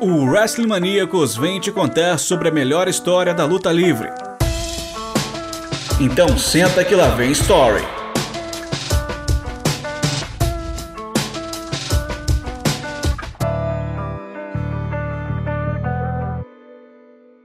O 0.00 0.26
Wrestling 0.26 0.68
Maníacos 0.68 1.36
vem 1.36 1.58
te 1.58 1.72
contar 1.72 2.18
sobre 2.18 2.48
a 2.48 2.52
melhor 2.52 2.86
história 2.86 3.34
da 3.34 3.44
luta 3.44 3.72
livre. 3.72 4.08
Então 6.00 6.38
senta 6.38 6.84
que 6.84 6.94
lá 6.94 7.16
vem 7.16 7.32
Story. 7.32 7.82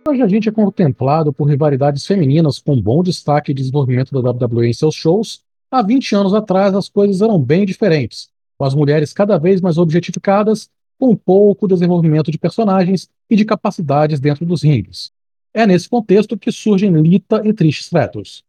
Hoje 0.08 0.22
a 0.22 0.28
gente 0.28 0.48
é 0.48 0.52
contemplado 0.52 1.34
por 1.34 1.46
rivalidades 1.46 2.06
femininas 2.06 2.60
com 2.60 2.80
bom 2.80 3.02
destaque 3.02 3.52
e 3.52 3.56
desenvolvimento 3.56 4.12
da 4.12 4.30
WWE 4.30 4.68
em 4.68 4.74
seus 4.74 4.94
shows. 4.94 5.42
Há 5.72 5.82
20 5.82 6.16
anos 6.16 6.36
atrás 6.36 6.76
as 6.76 6.88
coisas 6.88 7.20
eram 7.20 7.42
bem 7.42 7.66
diferentes, 7.66 8.30
com 8.60 8.66
as 8.66 8.76
mulheres 8.76 9.12
cada 9.12 9.40
vez 9.40 9.60
mais 9.60 9.80
objetificadas, 9.80 10.70
com 11.00 11.16
pouco 11.16 11.68
desenvolvimento 11.68 12.32
de 12.32 12.38
personagens 12.38 13.10
e 13.30 13.36
de 13.36 13.46
capacidades 13.46 14.20
dentro 14.20 14.46
dos 14.46 14.62
rings. 14.62 15.12
É 15.54 15.68
nesse 15.68 15.88
contexto 15.88 16.38
que 16.38 16.52
surgem 16.52 16.92
Lita 17.02 17.42
e 17.46 17.54
Trish 17.54 17.82
Stratus. 17.82 18.44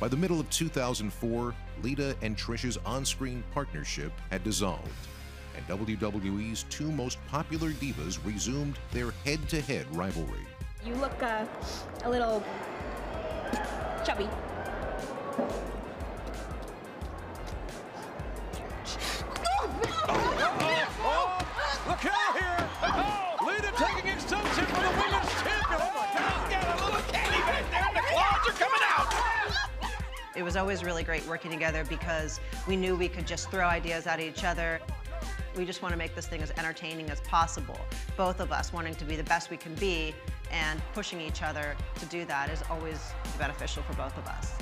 By 0.00 0.08
the 0.08 0.16
middle 0.16 0.40
of 0.40 0.48
2004, 0.48 1.54
Lita 1.82 2.16
and 2.22 2.34
Trish's 2.34 2.78
on 2.86 3.04
screen 3.04 3.44
partnership 3.52 4.12
had 4.30 4.42
dissolved, 4.42 4.88
and 5.54 5.66
WWE's 5.68 6.64
two 6.70 6.90
most 6.90 7.18
popular 7.28 7.72
divas 7.72 8.18
resumed 8.24 8.78
their 8.92 9.10
head 9.26 9.46
to 9.50 9.60
head 9.60 9.84
rivalry. 9.94 10.46
You 10.86 10.94
look 10.94 11.22
uh, 11.22 11.44
a 12.04 12.08
little 12.08 12.42
chubby. 14.06 14.26
It 30.40 30.42
was 30.42 30.56
always 30.56 30.82
really 30.82 31.02
great 31.04 31.26
working 31.26 31.50
together 31.50 31.84
because 31.84 32.40
we 32.66 32.74
knew 32.74 32.96
we 32.96 33.08
could 33.08 33.26
just 33.26 33.50
throw 33.50 33.66
ideas 33.66 34.06
at 34.06 34.20
each 34.20 34.42
other. 34.42 34.80
We 35.54 35.66
just 35.66 35.82
want 35.82 35.92
to 35.92 35.98
make 35.98 36.14
this 36.14 36.26
thing 36.26 36.40
as 36.40 36.50
entertaining 36.52 37.10
as 37.10 37.20
possible. 37.20 37.78
Both 38.16 38.40
of 38.40 38.50
us 38.50 38.72
wanting 38.72 38.94
to 38.94 39.04
be 39.04 39.16
the 39.16 39.24
best 39.24 39.50
we 39.50 39.58
can 39.58 39.74
be 39.74 40.14
and 40.50 40.80
pushing 40.94 41.20
each 41.20 41.42
other 41.42 41.76
to 41.98 42.06
do 42.06 42.24
that 42.24 42.48
is 42.48 42.62
always 42.70 43.12
beneficial 43.38 43.82
for 43.82 43.92
both 43.92 44.16
of 44.16 44.26
us. 44.28 44.54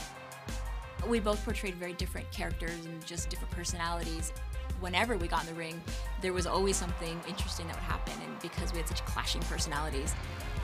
We 1.07 1.21
both 1.21 1.45
portrayed 1.45 1.77
very 1.77 1.93
different 1.93 2.29
characters 2.33 2.85
and 2.85 3.07
just 3.07 3.31
different 3.31 3.53
personalities. 3.53 4.33
Whenever 4.81 5.17
we 5.17 5.27
got 5.27 5.41
in 5.43 5.47
the 5.49 5.55
ring, 5.59 5.75
there 6.23 6.33
was 6.33 6.47
always 6.47 6.77
something 6.77 7.19
interesting 7.29 7.67
that 7.67 7.75
would 7.75 7.83
happen, 7.85 8.13
and 8.25 8.33
because 8.41 8.73
we 8.73 8.79
had 8.79 8.87
such 8.89 9.05
clashing 9.07 9.43
personalities, 9.43 10.15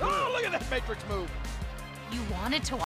Oh, 0.00 0.30
look 0.32 0.44
at 0.44 0.52
that 0.52 0.62
Matrix 0.70 1.02
move. 1.08 1.28
you 2.12 2.20
wanted 2.32 2.62
to 2.64 2.76
watch. 2.76 2.84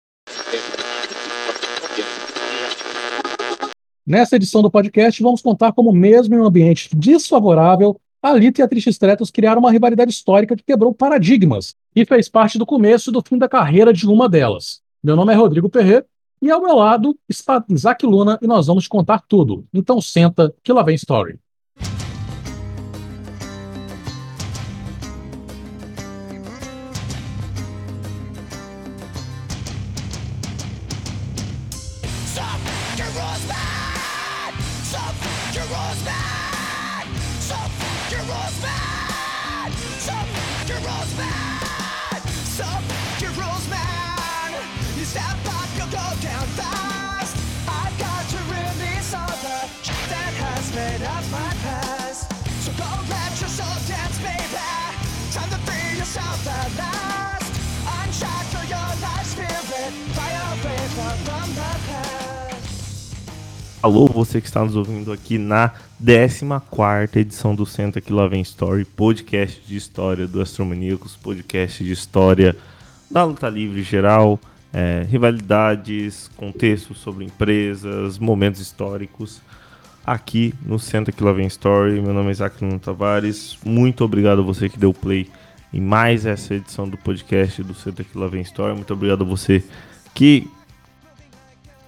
Nessa 4.06 4.36
edição 4.36 4.62
do 4.62 4.70
podcast, 4.70 5.22
vamos 5.24 5.42
contar 5.42 5.72
como, 5.74 5.92
mesmo 5.92 6.36
em 6.36 6.40
um 6.40 6.46
ambiente 6.46 6.90
desfavorável, 6.96 8.00
a 8.22 8.32
Lita 8.34 8.62
e 8.62 8.64
a 8.64 8.68
Trish 8.68 8.88
Stratus 8.88 9.32
criaram 9.32 9.60
uma 9.60 9.72
rivalidade 9.72 10.12
histórica 10.12 10.56
que 10.56 10.64
quebrou 10.64 10.94
paradigmas 10.94 11.76
e 11.96 12.06
fez 12.06 12.30
parte 12.30 12.58
do 12.60 12.66
começo 12.66 13.10
e 13.10 13.14
do 13.14 13.24
fim 13.28 13.38
da 13.38 13.50
carreira 13.50 13.92
de 13.92 14.08
uma 14.08 14.30
delas. 14.30 14.82
Meu 15.04 15.16
nome 15.16 15.34
é 15.34 15.36
Rodrigo 15.36 15.70
Perret 15.70 16.06
e 16.46 16.52
ao 16.52 16.62
meu 16.62 16.76
lado 16.76 17.18
está 17.28 17.64
Isaac 17.70 18.06
Luna 18.06 18.38
e 18.42 18.46
nós 18.46 18.68
vamos 18.68 18.88
contar 18.88 19.24
tudo. 19.28 19.66
Então 19.74 20.00
senta 20.00 20.54
que 20.64 20.72
lá 20.72 20.84
vem 20.84 20.96
Story. 20.96 21.40
Alô, 63.86 64.08
você 64.08 64.42
que 64.42 64.48
está 64.48 64.66
nos 64.66 64.76
ouvindo 64.76 65.12
aqui 65.12 65.38
na 65.38 65.72
14 66.00 67.20
edição 67.20 67.54
do 67.54 67.68
Senta 67.68 68.02
Que 68.02 68.12
Lá 68.12 68.28
Vem 68.28 68.42
Story, 68.42 68.84
podcast 68.84 69.62
de 69.64 69.78
história 69.78 70.26
do 70.26 70.42
Astromaníacos, 70.42 71.16
podcast 71.16 71.84
de 71.84 71.92
história 71.92 72.58
da 73.12 73.24
luta 73.24 73.48
livre 73.48 73.84
geral, 73.84 74.40
é, 74.74 75.06
rivalidades, 75.08 76.32
contextos 76.36 76.98
sobre 76.98 77.26
empresas, 77.26 78.18
momentos 78.18 78.60
históricos. 78.60 79.40
Aqui 80.06 80.54
no 80.64 80.78
Senta 80.78 81.12
Que 81.12 81.24
Lá 81.24 81.32
Vem 81.34 81.48
Story, 81.48 82.00
meu 82.00 82.14
nome 82.14 82.30
é 82.30 82.32
Isaac 82.32 82.64
Nuno 82.64 82.78
Tavares. 82.78 83.58
Muito 83.66 84.06
obrigado 84.06 84.40
a 84.40 84.44
você 84.44 84.70
que 84.70 84.78
deu 84.78 84.94
play 84.94 85.28
em 85.74 85.82
mais 85.82 86.28
essa 86.28 86.54
edição 86.54 86.88
do 86.88 86.96
podcast 86.96 87.64
do 87.64 87.74
Senta 87.74 88.04
Que 88.04 88.16
Lá 88.16 88.28
Vem 88.28 88.42
Story. 88.44 88.76
Muito 88.76 88.94
obrigado 88.94 89.24
a 89.24 89.28
você 89.28 89.64
que 90.14 90.48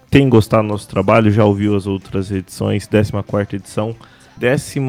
tem 0.10 0.28
gostado 0.28 0.64
do 0.64 0.72
nosso 0.72 0.88
trabalho, 0.88 1.30
já 1.30 1.46
ouviu 1.46 1.76
as 1.76 1.86
outras 1.86 2.32
edições, 2.32 2.88
14 2.88 3.56
edição, 3.56 3.96
14 4.40 4.80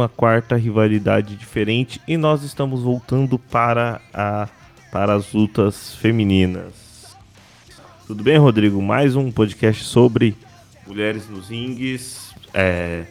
rivalidade 0.58 1.36
diferente 1.36 2.00
e 2.08 2.16
nós 2.16 2.42
estamos 2.42 2.80
voltando 2.80 3.38
para, 3.38 4.00
a, 4.14 4.48
para 4.90 5.12
as 5.14 5.34
lutas 5.34 5.94
femininas. 5.96 7.14
Tudo 8.06 8.22
bem, 8.22 8.38
Rodrigo? 8.38 8.80
Mais 8.80 9.16
um 9.16 9.30
podcast 9.30 9.84
sobre 9.84 10.34
mulheres 10.86 11.28
nos 11.28 11.50
rings. 11.50 12.27
É, 12.60 13.04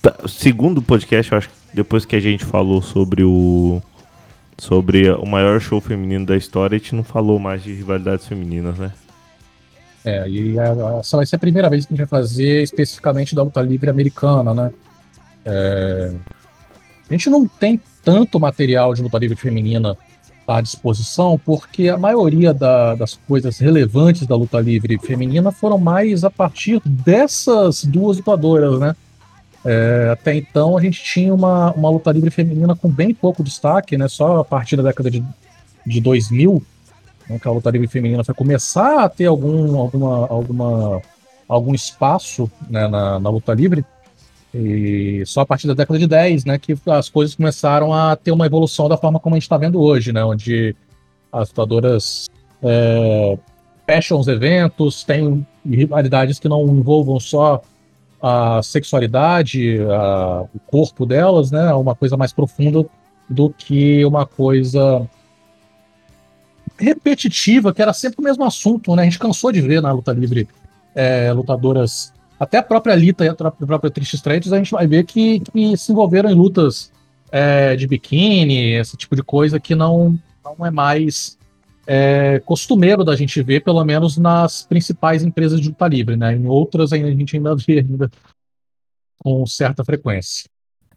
tá- 0.00 0.16
segundo 0.28 0.80
podcast, 0.80 1.32
eu 1.32 1.38
acho 1.38 1.48
que 1.48 1.54
depois 1.74 2.04
que 2.04 2.14
a 2.14 2.20
gente 2.20 2.44
falou 2.44 2.80
sobre 2.80 3.24
o 3.24 3.82
sobre 4.56 5.10
o 5.10 5.26
maior 5.26 5.60
show 5.60 5.80
feminino 5.80 6.24
da 6.24 6.36
história, 6.36 6.76
a 6.76 6.78
gente 6.78 6.94
não 6.94 7.02
falou 7.02 7.36
mais 7.40 7.64
de 7.64 7.72
rivalidades 7.74 8.28
femininas, 8.28 8.78
né? 8.78 8.92
É, 10.04 10.28
e 10.28 10.56
a- 10.56 10.98
essa 11.00 11.16
vai 11.16 11.26
ser 11.26 11.34
a 11.34 11.38
primeira 11.40 11.68
vez 11.68 11.84
que 11.84 11.92
a 11.92 11.96
gente 11.96 12.08
vai 12.08 12.20
fazer 12.20 12.62
especificamente 12.62 13.34
da 13.34 13.42
luta 13.42 13.60
livre 13.60 13.90
americana, 13.90 14.54
né? 14.54 14.70
É, 15.44 16.12
a 17.10 17.12
gente 17.12 17.28
não 17.28 17.48
tem 17.48 17.80
tanto 18.04 18.38
material 18.38 18.94
de 18.94 19.02
luta 19.02 19.18
livre 19.18 19.36
feminina 19.36 19.96
à 20.46 20.60
disposição, 20.60 21.40
porque 21.44 21.88
a 21.88 21.96
maioria 21.96 22.52
da- 22.52 22.94
das 22.94 23.14
coisas 23.28 23.58
relevantes 23.58 24.26
da 24.26 24.36
luta 24.36 24.60
livre 24.60 24.98
feminina 24.98 25.52
foram 25.52 25.78
mais 25.78 26.24
a 26.24 26.30
partir 26.30 26.80
dessas 26.84 27.84
duas 27.84 28.16
lutadoras, 28.16 28.78
né? 28.78 28.96
É, 29.64 30.10
até 30.12 30.34
então 30.34 30.76
a 30.76 30.80
gente 30.82 31.02
tinha 31.02 31.32
uma, 31.32 31.70
uma 31.72 31.88
luta 31.88 32.10
livre 32.10 32.30
feminina 32.30 32.74
com 32.74 32.88
bem 32.88 33.14
pouco 33.14 33.44
destaque, 33.44 33.96
né? 33.96 34.08
Só 34.08 34.40
a 34.40 34.44
partir 34.44 34.76
da 34.76 34.82
década 34.82 35.10
de, 35.10 35.24
de 35.86 36.00
2000 36.00 36.62
né, 37.28 37.38
que 37.38 37.48
a 37.48 37.50
luta 37.50 37.70
livre 37.70 37.86
feminina 37.86 38.24
foi 38.24 38.34
começar 38.34 39.04
a 39.04 39.08
ter 39.08 39.26
algum, 39.26 39.78
alguma, 39.78 40.26
alguma, 40.26 41.02
algum 41.48 41.74
espaço 41.74 42.50
né, 42.68 42.88
na, 42.88 43.18
na 43.18 43.30
luta 43.30 43.54
livre. 43.54 43.84
E 44.54 45.22
só 45.24 45.40
a 45.40 45.46
partir 45.46 45.66
da 45.66 45.74
década 45.74 45.98
de 45.98 46.06
10, 46.06 46.44
né, 46.44 46.58
que 46.58 46.76
as 46.86 47.08
coisas 47.08 47.34
começaram 47.34 47.92
a 47.92 48.14
ter 48.16 48.32
uma 48.32 48.44
evolução 48.46 48.88
da 48.88 48.96
forma 48.98 49.18
como 49.18 49.34
a 49.34 49.38
gente 49.38 49.44
está 49.44 49.56
vendo 49.56 49.80
hoje, 49.80 50.12
né, 50.12 50.22
onde 50.24 50.76
as 51.32 51.48
lutadoras 51.48 52.28
é, 52.62 53.38
fecham 53.86 54.20
os 54.20 54.28
eventos, 54.28 55.04
têm 55.04 55.46
rivalidades 55.64 56.38
que 56.38 56.48
não 56.48 56.66
envolvam 56.68 57.18
só 57.18 57.62
a 58.20 58.62
sexualidade, 58.62 59.78
a- 59.90 60.44
o 60.54 60.58
corpo 60.60 61.06
delas, 61.06 61.50
né, 61.50 61.72
uma 61.74 61.94
coisa 61.94 62.16
mais 62.16 62.32
profunda 62.32 62.84
do 63.28 63.50
que 63.50 64.04
uma 64.04 64.26
coisa 64.26 65.08
repetitiva, 66.78 67.72
que 67.72 67.80
era 67.82 67.92
sempre 67.92 68.20
o 68.20 68.22
mesmo 68.22 68.44
assunto, 68.44 68.94
né? 68.94 69.02
A 69.02 69.04
gente 69.04 69.18
cansou 69.18 69.52
de 69.52 69.60
ver 69.60 69.80
na 69.80 69.92
luta 69.92 70.12
livre 70.12 70.48
é, 70.94 71.32
lutadoras, 71.32 72.12
até 72.42 72.58
a 72.58 72.62
própria 72.62 72.96
Lita 72.96 73.24
e 73.24 73.28
a 73.28 73.34
pró- 73.36 73.48
a 73.48 73.66
própria 73.66 73.88
Trish 73.88 74.14
Stratus, 74.14 74.52
a 74.52 74.56
gente 74.56 74.72
vai 74.72 74.84
ver 74.84 75.04
que, 75.04 75.38
que 75.38 75.76
se 75.76 75.92
envolveram 75.92 76.28
em 76.28 76.34
lutas 76.34 76.90
é, 77.30 77.76
de 77.76 77.86
biquíni, 77.86 78.72
esse 78.72 78.96
tipo 78.96 79.14
de 79.14 79.22
coisa 79.22 79.60
que 79.60 79.76
não, 79.76 80.18
não 80.44 80.66
é 80.66 80.70
mais 80.70 81.38
é, 81.86 82.40
costumeiro 82.44 83.04
da 83.04 83.14
gente 83.14 83.40
ver, 83.44 83.62
pelo 83.62 83.84
menos 83.84 84.18
nas 84.18 84.64
principais 84.64 85.22
empresas 85.22 85.60
de 85.60 85.68
luta 85.68 85.86
livre, 85.86 86.16
né? 86.16 86.34
Em 86.34 86.48
outras 86.48 86.92
a 86.92 86.96
gente 86.96 87.36
ainda 87.36 87.54
vê 87.64 87.78
ainda 87.78 88.10
com 89.20 89.46
certa 89.46 89.84
frequência. 89.84 90.50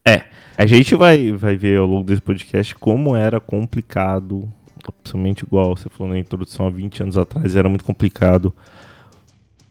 É, 0.04 0.24
a 0.58 0.66
gente 0.66 0.96
vai, 0.96 1.32
vai 1.32 1.56
ver 1.56 1.78
ao 1.78 1.86
longo 1.86 2.08
desse 2.08 2.24
podcast 2.24 2.74
como 2.74 3.16
era 3.16 3.40
complicado, 3.40 4.52
principalmente 5.04 5.44
igual 5.44 5.78
você 5.78 5.90
falou 5.90 6.12
na 6.12 6.18
introdução 6.18 6.66
há 6.66 6.72
20 6.72 7.04
anos 7.04 7.18
atrás, 7.20 7.56
era 7.56 7.70
muito 7.70 7.86
complicado. 7.86 8.52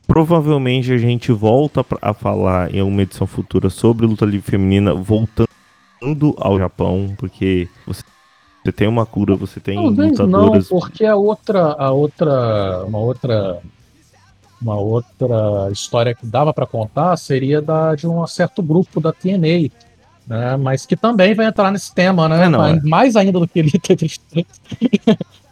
Provavelmente 0.07 0.93
a 0.93 0.99
gente 0.99 1.33
volta 1.33 1.85
a 2.01 2.13
falar 2.13 2.75
em 2.75 2.83
uma 2.83 3.03
edição 3.03 3.27
futura 3.27 3.71
sobre 3.71 4.07
luta 4.07 4.25
livre 4.27 4.51
feminina, 4.51 4.95
voltando 4.95 5.49
ao 6.37 6.59
Japão, 6.59 7.15
porque 7.17 7.69
você, 7.87 8.03
você 8.63 8.73
tem 8.73 8.87
uma 8.87 9.07
cura, 9.07 9.35
você 9.35 9.61
tem 9.61 9.77
Talvez 9.77 10.11
lutadoras. 10.11 10.71
não, 10.71 10.79
porque 10.79 11.07
a 11.07 11.17
outra, 11.17 11.73
a 11.73 11.91
outra, 11.91 12.85
uma 12.85 12.99
outra, 12.99 13.61
uma 14.61 14.77
outra 14.77 15.71
história 15.73 16.15
que 16.15 16.27
dava 16.27 16.53
para 16.53 16.67
contar 16.67 17.17
seria 17.17 17.63
da 17.63 17.95
de 17.95 18.07
um 18.07 18.27
certo 18.27 18.63
grupo 18.63 19.01
da 19.01 19.11
TNA, 19.11 19.71
né? 20.27 20.57
Mas 20.59 20.85
que 20.85 20.97
também 20.97 21.35
vai 21.35 21.47
entrar 21.47 21.71
nesse 21.71 21.95
tema, 21.95 22.29
né? 22.29 22.45
É, 22.45 22.49
não, 22.49 22.63
é. 22.63 22.79
Mais 22.83 23.17
ainda 23.17 23.41
do 23.41 23.49
que 23.49 23.59
ele 23.61 23.73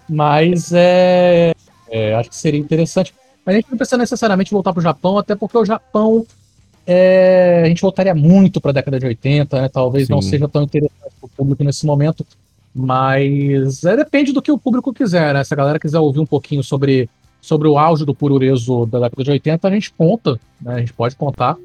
Mas 0.08 0.72
é, 0.75 1.54
é, 1.88 2.14
acho 2.14 2.28
que 2.28 2.37
seria 2.37 2.60
interessante. 2.60 3.14
Mas 3.44 3.55
a 3.55 3.59
gente 3.59 3.71
não 3.71 3.77
precisa 3.77 3.97
necessariamente 3.99 4.53
voltar 4.53 4.73
para 4.73 4.81
o 4.81 4.83
Japão, 4.83 5.19
até 5.19 5.35
porque 5.35 5.59
o 5.59 5.65
Japão 5.65 6.25
é, 6.87 7.62
a 7.65 7.69
gente 7.69 7.83
voltaria 7.83 8.15
muito 8.15 8.61
para 8.61 8.71
a 8.71 8.75
década 8.75 8.99
de 8.99 9.06
80, 9.06 9.62
né? 9.62 9.69
Talvez 9.69 10.09
não 10.09 10.23
Sim. 10.23 10.31
seja 10.31 10.49
tão 10.49 10.62
interessante 10.62 11.12
para 11.21 11.27
o 11.27 11.29
público 11.29 11.62
nesse 11.65 11.85
momento, 11.87 12.25
mas 12.75 13.85
é, 13.85 13.97
depende 13.97 14.33
do 14.33 14.41
que 14.43 14.50
o 14.53 14.59
público 14.59 14.93
quiser, 14.93 15.35
né? 15.35 15.44
Se 15.44 15.53
a 15.55 15.56
galera 15.56 15.79
quiser 15.79 15.99
ouvir 15.99 16.21
um 16.21 16.27
pouquinho 16.27 16.62
sobre, 16.62 17.09
sobre 17.41 17.69
o 17.69 17.79
auge 17.79 18.05
do 18.05 18.15
purureso 18.15 18.87
da 18.87 19.00
década 19.00 19.25
de 19.25 19.31
80, 19.31 19.69
a 19.69 19.71
gente 19.71 19.93
conta, 19.93 20.38
né? 20.61 20.75
A 20.75 20.79
gente 20.81 20.93
pode 20.93 21.15
contar, 21.17 21.56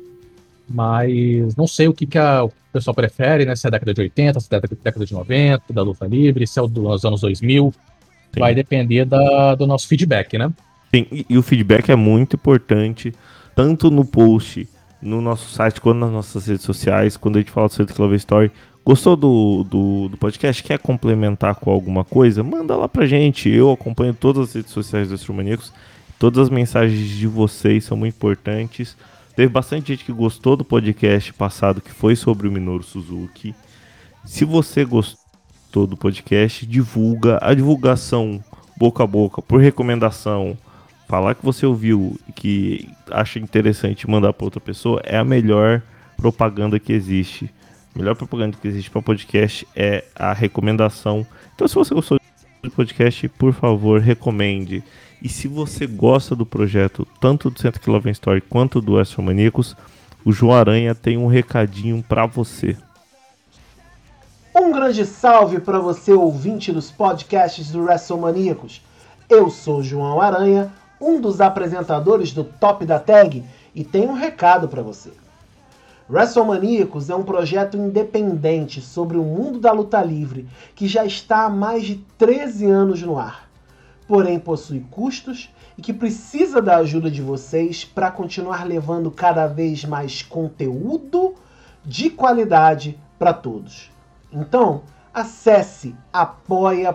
mas 0.69 1.55
não 1.55 1.67
sei 1.67 1.87
o 1.87 1.93
que, 1.93 2.05
que 2.05 2.17
a- 2.17 2.43
o 2.43 2.51
pessoal 2.73 2.93
prefere, 2.93 3.45
né? 3.45 3.55
Se 3.55 3.67
é 3.67 3.71
década 3.71 3.93
de 3.93 4.01
80, 4.01 4.39
se 4.39 4.47
é 4.47 4.59
década, 4.59 4.77
década 4.83 5.05
de 5.05 5.13
90, 5.13 5.73
da 5.73 5.81
luta 5.81 6.05
livre, 6.05 6.45
se 6.45 6.59
é 6.59 6.61
o 6.61 6.67
dos 6.67 7.05
anos 7.05 7.21
2000. 7.21 7.73
Sim. 8.33 8.39
Vai 8.39 8.53
depender 8.53 9.05
da- 9.05 9.55
do 9.55 9.65
nosso 9.65 9.87
feedback, 9.87 10.37
né? 10.37 10.51
Sim, 10.93 11.05
e, 11.11 11.25
e 11.29 11.37
o 11.37 11.43
feedback 11.43 11.91
é 11.91 11.95
muito 11.95 12.35
importante, 12.35 13.13
tanto 13.55 13.91
no 13.91 14.05
post, 14.05 14.67
no 15.01 15.21
nosso 15.21 15.49
site, 15.51 15.81
quanto 15.81 15.99
nas 15.99 16.11
nossas 16.11 16.47
redes 16.47 16.63
sociais, 16.65 17.17
quando 17.17 17.37
a 17.37 17.39
gente 17.39 17.51
fala 17.51 17.69
Centro 17.69 17.95
Clover 17.95 18.17
Story. 18.17 18.51
Gostou 18.85 19.17
do, 19.17 19.65
do, 19.65 20.07
do 20.09 20.17
podcast? 20.17 20.63
Quer 20.63 20.79
complementar 20.79 21.55
com 21.55 21.69
alguma 21.69 22.05
coisa? 22.05 22.41
Manda 22.41 22.73
lá 22.75 22.87
pra 22.87 23.05
gente. 23.05 23.49
Eu 23.49 23.69
acompanho 23.69 24.13
todas 24.13 24.49
as 24.49 24.55
redes 24.55 24.71
sociais 24.71 25.09
do 25.09 25.15
Astromaníacos. 25.15 25.73
Todas 26.17 26.43
as 26.43 26.49
mensagens 26.49 27.09
de 27.09 27.27
vocês 27.27 27.83
são 27.83 27.97
muito 27.97 28.15
importantes. 28.15 28.95
Teve 29.35 29.49
bastante 29.51 29.89
gente 29.89 30.05
que 30.05 30.13
gostou 30.13 30.55
do 30.55 30.63
podcast 30.63 31.33
passado, 31.33 31.81
que 31.81 31.91
foi 31.91 32.15
sobre 32.15 32.47
o 32.47 32.51
Minoru 32.51 32.81
Suzuki. 32.81 33.53
Se 34.23 34.45
você 34.45 34.85
gostou 34.85 35.85
do 35.85 35.97
podcast, 35.97 36.65
divulga. 36.65 37.39
A 37.41 37.53
divulgação 37.53 38.41
boca 38.77 39.03
a 39.03 39.07
boca, 39.07 39.41
por 39.41 39.59
recomendação, 39.59 40.57
falar 41.07 41.35
que 41.35 41.45
você 41.45 41.65
ouviu 41.65 42.19
e 42.27 42.31
que 42.31 42.89
acha 43.09 43.39
interessante 43.39 44.09
mandar 44.09 44.33
para 44.33 44.45
outra 44.45 44.59
pessoa 44.59 45.01
é 45.03 45.17
a 45.17 45.23
melhor 45.23 45.81
propaganda 46.17 46.79
que 46.79 46.91
existe. 46.91 47.51
A 47.95 47.99
melhor 47.99 48.15
propaganda 48.15 48.57
que 48.61 48.67
existe 48.67 48.91
para 48.91 49.01
podcast 49.01 49.67
é 49.75 50.03
a 50.15 50.33
recomendação. 50.33 51.25
Então, 51.55 51.67
se 51.67 51.75
você 51.75 51.95
gostou 51.95 52.19
do 52.61 52.71
podcast, 52.71 53.27
por 53.29 53.53
favor, 53.53 54.01
recomende. 54.01 54.83
E 55.21 55.29
se 55.29 55.47
você 55.47 55.87
gosta 55.87 56.35
do 56.35 56.45
projeto, 56.45 57.07
tanto 57.19 57.49
do 57.49 57.59
Centro 57.59 57.81
Kilovan 57.81 58.11
Story 58.11 58.41
quanto 58.41 58.81
do 58.81 58.99
Astromaníacos, 58.99 59.75
o 60.23 60.31
João 60.31 60.55
Aranha 60.55 60.93
tem 60.93 61.17
um 61.17 61.27
recadinho 61.27 62.03
para 62.03 62.25
você. 62.25 62.77
Um 64.53 64.71
grande 64.71 65.05
salve 65.05 65.59
para 65.59 65.79
você, 65.79 66.11
ouvinte 66.11 66.71
dos 66.71 66.91
podcasts 66.91 67.71
do 67.71 67.83
WrestleManiacos. 67.83 68.81
Eu 69.29 69.49
sou 69.49 69.81
João 69.81 70.19
Aranha, 70.19 70.71
um 70.99 71.19
dos 71.19 71.41
apresentadores 71.41 72.31
do 72.31 72.43
Top 72.43 72.85
da 72.85 72.99
Tag, 72.99 73.43
e 73.73 73.83
tenho 73.83 74.09
um 74.09 74.15
recado 74.15 74.67
para 74.67 74.81
você. 74.81 75.11
WrestleManiacos 76.09 77.09
é 77.09 77.15
um 77.15 77.23
projeto 77.23 77.75
independente 77.77 78.79
sobre 78.81 79.17
o 79.17 79.23
mundo 79.23 79.59
da 79.59 79.71
luta 79.71 80.01
livre 80.01 80.47
que 80.73 80.87
já 80.87 81.05
está 81.05 81.45
há 81.45 81.49
mais 81.49 81.85
de 81.85 81.95
13 82.17 82.65
anos 82.65 83.01
no 83.01 83.19
ar. 83.19 83.47
Porém, 84.07 84.39
possui 84.39 84.85
custos 84.89 85.53
e 85.77 85.81
que 85.81 85.91
precisa 85.91 86.61
da 86.61 86.77
ajuda 86.77 87.11
de 87.11 87.21
vocês 87.21 87.83
para 87.83 88.09
continuar 88.09 88.65
levando 88.65 89.11
cada 89.11 89.47
vez 89.47 89.83
mais 89.83 90.21
conteúdo 90.21 91.35
de 91.85 92.09
qualidade 92.09 92.97
para 93.19 93.33
todos. 93.33 93.91
Então, 94.31 94.83
acesse 95.13 95.93
apoia.se 96.11 96.93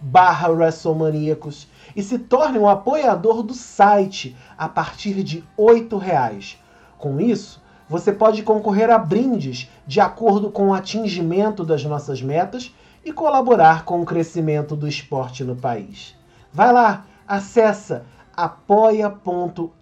barra 0.00 0.48
WrestleManiacos 0.48 1.68
e 1.94 2.02
se 2.02 2.18
torne 2.18 2.58
um 2.58 2.68
apoiador 2.68 3.42
do 3.42 3.54
site 3.54 4.36
a 4.56 4.68
partir 4.68 5.22
de 5.22 5.44
R$ 5.58 5.88
reais. 6.00 6.58
Com 6.96 7.20
isso, 7.20 7.62
você 7.88 8.12
pode 8.12 8.42
concorrer 8.42 8.90
a 8.90 8.98
brindes 8.98 9.70
de 9.86 10.00
acordo 10.00 10.50
com 10.50 10.68
o 10.68 10.74
atingimento 10.74 11.64
das 11.64 11.84
nossas 11.84 12.20
metas 12.20 12.74
e 13.04 13.12
colaborar 13.12 13.84
com 13.84 14.00
o 14.00 14.04
crescimento 14.04 14.76
do 14.76 14.86
esporte 14.86 15.42
no 15.42 15.56
país. 15.56 16.14
Vai 16.52 16.72
lá, 16.72 17.06
acessa 17.26 18.04
apoia.se 18.36 19.76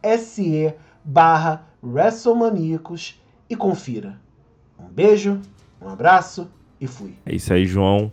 barra 1.05 1.67
WrestleManiacos 1.83 3.21
e 3.49 3.57
confira. 3.57 4.19
Um 4.79 4.89
beijo, 4.89 5.41
um 5.81 5.89
abraço 5.89 6.49
e 6.81 6.87
fui. 6.87 7.15
É 7.25 7.35
isso 7.35 7.53
aí, 7.53 7.67
João. 7.67 8.11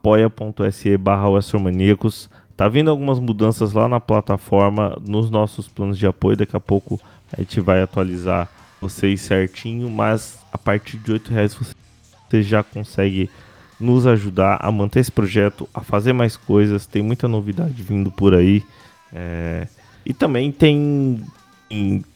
apoia.se 0.00 0.96
barra 0.96 1.38
Astromaníacos. 1.38 2.28
Tá 2.56 2.68
vindo 2.68 2.90
algumas 2.90 3.18
mudanças 3.18 3.72
lá 3.72 3.88
na 3.88 4.00
plataforma, 4.00 4.98
nos 5.06 5.30
nossos 5.30 5.68
planos 5.68 5.98
de 5.98 6.06
apoio. 6.06 6.36
Daqui 6.36 6.56
a 6.56 6.60
pouco 6.60 7.00
a 7.32 7.40
gente 7.40 7.60
vai 7.60 7.82
atualizar 7.82 8.50
vocês 8.80 9.20
certinho, 9.20 9.88
mas 9.90 10.38
a 10.52 10.58
partir 10.58 10.96
de 10.98 11.12
R$ 11.12 11.20
reais 11.30 11.54
você 11.54 11.74
você 12.30 12.42
já 12.42 12.62
consegue 12.62 13.28
nos 13.78 14.06
ajudar 14.06 14.58
a 14.60 14.70
manter 14.70 15.00
esse 15.00 15.10
projeto, 15.10 15.68
a 15.74 15.80
fazer 15.80 16.12
mais 16.12 16.36
coisas. 16.36 16.86
Tem 16.86 17.02
muita 17.02 17.26
novidade 17.26 17.82
vindo 17.82 18.10
por 18.10 18.34
aí. 18.34 18.62
É, 19.12 19.66
E 20.06 20.14
também 20.14 20.52
tem, 20.52 21.22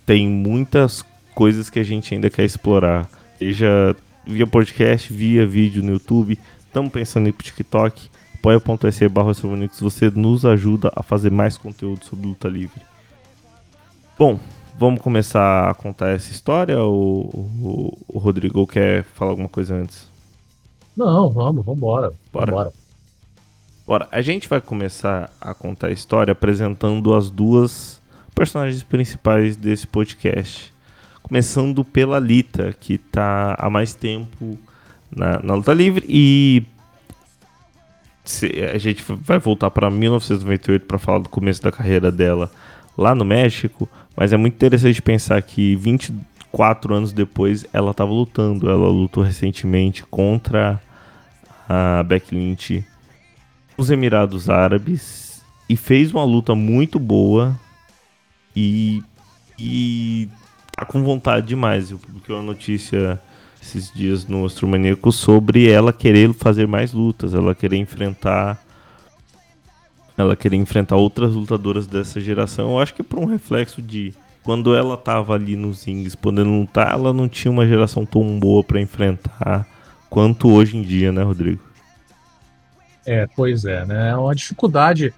tem 0.06 0.28
muitas 0.28 1.04
coisas 1.34 1.68
que 1.68 1.80
a 1.80 1.82
gente 1.82 2.14
ainda 2.14 2.30
quer 2.30 2.44
explorar. 2.44 3.08
Seja 3.38 3.96
via 4.26 4.46
podcast, 4.46 5.12
via 5.12 5.46
vídeo 5.46 5.82
no 5.82 5.92
YouTube. 5.92 6.38
Estamos 6.74 6.90
pensando 6.90 7.26
em 7.26 7.28
ir 7.28 7.32
pro 7.32 7.44
TikTok. 7.44 8.10
apoia.se 8.34 9.08
barra 9.08 9.32
você 9.80 10.10
nos 10.10 10.44
ajuda 10.44 10.90
a 10.96 11.04
fazer 11.04 11.30
mais 11.30 11.56
conteúdo 11.56 12.04
sobre 12.04 12.26
luta 12.26 12.48
livre. 12.48 12.82
Bom, 14.18 14.40
vamos 14.76 15.00
começar 15.00 15.70
a 15.70 15.74
contar 15.74 16.08
essa 16.08 16.32
história 16.32 16.76
ou 16.82 17.26
o, 17.32 17.98
o 18.08 18.18
Rodrigo 18.18 18.66
quer 18.66 19.04
falar 19.04 19.30
alguma 19.30 19.48
coisa 19.48 19.76
antes? 19.76 20.10
Não, 20.96 21.30
vamos, 21.30 21.64
vambora. 21.64 22.12
Bora. 22.32 22.46
Vambora. 22.46 22.72
Bora, 23.86 24.08
a 24.10 24.20
gente 24.20 24.48
vai 24.48 24.60
começar 24.60 25.30
a 25.40 25.54
contar 25.54 25.86
a 25.86 25.92
história 25.92 26.32
apresentando 26.32 27.14
as 27.14 27.30
duas 27.30 28.02
personagens 28.34 28.82
principais 28.82 29.54
desse 29.56 29.86
podcast. 29.86 30.74
Começando 31.22 31.84
pela 31.84 32.18
Lita, 32.18 32.72
que 32.72 32.98
tá 32.98 33.54
há 33.60 33.70
mais 33.70 33.94
tempo 33.94 34.58
na, 35.14 35.40
na 35.42 35.54
luta 35.54 35.72
livre 35.72 36.04
e 36.08 36.64
a 38.72 38.78
gente 38.78 39.04
vai 39.06 39.38
voltar 39.38 39.70
para 39.70 39.90
1998 39.90 40.86
para 40.86 40.98
falar 40.98 41.18
do 41.18 41.28
começo 41.28 41.62
da 41.62 41.70
carreira 41.70 42.10
dela 42.10 42.50
lá 42.96 43.14
no 43.14 43.24
México, 43.24 43.88
mas 44.16 44.32
é 44.32 44.36
muito 44.36 44.54
interessante 44.54 45.02
pensar 45.02 45.40
que 45.42 45.76
24 45.76 46.94
anos 46.94 47.12
depois 47.12 47.66
ela 47.72 47.90
estava 47.90 48.10
lutando. 48.10 48.70
Ela 48.70 48.88
lutou 48.88 49.22
recentemente 49.22 50.04
contra 50.04 50.80
a 51.68 52.02
Becky 52.02 52.34
Lynch 52.34 52.84
nos 53.76 53.90
Emirados 53.90 54.48
Árabes 54.48 55.42
e 55.68 55.76
fez 55.76 56.12
uma 56.12 56.24
luta 56.24 56.54
muito 56.54 56.98
boa 56.98 57.58
e, 58.54 59.02
e 59.58 60.28
tá 60.74 60.84
com 60.84 61.02
vontade 61.02 61.46
demais. 61.46 61.90
Eu 61.90 61.98
publiquei 61.98 62.34
uma 62.34 62.42
notícia 62.42 63.20
esses 63.64 63.90
dias 63.90 64.26
no 64.26 64.44
Astromaníaco 64.44 65.10
sobre 65.10 65.70
ela 65.70 65.92
querer 65.92 66.32
fazer 66.34 66.66
mais 66.68 66.92
lutas, 66.92 67.32
ela 67.34 67.54
querer 67.54 67.76
enfrentar 67.78 68.62
ela 70.16 70.36
querer 70.36 70.56
enfrentar 70.56 70.94
outras 70.94 71.34
lutadoras 71.34 71.88
dessa 71.88 72.20
geração. 72.20 72.70
Eu 72.72 72.78
acho 72.78 72.94
que 72.94 73.00
é 73.00 73.04
por 73.04 73.18
um 73.18 73.24
reflexo 73.24 73.82
de 73.82 74.14
quando 74.44 74.76
ela 74.76 74.96
tava 74.96 75.34
ali 75.34 75.56
nos 75.56 75.86
Ings 75.88 76.14
podendo 76.14 76.50
lutar, 76.50 76.92
ela 76.92 77.12
não 77.12 77.28
tinha 77.28 77.50
uma 77.50 77.66
geração 77.66 78.06
tão 78.06 78.38
boa 78.38 78.62
para 78.62 78.80
enfrentar 78.80 79.66
quanto 80.08 80.48
hoje 80.52 80.76
em 80.76 80.82
dia, 80.82 81.10
né, 81.10 81.22
Rodrigo? 81.24 81.60
É, 83.04 83.26
pois 83.34 83.64
é, 83.64 83.84
né? 83.84 84.10
É 84.10 84.16
uma 84.16 84.34
dificuldade. 84.34 85.12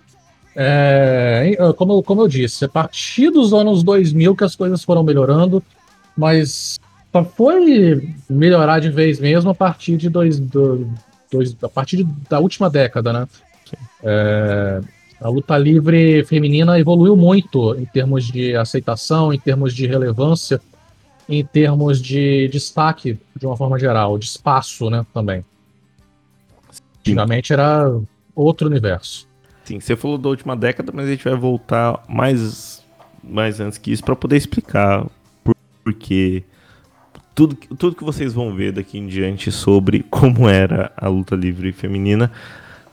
É, 0.55 1.55
como, 1.77 1.93
eu- 1.93 2.03
como 2.03 2.23
eu 2.23 2.29
disse, 2.29 2.65
a 2.65 2.69
partir 2.69 3.31
dos 3.31 3.53
anos 3.53 3.83
2000 3.83 4.35
que 4.35 4.45
as 4.45 4.57
coisas 4.57 4.83
foram 4.83 5.03
melhorando, 5.03 5.63
mas 6.17 6.79
só 7.25 7.25
foi 7.25 8.15
melhorar 8.29 8.81
de 8.81 8.91
vez 8.91 9.19
mesmo 9.21 9.51
a 9.51 9.55
partir 9.55 9.97
de 9.97 10.09
dois, 10.09 10.39
do- 10.39 10.89
dois 11.31 11.57
a 11.63 11.69
partir 11.69 12.05
da 12.29 12.39
última 12.41 12.69
década, 12.71 13.13
né? 13.13 13.29
É, 14.03 14.81
a 15.21 15.29
luta 15.29 15.57
livre 15.57 16.25
feminina 16.25 16.79
evoluiu 16.79 17.17
muito 17.17 17.75
em 17.77 17.85
termos 17.87 18.25
de 18.27 18.55
aceitação, 18.55 19.33
em 19.33 19.39
termos 19.39 19.75
de 19.75 19.87
relevância, 19.87 20.61
em 21.29 21.45
termos 21.45 22.01
de 22.01 22.49
destaque 22.49 23.19
de 23.35 23.47
uma 23.47 23.57
forma 23.57 23.79
geral, 23.79 24.19
de 24.19 24.27
espaço, 24.27 24.89
né, 24.91 25.05
também. 25.13 25.45
Antigamente 27.01 27.53
era 27.53 27.99
outro 28.35 28.67
universo. 28.69 29.27
Sim, 29.65 29.81
você 29.81 29.97
falou 29.97 30.19
da 30.19 30.29
última 30.29 30.55
década, 30.57 30.93
mas 30.95 31.07
a 31.07 31.11
gente 31.11 31.25
vai 31.25 31.35
voltar 31.35 32.03
mais, 32.09 32.85
mais 33.25 33.59
antes 33.59 33.79
que 33.79 33.91
isso 33.91 34.05
para 34.05 34.15
poder 34.15 34.37
explicar 34.37 35.07
por, 35.43 35.55
tudo, 35.85 35.97
que- 35.97 36.45
tudo 37.37 37.95
que 37.95 38.03
vocês 38.03 38.33
vão 38.33 38.55
ver 38.55 38.73
daqui 38.73 38.99
em 38.99 39.07
diante 39.07 39.53
sobre 39.53 40.03
como 40.09 40.49
era 40.49 40.91
a 40.97 41.07
luta 41.07 41.37
livre 41.37 41.71
feminina. 41.71 42.33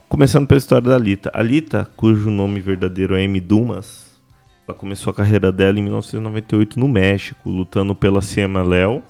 Começando 0.06 0.46
pela 0.46 0.58
história 0.58 0.86
da 0.86 0.98
Lita. 0.98 1.30
A 1.32 1.42
Lita, 1.42 1.88
cujo 1.96 2.30
nome 2.30 2.60
verdadeiro 2.60 3.16
é 3.16 3.24
Amy 3.24 3.40
Dumas, 3.40 4.20
ela 4.68 4.76
começou 4.76 5.10
a 5.10 5.14
carreira 5.14 5.50
dela 5.50 5.78
em 5.78 5.82
1998 5.82 6.78
no 6.78 6.86
México, 6.86 7.48
lutando 7.48 7.94
pela 7.94 8.20
CMLL. 8.20 9.02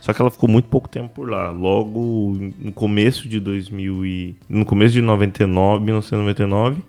Só 0.00 0.12
que 0.12 0.20
ela 0.20 0.32
ficou 0.32 0.48
muito 0.48 0.68
pouco 0.68 0.88
tempo 0.88 1.10
por 1.14 1.30
lá. 1.30 1.50
Logo 1.50 2.36
no 2.58 2.72
começo 2.72 3.28
de 3.28 3.38
2000 3.38 4.04
e 4.04 4.36
no 4.48 4.64
começo 4.64 4.94
de 4.94 5.00
99, 5.00 5.84
1999, 5.84 6.82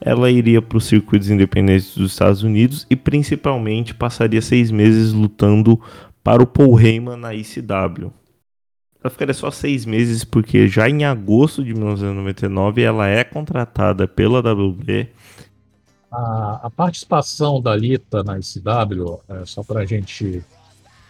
ela 0.00 0.30
iria 0.30 0.62
para 0.62 0.78
os 0.78 0.86
circuitos 0.86 1.28
independentes 1.28 1.94
dos 1.94 2.12
Estados 2.12 2.42
Unidos 2.42 2.86
e 2.88 2.96
principalmente 2.96 3.94
passaria 3.94 4.40
seis 4.40 4.70
meses 4.70 5.12
lutando 5.12 5.78
para 6.24 6.42
o 6.42 6.46
Paul 6.46 6.80
Heyman 6.80 7.18
na 7.18 7.34
ICW. 7.34 8.10
Ela 9.02 9.10
ficaria 9.10 9.34
só 9.34 9.50
seis 9.50 9.84
meses 9.84 10.24
porque 10.24 10.66
já 10.66 10.88
em 10.88 11.04
agosto 11.04 11.62
de 11.62 11.74
1999 11.74 12.82
ela 12.82 13.06
é 13.06 13.22
contratada 13.22 14.08
pela 14.08 14.40
WWE. 14.40 15.10
A, 16.10 16.60
a 16.62 16.70
participação 16.70 17.60
da 17.60 17.76
Lita 17.76 18.24
na 18.24 18.38
ICW, 18.38 19.20
é, 19.28 19.44
só 19.44 19.62
para 19.62 19.80
a 19.80 19.86
gente 19.86 20.42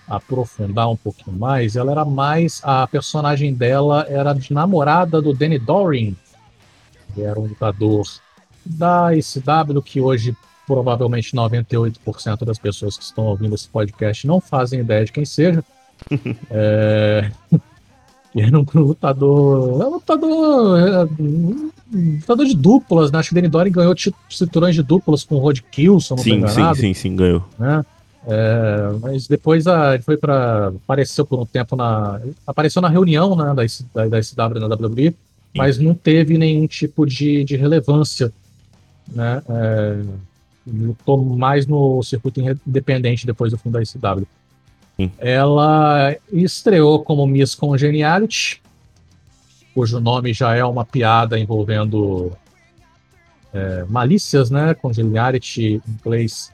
aprofundar 0.09 0.91
um 0.91 0.97
pouquinho 0.97 1.39
mais, 1.39 1.77
ela 1.77 1.93
era 1.93 2.05
mais. 2.05 2.61
A 2.65 2.85
personagem 2.89 3.55
dela 3.55 4.05
era 4.09 4.33
de 4.33 4.53
namorada 4.53 5.23
do 5.23 5.33
Danny 5.33 5.61
Doring, 5.61 6.17
que 7.15 7.23
era 7.23 7.39
um 7.39 7.47
lutador 7.47 8.05
da 8.67 9.15
ICW, 9.15 9.81
que 9.83 10.01
hoje 10.01 10.37
provavelmente 10.67 11.35
98% 11.35 12.45
das 12.45 12.59
pessoas 12.59 12.97
que 12.97 13.05
estão 13.05 13.25
ouvindo 13.25 13.55
esse 13.55 13.69
podcast 13.69 14.27
não 14.27 14.41
fazem 14.41 14.81
ideia 14.81 15.05
de 15.05 15.13
quem 15.13 15.25
seja. 15.25 15.65
é... 16.51 17.31
era 18.37 18.59
um 18.59 18.67
lutador. 18.75 19.83
É 19.83 19.87
um 19.87 19.91
lutador. 19.91 20.79
é, 20.81 21.05
um 21.05 21.71
lutador 22.17 22.47
de 22.47 22.57
duplas, 22.57 23.13
né? 23.13 23.19
Acho 23.19 23.29
que 23.29 23.35
Danny 23.35 23.49
Doring 23.49 23.71
ganhou 23.71 23.95
cinturões 24.29 24.75
de 24.75 24.83
duplas 24.83 25.23
com 25.23 25.37
o 25.37 25.39
Rod 25.39 25.61
eu 25.77 25.93
não 25.93 26.01
Sim, 26.01 26.47
sim, 26.49 26.75
sim, 26.75 26.95
sim, 26.95 27.17
ganhou. 27.17 27.45
né? 27.59 27.85
É, 28.27 28.91
mas 29.03 29.27
depois 29.27 29.67
a, 29.67 29.95
ele 29.95 30.03
foi 30.03 30.17
para 30.17 30.69
apareceu 30.69 31.27
por 31.27 31.39
um 31.39 31.45
tempo 31.45 31.77
na 31.77 32.19
apareceu 32.47 32.81
na 32.81 32.89
reunião 32.89 33.37
né, 33.37 33.45
da, 33.93 34.07
da, 34.09 34.23
SW 34.23 34.61
na 34.61 34.67
WWE, 34.67 35.15
mas 35.55 35.79
não 35.79 35.95
teve 35.95 36.39
nenhum 36.39 36.67
tipo 36.67 37.05
de, 37.05 37.45
de 37.45 37.55
relevância, 37.55 38.33
né? 39.13 39.43
É, 39.47 40.03
lutou 40.67 41.23
mais 41.23 41.67
no 41.67 42.03
circuito 42.03 42.41
independente 42.67 43.27
depois 43.27 43.53
do 43.53 43.59
fim 43.59 43.71
da 43.71 43.83
ICW. 43.83 44.27
Sim. 44.97 45.11
Ela 45.19 46.17
estreou 46.33 47.03
como 47.03 47.27
Miss 47.27 47.55
Congeniality, 47.55 48.63
cujo 49.75 50.01
nome 50.01 50.33
já 50.33 50.55
é 50.55 50.65
uma 50.65 50.85
piada 50.85 51.39
envolvendo 51.39 52.33
é, 53.53 53.85
malícias, 53.89 54.51
né? 54.51 54.75
Congeniality 54.75 55.83
em 55.87 55.93
inglês 55.93 56.53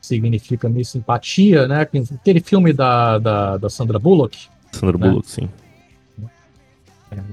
significa 0.00 0.68
Miss 0.68 0.90
Simpatia, 0.90 1.66
né? 1.66 1.82
Aquele 1.82 2.40
filme 2.40 2.72
da, 2.72 3.18
da, 3.18 3.56
da 3.56 3.70
Sandra 3.70 3.98
Bullock. 3.98 4.48
Sandra 4.72 4.98
né? 4.98 5.08
Bullock, 5.08 5.30
sim. 5.30 5.48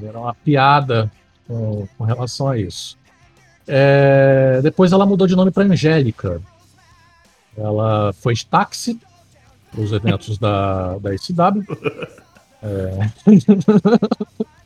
Era 0.04 0.20
uma 0.20 0.34
piada 0.34 1.12
com, 1.48 1.88
com 1.98 2.04
relação 2.04 2.48
a 2.48 2.58
isso. 2.58 2.98
É, 3.68 4.60
depois 4.64 4.92
ela 4.92 5.06
mudou 5.06 5.28
de 5.28 5.36
nome 5.36 5.52
para 5.52 5.64
Angélica. 5.64 6.42
Ela 7.58 8.14
foi 8.14 8.34
de 8.34 8.46
táxi 8.46 9.00
para 9.72 9.82
os 9.82 9.92
eventos 9.92 10.38
da, 10.38 10.98
da 10.98 11.16
SW. 11.18 11.64
É... 12.64 13.10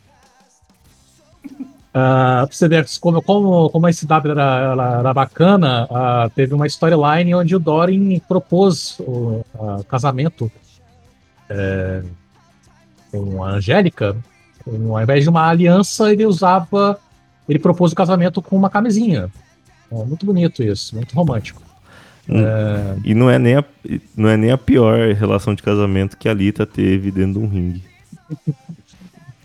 Ah, 1.98 2.44
pra 2.46 2.54
você 2.54 2.68
ver 2.68 2.86
como, 3.00 3.22
como, 3.22 3.70
como 3.70 3.88
a 3.88 3.94
SW 3.94 4.30
era, 4.30 4.60
ela 4.74 5.00
era 5.00 5.14
bacana, 5.14 5.88
ah, 5.90 6.30
teve 6.36 6.54
uma 6.54 6.68
storyline 6.68 7.34
onde 7.34 7.56
o 7.56 7.60
Dorin 7.60 8.20
propôs 8.20 9.00
o 9.00 9.46
ah, 9.58 9.80
casamento 9.88 10.52
é, 11.50 12.04
com 13.10 13.42
a 13.42 13.52
Angélica. 13.52 14.14
Ao 14.68 15.02
invés 15.02 15.24
de 15.24 15.30
uma 15.30 15.48
aliança, 15.48 16.12
ele 16.12 16.25
usava. 16.25 17.00
Ele 17.48 17.60
propôs 17.60 17.92
o 17.92 17.96
casamento 17.96 18.42
com 18.42 18.56
uma 18.58 18.70
camisinha. 18.70 19.30
É, 19.92 19.96
muito 20.04 20.25
bonito 20.25 20.64
isso, 20.64 20.96
muito 20.96 21.14
romântico. 21.16 21.62
Hum. 22.28 22.42
E 23.04 23.14
não 23.14 23.30
é, 23.30 23.38
nem 23.38 23.56
a, 23.58 23.64
não 24.18 24.28
é 24.30 24.36
nem 24.36 24.52
a 24.52 24.58
pior 24.58 25.14
relação 25.14 25.54
de 25.54 25.62
casamento 25.62 26.18
que 26.18 26.28
a 26.28 26.34
Lita 26.34 26.66
teve 26.66 27.12
dentro 27.12 27.34
de 27.34 27.40
um 27.40 27.48
ringue. 27.48 27.84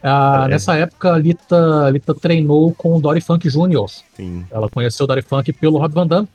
Ah, 0.03 0.45
É. 0.47 0.49
Nessa 0.49 0.75
época, 0.77 1.13
a 1.13 1.19
Lita, 1.19 1.85
a 1.87 1.91
Lita 1.91 2.15
treinou 2.15 2.73
com 2.73 2.97
o 2.97 3.01
Dory 3.03 3.21
Funk 3.21 3.47
Jr. 3.51 3.87
Sim. 4.17 4.47
Ela 4.51 4.67
conheceu 4.71 5.05
o 5.05 5.07
Dory 5.07 5.21
Funk 5.21 5.53
pelo 5.53 5.77
Rob 5.79 5.93
Van 5.93 6.07
Damme. 6.07 6.27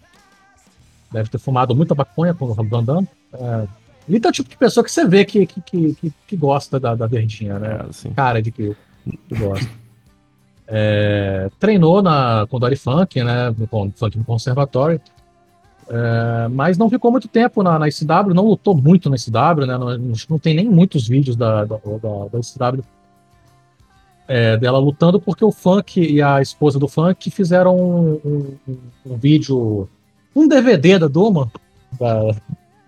Deve 1.11 1.29
ter 1.29 1.39
fumado 1.39 1.75
muita 1.75 1.95
maconha 1.95 2.31
com 2.35 2.45
o 2.45 2.51
Rob 2.51 2.69
Van 2.69 2.83
Damme. 2.83 3.07
É, 3.33 3.67
Lita 4.07 4.27
é 4.27 4.29
o 4.29 4.33
tipo 4.33 4.49
de 4.49 4.55
pessoa 4.57 4.83
que 4.83 4.91
você 4.91 5.07
vê 5.07 5.25
que, 5.25 5.47
que, 5.47 5.61
que, 5.61 5.95
que- 5.95 6.13
que 6.27 6.37
gosta 6.37 6.79
da, 6.79 6.93
da 6.93 7.07
verdinha, 7.07 7.57
né? 7.57 7.79
É, 7.81 7.89
assim. 7.89 8.11
Cara 8.13 8.39
de 8.39 8.51
que, 8.51 8.75
que 9.27 9.35
gosta. 9.35 9.67
É, 10.67 11.49
treinou 11.59 12.01
na, 12.01 12.47
com 12.49 12.59
Dory 12.59 12.75
Funk, 12.75 13.23
né? 13.23 13.53
Con- 13.69 13.91
Funk 13.95 14.17
no 14.17 14.23
Conservatório. 14.25 14.99
É, 15.87 16.47
mas 16.47 16.77
não 16.77 16.89
ficou 16.89 17.11
muito 17.11 17.27
tempo 17.27 17.61
na, 17.61 17.77
na 17.77 17.87
ICW, 17.87 18.33
não 18.33 18.47
lutou 18.47 18.75
muito 18.75 19.09
na 19.09 19.15
ICW, 19.15 19.65
né? 19.67 19.77
Não, 19.77 19.97
não 20.29 20.39
tem 20.39 20.55
nem 20.55 20.67
muitos 20.67 21.07
vídeos 21.07 21.35
da, 21.35 21.63
da, 21.65 21.75
da, 21.77 22.27
da 22.31 22.39
ICW 22.39 22.83
é, 24.27 24.57
dela 24.57 24.79
lutando, 24.79 25.19
porque 25.21 25.45
o 25.45 25.51
Funk 25.51 26.01
e 26.01 26.19
a 26.21 26.41
esposa 26.41 26.79
do 26.79 26.87
Funk 26.87 27.29
fizeram 27.29 27.77
um, 27.77 28.13
um- 28.25 28.57
um- 29.05 29.17
vídeo, 29.17 29.87
um 30.35 30.47
DVD 30.47 30.97
da 30.97 31.07
Duma, 31.07 31.51
da, 31.99 32.31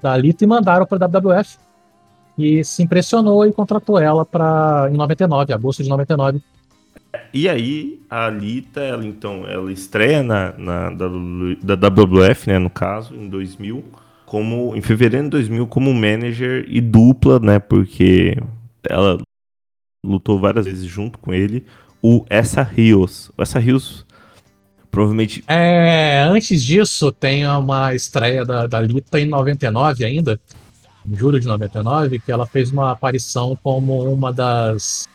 da 0.01 0.11
Alita, 0.13 0.43
e 0.43 0.47
mandaram 0.47 0.87
para 0.87 1.05
a 1.05 1.07
WWF. 1.07 1.57
E 2.35 2.63
se 2.63 2.81
impressionou 2.83 3.45
e 3.45 3.51
contratou 3.53 3.99
ela 3.99 4.23
para 4.25 4.89
em 4.91 4.95
99, 4.97 5.53
agosto 5.53 5.83
de 5.83 5.89
99. 5.89 6.41
E 7.33 7.47
aí, 7.47 7.99
a 8.09 8.25
Alita, 8.25 8.81
ela 8.81 9.05
então, 9.05 9.45
ela 9.47 9.71
estreia 9.71 10.23
na, 10.23 10.53
na 10.57 10.89
W- 10.91 11.57
da 11.61 11.75
WWF, 11.75 12.49
né, 12.49 12.59
no 12.59 12.69
caso, 12.69 13.15
em 13.15 13.29
2000, 13.29 13.83
como, 14.25 14.75
em 14.75 14.81
fevereiro 14.81 15.25
de 15.25 15.31
2000, 15.31 15.67
como 15.67 15.93
manager 15.93 16.65
e 16.67 16.81
dupla, 16.81 17.39
né, 17.39 17.59
porque 17.59 18.37
ela 18.89 19.19
lutou 20.05 20.39
várias 20.39 20.65
vezes 20.65 20.85
junto 20.85 21.17
com 21.19 21.33
ele, 21.33 21.65
o 22.01 22.25
Essa 22.29 22.63
Rios. 22.63 23.31
O 23.37 23.41
Essa 23.41 23.59
Rios, 23.59 24.05
provavelmente, 24.89 25.43
É, 25.47 26.21
antes 26.23 26.63
disso, 26.63 27.11
tem 27.11 27.45
uma 27.47 27.93
estreia 27.93 28.45
da, 28.45 28.67
da 28.67 28.79
Lita 28.81 29.19
em 29.19 29.25
99 29.25 30.05
ainda, 30.05 30.39
em 31.05 31.15
julho 31.15 31.39
de 31.39 31.47
99, 31.47 32.19
que 32.19 32.31
ela 32.31 32.45
fez 32.45 32.71
uma 32.71 32.91
aparição 32.91 33.57
como 33.61 34.03
uma 34.11 34.31
das 34.31 35.07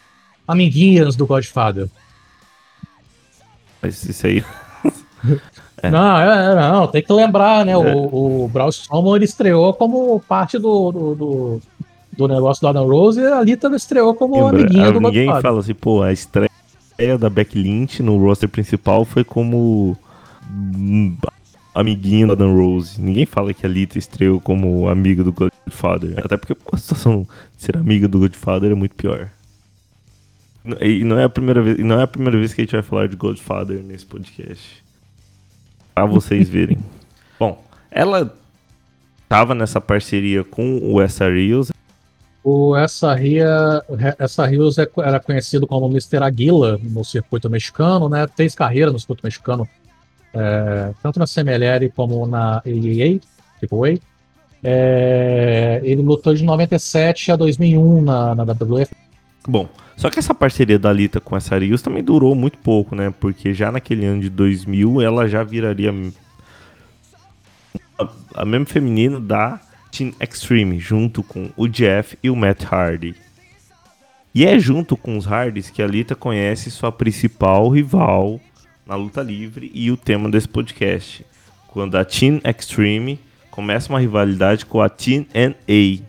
amiguinhas 0.47 1.17
do 1.17 1.27
Godfather. 1.27 1.89
mas 3.81 4.05
isso 4.05 4.27
aí... 4.27 4.45
É. 5.83 5.91
Não, 5.91 6.17
é, 6.17 6.53
é, 6.53 6.55
não, 6.55 6.87
tem 6.87 7.03
que 7.03 7.13
lembrar, 7.13 7.67
né? 7.67 7.77
O, 7.77 8.45
o 8.45 8.49
Braun 8.49 8.69
Strowman 8.69 9.17
ele 9.17 9.25
estreou 9.25 9.75
como 9.75 10.21
parte 10.21 10.57
do, 10.57 10.93
do, 10.93 11.15
do, 11.17 11.61
do 12.17 12.29
negócio 12.29 12.61
do 12.61 12.69
Adam 12.69 12.87
Rose 12.87 13.21
e 13.21 13.27
a 13.27 13.43
Lita 13.43 13.69
estreou 13.75 14.15
como 14.15 14.37
Lembra, 14.37 14.61
amiguinha 14.61 14.93
do 14.93 15.01
ninguém 15.01 15.27
Godfather. 15.27 15.43
fala 15.43 15.61
assim, 15.61 15.75
pô, 15.75 16.03
a 16.03 16.13
estreia 16.13 17.19
da 17.19 17.29
Becky 17.29 17.59
Lynch 17.59 18.01
no 18.01 18.17
roster 18.17 18.49
principal 18.49 19.05
foi 19.05 19.25
como 19.25 19.97
amiguinho 21.75 22.29
da 22.29 22.37
Dan 22.37 22.53
Rose. 22.53 23.01
Ninguém 23.01 23.27
fala 23.27 23.53
que 23.53 23.67
a 23.67 23.69
Lita 23.69 23.99
estreou 23.99 24.41
como 24.41 24.89
amiga 24.89 25.25
do 25.25 25.33
Godfather. 25.33 26.21
Até 26.25 26.37
porque 26.37 26.57
a 26.73 26.77
situação 26.77 27.27
de 27.57 27.65
ser 27.65 27.77
amiga 27.77 28.07
do 28.07 28.21
Godfather 28.21 28.71
é 28.71 28.75
muito 28.75 28.95
pior. 28.95 29.31
E 30.81 31.03
não 31.03 31.19
é 31.19 31.25
a 31.25 31.29
primeira 31.29 31.61
vez, 31.61 31.79
não 31.79 31.99
é 31.99 32.05
a 32.05 32.07
primeira 32.07 32.39
vez 32.39 32.55
que 32.55 32.61
a 32.61 32.65
gente 32.65 32.73
vai 32.73 32.83
falar 32.83 33.09
de 33.09 33.17
Godfather 33.17 33.83
nesse 33.83 34.07
podcast. 34.07 34.83
Pra 35.95 36.07
vocês 36.07 36.49
verem. 36.51 36.79
Bom, 37.39 37.63
ela 37.91 38.33
tava 39.29 39.55
nessa 39.55 39.81
parceria 39.81 40.45
com 40.45 40.79
o 40.83 41.01
Essa 41.01 41.29
Rios. 41.29 41.73
O, 42.45 42.77
essa 42.77 43.15
Ria, 43.15 43.85
essa 44.19 44.45
Rios 44.45 44.77
é 44.77 44.89
era 44.99 45.21
conhecido 45.21 45.65
como 45.65 45.87
Mr. 45.87 46.25
Aguila 46.25 46.77
no 46.83 47.05
circuito 47.05 47.49
mexicano, 47.49 48.09
né? 48.09 48.27
Fez 48.37 48.53
carreira 48.53 48.91
no 48.91 48.99
circuito 48.99 49.23
mexicano, 49.23 49.69
é, 50.35 50.93
tanto 51.01 51.21
na 51.21 51.27
CMLL 51.27 51.89
como 51.95 52.27
na 52.27 52.57
AAA, 52.57 53.21
tipo 53.61 53.85
A. 53.85 53.91
É, 54.65 55.81
ele 55.85 56.03
lutou 56.03 56.35
de 56.35 56.43
97 56.43 57.31
a 57.31 57.37
2001 57.37 58.03
na, 58.03 58.35
na 58.35 58.45
WWF. 58.45 58.93
Bom, 59.47 59.69
só 59.97 60.09
que 60.09 60.19
essa 60.19 60.35
parceria 60.35 60.79
da 60.79 60.93
Lita 60.93 61.21
com 61.21 61.37
essa 61.37 61.59
Rios 61.59 61.83
também 61.83 62.03
durou 62.03 62.35
muito 62.35 62.59
pouco, 62.59 62.95
né? 62.95 63.13
Porque 63.19 63.53
já 63.53 63.73
naquele 63.73 64.07
ano 64.07 64.21
de 64.21 64.31
2000 64.31 65.01
ela 65.01 65.29
já 65.29 65.43
viraria 65.43 65.93
a, 67.99 68.09
a 68.37 68.45
mesma 68.45 68.67
feminina 68.67 69.21
da 69.21 69.61
Team 69.91 70.13
Extreme, 70.21 70.79
junto 70.79 71.23
com 71.23 71.51
o 71.57 71.67
Jeff 71.67 72.17
e 72.23 72.31
o 72.31 72.37
Matt 72.37 72.65
Hardy. 72.65 73.15
E 74.35 74.47
é 74.47 74.59
junto 74.59 74.97
com 74.97 75.19
os 75.19 75.27
Hardys 75.27 75.71
que 75.71 75.83
a 75.83 75.87
Lita 75.87 76.15
conhece 76.15 76.71
sua 76.71 76.91
principal 76.91 77.69
rival 77.69 78.41
na 78.87 78.95
luta 78.95 79.23
livre 79.23 79.71
e 79.75 79.91
o 79.91 79.97
tema 79.97 80.31
desse 80.31 80.49
podcast, 80.49 81.27
quando 81.69 81.97
a 81.97 82.05
Team 82.05 82.41
Extreme 82.45 83.21
começa 83.51 83.93
uma 83.93 84.01
rivalidade 84.01 84.65
com 84.65 84.81
a 84.81 84.89
Team 84.89 85.27
NA, 85.35 86.03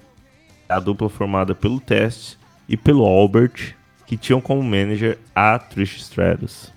a 0.69 0.79
dupla 0.79 1.09
formada 1.09 1.53
pelo 1.53 1.79
Test 1.79 2.37
e 2.73 2.77
pelo 2.77 3.05
Albert, 3.05 3.75
que 4.07 4.17
tinham 4.17 4.41
como 4.41 4.63
manager 4.63 5.19
a 5.35 5.59
Trish 5.59 5.97
Stratus. 5.97 6.73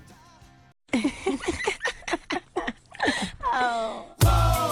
oh. 3.42 4.65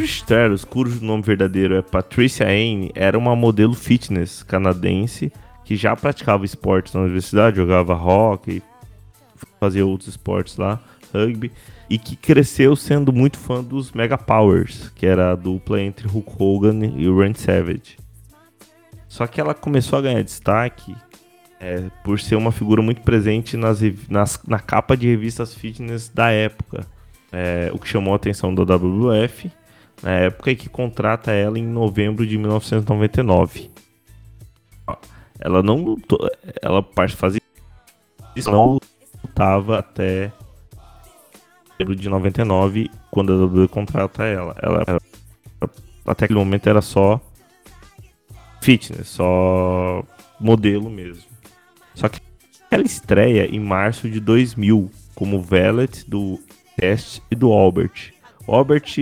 Trish 0.00 0.22
Stratus, 0.22 0.64
cujo 0.64 1.04
nome 1.04 1.22
verdadeiro 1.22 1.74
é 1.74 1.82
Patricia 1.82 2.46
Anne, 2.46 2.90
era 2.94 3.18
uma 3.18 3.36
modelo 3.36 3.74
fitness 3.74 4.42
canadense 4.42 5.30
que 5.62 5.76
já 5.76 5.94
praticava 5.94 6.42
esportes 6.42 6.94
na 6.94 7.02
universidade, 7.02 7.58
jogava 7.58 7.92
hockey, 7.92 8.62
fazia 9.60 9.84
outros 9.84 10.08
esportes 10.08 10.56
lá, 10.56 10.80
rugby, 11.12 11.52
e 11.90 11.98
que 11.98 12.16
cresceu 12.16 12.74
sendo 12.76 13.12
muito 13.12 13.36
fã 13.36 13.62
dos 13.62 13.92
Mega 13.92 14.16
Powers, 14.16 14.88
que 14.96 15.04
era 15.04 15.32
a 15.32 15.34
dupla 15.34 15.82
entre 15.82 16.08
Hulk 16.08 16.32
Hogan 16.38 16.80
e 16.96 17.06
Randy 17.06 17.38
Savage. 17.38 17.98
Só 19.06 19.26
que 19.26 19.38
ela 19.38 19.52
começou 19.52 19.98
a 19.98 20.02
ganhar 20.02 20.22
destaque 20.22 20.96
é, 21.60 21.90
por 22.02 22.18
ser 22.18 22.36
uma 22.36 22.52
figura 22.52 22.80
muito 22.80 23.02
presente 23.02 23.54
nas, 23.54 23.80
nas, 24.08 24.40
na 24.48 24.60
capa 24.60 24.96
de 24.96 25.06
revistas 25.08 25.54
fitness 25.54 26.08
da 26.08 26.30
época. 26.30 26.86
É, 27.30 27.70
o 27.74 27.78
que 27.78 27.86
chamou 27.86 28.14
a 28.14 28.16
atenção 28.16 28.52
da 28.54 28.62
WWF 28.62 29.59
na 30.02 30.10
época 30.12 30.54
que 30.54 30.68
contrata 30.68 31.32
ela 31.32 31.58
em 31.58 31.66
novembro 31.66 32.26
de 32.26 32.36
1999. 32.38 33.70
Ela 35.38 35.62
não 35.62 35.76
lutou, 35.82 36.18
ela 36.60 36.84
fazia 37.16 37.40
isso, 38.36 38.50
não 38.50 38.78
lutava 39.24 39.78
até 39.78 40.32
novembro 41.72 41.96
de 41.96 42.08
99, 42.08 42.90
quando 43.10 43.32
a 43.32 43.36
WWE 43.36 43.68
contrata 43.68 44.24
ela. 44.24 44.54
Ela 44.60 45.00
até 46.06 46.24
aquele 46.24 46.38
momento 46.38 46.68
era 46.68 46.82
só 46.82 47.20
fitness, 48.60 49.08
só 49.08 50.04
modelo 50.38 50.90
mesmo. 50.90 51.24
Só 51.94 52.08
que 52.08 52.20
ela 52.70 52.82
estreia 52.82 53.46
em 53.46 53.60
março 53.60 54.08
de 54.08 54.20
2000 54.20 54.90
como 55.14 55.40
Valet 55.40 56.04
do 56.08 56.38
Test 56.76 57.20
e 57.30 57.34
do 57.34 57.52
Albert. 57.52 58.12
O 58.50 58.54
Albert, 58.56 58.96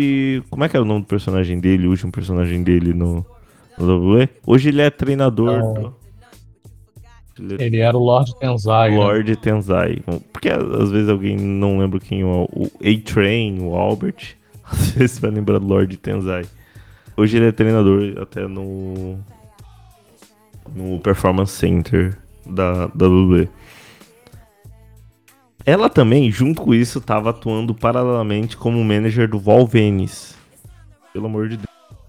como 0.51 0.63
é 0.63 0.69
que 0.69 0.77
era 0.77 0.85
o 0.85 0.87
nome 0.87 1.01
do 1.01 1.07
personagem 1.07 1.59
dele, 1.59 1.87
o 1.87 1.91
último 1.91 2.13
personagem 2.13 2.63
dele 2.63 2.93
no, 2.93 3.25
no 3.79 3.87
WWE? 3.87 4.29
Hoje 4.47 4.69
ele 4.69 4.83
é 4.83 4.91
treinador. 4.91 5.63
Do... 7.35 7.55
Ele, 7.55 7.65
ele, 7.65 7.77
era 7.79 7.97
o 7.97 8.05
Lord 8.05 8.39
Tenzai. 8.39 8.95
Lord 8.95 9.31
né? 9.31 9.37
Tenzai. 9.41 10.03
Porque 10.35 10.51
às 10.51 10.91
vezes 10.91 11.09
alguém 11.09 11.35
não 11.35 11.79
lembra 11.79 11.99
quem 11.99 12.21
é 12.21 12.25
o 12.27 12.71
A-Train, 12.83 13.63
o 13.63 13.75
Albert. 13.75 14.37
Às 14.71 14.91
vezes 14.91 15.19
vai 15.19 15.31
lembrar 15.31 15.59
do 15.59 15.67
Lord 15.67 15.97
Tenzai. 15.97 16.45
Hoje 17.17 17.39
ele 17.39 17.47
é 17.47 17.53
treinador 17.53 18.19
até 18.21 18.47
no. 18.47 19.19
No 20.75 21.01
Performance 21.01 21.53
Center 21.53 22.19
da, 22.45 22.89
da 22.89 23.07
WWE. 23.09 23.49
Ela 25.69 25.91
também, 25.91 26.33
junto 26.33 26.63
com 26.63 26.73
isso, 26.73 26.99
estava 26.99 27.29
atuando 27.29 27.75
paralelamente 27.75 28.57
como 28.57 28.83
manager 28.83 29.29
do 29.29 29.39
Val. 29.39 29.69
Pelo 29.69 31.27
amor 31.27 31.47
de 31.47 31.59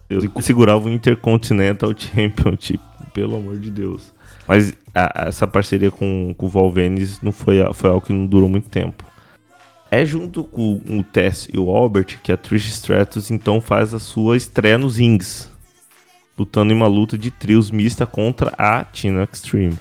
Deus. 0.08 0.24
E 0.24 0.42
segurava 0.42 0.88
o 0.88 0.90
Intercontinental 0.90 1.94
Championship. 1.94 2.80
Pelo 3.14 3.36
amor 3.36 3.58
de 3.58 3.70
Deus. 3.70 4.14
Mas 4.48 4.74
a, 4.96 5.26
essa 5.28 5.46
parceria 5.46 5.92
com, 5.92 6.34
com 6.38 6.46
o 6.46 6.48
Val 6.48 6.74
não 7.22 7.34
foi, 7.34 7.58
foi 7.74 7.90
algo 7.90 8.06
que 8.06 8.14
não 8.14 8.26
durou 8.26 8.48
muito 8.48 8.70
tempo. 8.70 9.04
É 9.92 10.06
junto 10.06 10.46
com 10.46 10.80
o 10.88 11.04
Tess 11.04 11.50
e 11.54 11.60
o 11.60 11.70
Albert 11.70 12.18
que 12.24 12.32
a 12.32 12.38
Trish 12.38 12.70
Stratus 12.70 13.30
então 13.30 13.60
faz 13.60 13.94
a 13.94 14.00
sua 14.00 14.38
estreia 14.38 14.78
nos 14.78 14.96
Rings. 14.96 15.52
Lutando 16.38 16.72
em 16.72 16.78
uma 16.78 16.88
luta 16.88 17.18
de 17.18 17.30
trios 17.30 17.72
mista 17.72 18.06
contra 18.06 18.54
a 18.58 18.86
Tina 18.86 19.28
Extreme. 19.30 19.78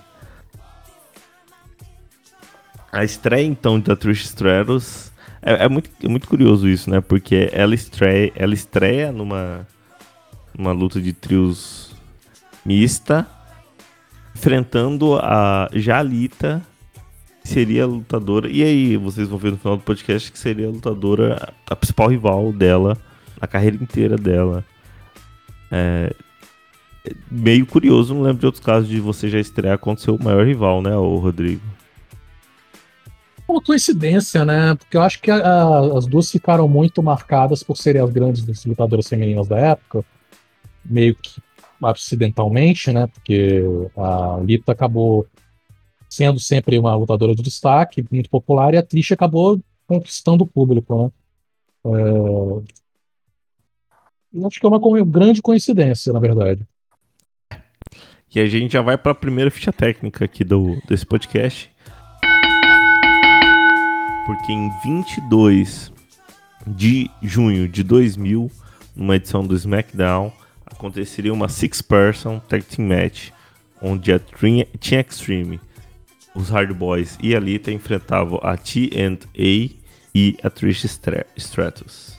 A 2.90 3.04
estreia, 3.04 3.44
então, 3.44 3.78
da 3.78 3.94
Trish 3.94 4.24
Stratus 4.24 5.12
é, 5.42 5.64
é, 5.64 5.68
muito, 5.68 5.90
é 6.02 6.08
muito 6.08 6.28
curioso 6.28 6.68
isso, 6.68 6.90
né? 6.90 7.00
Porque 7.00 7.48
ela 7.52 7.74
estreia, 7.74 8.32
ela 8.34 8.54
estreia 8.54 9.12
numa, 9.12 9.66
numa 10.56 10.72
luta 10.72 11.00
de 11.00 11.12
trios 11.12 11.94
mista, 12.64 13.26
enfrentando 14.34 15.16
a 15.16 15.68
Jalita, 15.72 16.62
que 17.42 17.48
seria 17.48 17.84
a 17.84 17.86
lutadora. 17.86 18.48
E 18.50 18.62
aí, 18.62 18.96
vocês 18.96 19.28
vão 19.28 19.38
ver 19.38 19.52
no 19.52 19.58
final 19.58 19.76
do 19.76 19.82
podcast 19.82 20.30
que 20.30 20.38
seria 20.38 20.66
a 20.66 20.70
lutadora, 20.70 21.52
a 21.68 21.76
principal 21.76 22.08
rival 22.08 22.52
dela, 22.52 22.96
a 23.40 23.46
carreira 23.46 23.76
inteira 23.76 24.16
dela. 24.16 24.64
É, 25.70 26.14
meio 27.30 27.64
curioso, 27.64 28.14
não 28.14 28.22
lembro 28.22 28.40
de 28.40 28.46
outros 28.46 28.64
casos 28.64 28.88
de 28.88 29.00
você 29.00 29.28
já 29.28 29.38
estrear 29.38 29.78
contra 29.78 30.04
seu 30.04 30.18
maior 30.18 30.44
rival, 30.44 30.82
né, 30.82 30.94
o 30.96 31.16
Rodrigo? 31.16 31.62
Uma 33.48 33.62
coincidência, 33.62 34.44
né? 34.44 34.74
Porque 34.74 34.96
eu 34.96 35.02
acho 35.02 35.20
que 35.20 35.30
a, 35.30 35.80
as 35.96 36.06
duas 36.06 36.30
ficaram 36.30 36.68
muito 36.68 37.02
marcadas 37.02 37.62
por 37.62 37.76
serem 37.76 38.02
as 38.02 38.10
grandes 38.10 38.64
lutadoras 38.64 39.08
femininas 39.08 39.48
da 39.48 39.58
época, 39.58 40.04
meio 40.84 41.14
que 41.14 41.40
acidentalmente, 41.82 42.92
né? 42.92 43.06
Porque 43.06 43.62
a 43.96 44.38
Lita 44.42 44.72
acabou 44.72 45.26
sendo 46.08 46.40
sempre 46.40 46.78
uma 46.78 46.94
lutadora 46.94 47.34
de 47.34 47.42
destaque, 47.42 48.04
muito 48.10 48.28
popular, 48.30 48.74
e 48.74 48.76
a 48.76 48.82
Trish 48.82 49.12
acabou 49.12 49.60
conquistando 49.86 50.44
o 50.44 50.46
público, 50.46 51.04
né? 51.04 51.10
É... 54.34 54.46
acho 54.46 54.60
que 54.60 54.66
é 54.66 54.68
uma 54.68 55.04
grande 55.04 55.40
coincidência, 55.40 56.12
na 56.12 56.20
verdade. 56.20 56.66
E 58.34 58.40
a 58.40 58.46
gente 58.46 58.72
já 58.72 58.82
vai 58.82 58.98
para 58.98 59.12
a 59.12 59.14
primeira 59.14 59.50
ficha 59.50 59.72
técnica 59.72 60.26
aqui 60.26 60.44
do, 60.44 60.76
desse 60.86 61.06
podcast 61.06 61.70
porque 64.28 64.52
em 64.52 64.70
22 64.84 65.90
de 66.66 67.10
junho 67.22 67.66
de 67.66 67.82
2000, 67.82 68.50
numa 68.94 69.16
edição 69.16 69.42
do 69.42 69.54
SmackDown, 69.54 70.30
aconteceria 70.66 71.32
uma 71.32 71.48
six-person 71.48 72.38
tag 72.40 72.62
team 72.62 72.86
match, 72.86 73.30
onde 73.80 74.12
a 74.12 74.18
Team 74.18 74.66
Extreme, 74.82 75.58
os 76.34 76.50
Hard 76.50 76.74
Boys 76.74 77.16
e 77.22 77.34
a 77.34 77.40
Lita 77.40 77.72
enfrentavam 77.72 78.38
a 78.42 78.54
T&A 78.54 79.74
e 80.14 80.36
a 80.42 80.50
Trish 80.50 80.84
Stratus. 80.84 82.18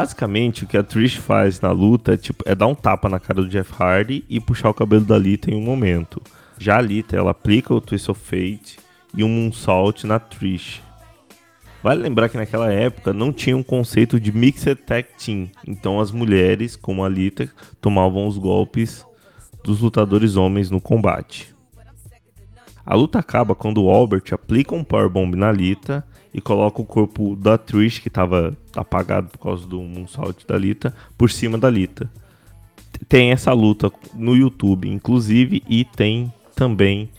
Basicamente, 0.00 0.64
o 0.64 0.66
que 0.66 0.78
a 0.78 0.82
Trish 0.82 1.16
faz 1.16 1.60
na 1.60 1.72
luta 1.72 2.14
é, 2.14 2.16
tipo, 2.16 2.42
é 2.46 2.54
dar 2.54 2.66
um 2.66 2.74
tapa 2.74 3.06
na 3.06 3.20
cara 3.20 3.42
do 3.42 3.48
Jeff 3.50 3.70
Hardy 3.78 4.24
e 4.30 4.40
puxar 4.40 4.70
o 4.70 4.74
cabelo 4.74 5.04
da 5.04 5.18
Lita 5.18 5.50
em 5.50 5.54
um 5.54 5.60
momento. 5.60 6.22
Já 6.58 6.78
a 6.78 6.80
Lita, 6.80 7.18
ela 7.18 7.32
aplica 7.32 7.74
o 7.74 7.82
Twist 7.82 8.10
of 8.10 8.18
Fate 8.18 8.78
e 9.14 9.22
um 9.22 9.28
Moonsault 9.28 10.06
na 10.06 10.18
Trish. 10.18 10.80
Vale 11.82 12.00
lembrar 12.00 12.30
que 12.30 12.38
naquela 12.38 12.72
época 12.72 13.12
não 13.12 13.30
tinha 13.30 13.54
um 13.54 13.62
conceito 13.62 14.18
de 14.18 14.32
Mixed 14.32 14.74
Tag 14.86 15.06
Team. 15.22 15.50
Então 15.68 16.00
as 16.00 16.10
mulheres, 16.10 16.76
como 16.76 17.04
a 17.04 17.08
Lita, 17.08 17.50
tomavam 17.78 18.26
os 18.26 18.38
golpes 18.38 19.04
dos 19.62 19.80
lutadores 19.80 20.34
homens 20.34 20.70
no 20.70 20.80
combate. 20.80 21.54
A 22.86 22.94
luta 22.94 23.18
acaba 23.18 23.54
quando 23.54 23.84
o 23.84 23.90
Albert 23.90 24.32
aplica 24.32 24.74
um 24.74 24.82
Powerbomb 24.82 25.36
na 25.36 25.52
Lita 25.52 26.02
e 26.32 26.40
coloca 26.40 26.80
o 26.80 26.84
corpo 26.84 27.34
da 27.34 27.58
Trish, 27.58 27.98
que 27.98 28.08
estava 28.08 28.56
apagado 28.74 29.28
por 29.28 29.38
causa 29.38 29.66
do 29.66 29.80
moonsault 29.82 30.46
da 30.46 30.56
Lita, 30.56 30.94
por 31.18 31.30
cima 31.30 31.58
da 31.58 31.68
Lita. 31.68 32.10
Tem 33.08 33.32
essa 33.32 33.52
luta 33.52 33.90
no 34.14 34.36
YouTube, 34.36 34.88
inclusive, 34.88 35.62
e 35.68 35.84
tem 35.84 36.32
também. 36.54 37.10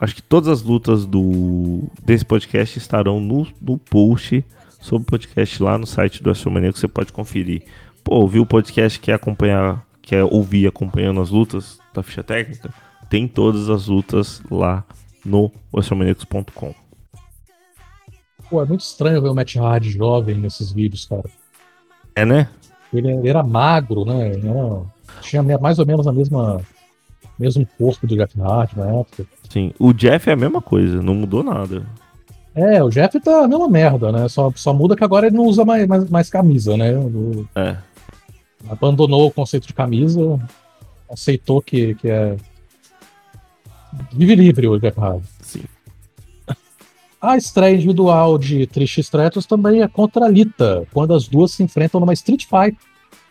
Acho 0.00 0.16
que 0.16 0.22
todas 0.22 0.48
as 0.48 0.62
lutas 0.62 1.06
do 1.06 1.84
desse 2.04 2.24
podcast 2.24 2.78
estarão 2.78 3.20
no, 3.20 3.46
no 3.60 3.78
post 3.78 4.44
sobre 4.80 5.02
o 5.04 5.06
podcast 5.06 5.62
lá 5.62 5.78
no 5.78 5.86
site 5.86 6.22
do 6.22 6.30
Astromania 6.30 6.72
que 6.72 6.78
você 6.78 6.88
pode 6.88 7.12
conferir. 7.12 7.62
Pô, 8.02 8.16
ouviu 8.16 8.42
o 8.42 8.46
podcast 8.46 9.00
quer 9.00 9.14
acompanhar, 9.14 9.84
quer 10.02 10.22
ouvir 10.24 10.66
acompanhando 10.66 11.20
as 11.20 11.30
lutas 11.30 11.78
da 11.94 12.02
ficha 12.02 12.22
técnica? 12.22 12.72
Tem 13.08 13.26
todas 13.26 13.70
as 13.70 13.86
lutas 13.86 14.42
lá 14.50 14.84
no 15.24 15.50
astromaníacos.com. 15.74 16.83
Pô, 18.54 18.62
é 18.62 18.66
muito 18.66 18.82
estranho 18.82 19.20
ver 19.20 19.30
o 19.30 19.34
Matt 19.34 19.56
Hardy 19.56 19.90
jovem 19.90 20.36
nesses 20.36 20.70
vídeos, 20.70 21.06
cara. 21.06 21.24
É, 22.14 22.24
né? 22.24 22.48
Ele, 22.92 23.10
ele 23.10 23.28
era 23.28 23.42
magro, 23.42 24.04
né? 24.04 24.28
Era, 24.28 24.82
tinha 25.22 25.42
mais 25.58 25.80
ou 25.80 25.84
menos 25.84 26.06
a 26.06 26.12
mesma 26.12 26.60
mesmo 27.36 27.66
corpo 27.76 28.06
do 28.06 28.14
Jeff 28.14 28.40
Hardy 28.40 28.78
na 28.78 29.00
época. 29.00 29.26
Sim, 29.50 29.72
o 29.76 29.92
Jeff 29.92 30.30
é 30.30 30.34
a 30.34 30.36
mesma 30.36 30.62
coisa, 30.62 31.02
não 31.02 31.16
mudou 31.16 31.42
nada. 31.42 31.84
É, 32.54 32.80
o 32.80 32.90
Jeff 32.90 33.18
tá 33.18 33.42
a 33.42 33.48
mesma 33.48 33.68
merda, 33.68 34.12
né? 34.12 34.28
Só, 34.28 34.52
só 34.54 34.72
muda 34.72 34.94
que 34.94 35.02
agora 35.02 35.26
ele 35.26 35.36
não 35.36 35.46
usa 35.46 35.64
mais, 35.64 35.84
mais, 35.88 36.08
mais 36.08 36.30
camisa, 36.30 36.76
né? 36.76 36.96
O, 36.96 37.44
é. 37.56 37.76
Abandonou 38.70 39.26
o 39.26 39.32
conceito 39.32 39.66
de 39.66 39.74
camisa, 39.74 40.38
aceitou 41.10 41.60
que, 41.60 41.96
que 41.96 42.08
é. 42.08 42.36
Vive 44.12 44.36
livre 44.36 44.68
o 44.68 44.78
Jeff 44.78 45.00
Hardy. 45.00 45.33
A 47.24 47.38
estreia 47.38 47.74
individual 47.74 48.36
de 48.36 48.66
Trish 48.66 48.98
Stratus 48.98 49.46
também 49.46 49.80
é 49.80 49.88
contra 49.88 50.26
a 50.26 50.28
Lita, 50.28 50.86
quando 50.92 51.14
as 51.14 51.26
duas 51.26 51.52
se 51.52 51.62
enfrentam 51.62 51.98
numa 51.98 52.12
Street 52.12 52.44
Fight 52.44 52.76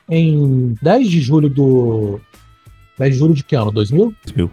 em 0.09 0.73
10 0.81 1.07
de 1.07 1.21
julho 1.21 1.47
do. 1.47 2.19
10 2.97 3.13
de 3.13 3.19
julho 3.19 3.33
de 3.35 3.43
que 3.43 3.55
ano? 3.55 3.71
2000? 3.71 4.15
2000. 4.25 4.51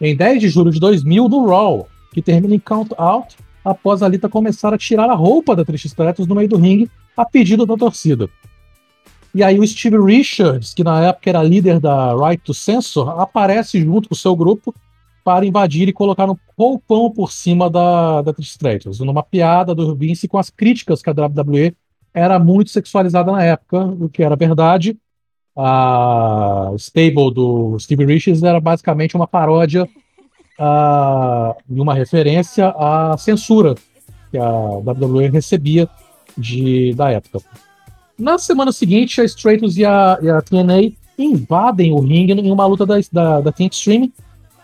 Em 0.00 0.16
10 0.16 0.40
de 0.40 0.48
julho 0.48 0.72
de 0.72 0.80
2000, 0.80 1.28
no 1.28 1.46
Raw, 1.46 1.86
que 2.12 2.20
termina 2.20 2.56
em 2.56 2.58
Count 2.58 2.92
Out, 2.98 3.36
após 3.64 4.02
a 4.02 4.08
Lita 4.08 4.28
começar 4.28 4.74
a 4.74 4.78
tirar 4.78 5.08
a 5.08 5.14
roupa 5.14 5.54
da 5.54 5.64
Trish 5.64 5.84
Stratus 5.84 6.26
no 6.26 6.34
meio 6.34 6.48
do 6.48 6.56
ringue, 6.56 6.90
a 7.16 7.24
pedido 7.24 7.64
da 7.64 7.76
torcida. 7.76 8.28
E 9.32 9.44
aí 9.44 9.60
o 9.60 9.64
Steve 9.64 10.04
Richards, 10.04 10.74
que 10.74 10.82
na 10.82 11.02
época 11.02 11.30
era 11.30 11.40
líder 11.40 11.78
da 11.78 12.16
Right 12.16 12.42
to 12.42 12.52
Censor, 12.52 13.20
aparece 13.20 13.80
junto 13.80 14.08
com 14.08 14.14
o 14.16 14.18
seu 14.18 14.34
grupo 14.34 14.74
para 15.24 15.46
invadir 15.46 15.88
e 15.88 15.92
colocar 15.92 16.28
um 16.28 16.36
roupão 16.58 17.10
por 17.10 17.32
cima 17.32 17.70
da, 17.70 18.22
da 18.22 18.32
Trish 18.32 18.50
Stratus, 18.50 19.00
numa 19.00 19.22
piada 19.22 19.74
do 19.74 19.94
Vince 19.94 20.28
com 20.28 20.38
as 20.38 20.50
críticas 20.50 21.02
que 21.02 21.10
a 21.10 21.12
WWE 21.12 21.74
era 22.14 22.38
muito 22.38 22.70
sexualizada 22.70 23.32
na 23.32 23.42
época, 23.42 23.84
o 23.84 24.08
que 24.08 24.22
era 24.22 24.36
verdade. 24.36 24.96
A 25.56 26.72
stable 26.76 27.32
do 27.32 27.78
Steve 27.78 28.06
Richards 28.06 28.42
era 28.42 28.58
basicamente 28.60 29.14
uma 29.14 29.26
paródia 29.26 29.88
e 31.68 31.80
uma 31.80 31.94
referência 31.94 32.68
à 32.76 33.16
censura 33.18 33.74
que 34.30 34.38
a 34.38 34.48
WWE 34.48 35.28
recebia 35.28 35.88
de, 36.36 36.94
da 36.94 37.10
época. 37.10 37.40
Na 38.18 38.38
semana 38.38 38.72
seguinte, 38.72 39.20
a 39.20 39.24
Stratus 39.24 39.76
e 39.76 39.84
a, 39.84 40.18
e 40.22 40.30
a 40.30 40.40
TNA 40.40 40.92
invadem 41.18 41.92
o 41.92 42.00
ringue 42.00 42.32
em 42.32 42.50
uma 42.50 42.66
luta 42.66 42.86
da, 42.86 42.94
da, 43.10 43.40
da 43.40 43.52
Team 43.52 43.68
Extreme 43.70 44.12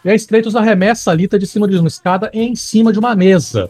e 0.08 0.10
a 0.10 0.14
Stratus 0.14 0.56
arremessa 0.56 1.10
a 1.10 1.14
Lita 1.14 1.38
de 1.38 1.46
cima 1.46 1.68
de 1.68 1.76
uma 1.76 1.88
escada 1.88 2.30
em 2.32 2.54
cima 2.54 2.92
de 2.92 2.98
uma 2.98 3.14
mesa. 3.14 3.68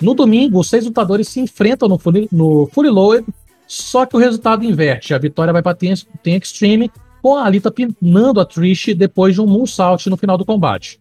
No 0.00 0.14
domingo, 0.14 0.60
os 0.60 0.68
seis 0.68 0.84
lutadores 0.84 1.28
se 1.28 1.40
enfrentam 1.40 1.88
no 1.88 1.98
Fully, 1.98 2.28
no 2.30 2.68
fully 2.70 2.90
Loaded, 2.90 3.26
só 3.66 4.04
que 4.04 4.14
o 4.14 4.18
resultado 4.18 4.62
inverte. 4.62 5.14
A 5.14 5.18
vitória 5.18 5.54
vai 5.54 5.62
para 5.62 5.74
Team, 5.74 5.94
Team 6.22 6.36
Extreme, 6.36 6.90
com 7.22 7.34
a 7.34 7.46
Alita 7.46 7.70
pinando 7.70 8.40
a 8.40 8.44
Trish 8.44 8.94
depois 8.94 9.34
de 9.34 9.40
um 9.40 9.46
moonsault 9.46 10.10
no 10.10 10.18
final 10.18 10.36
do 10.36 10.44
combate. 10.44 11.00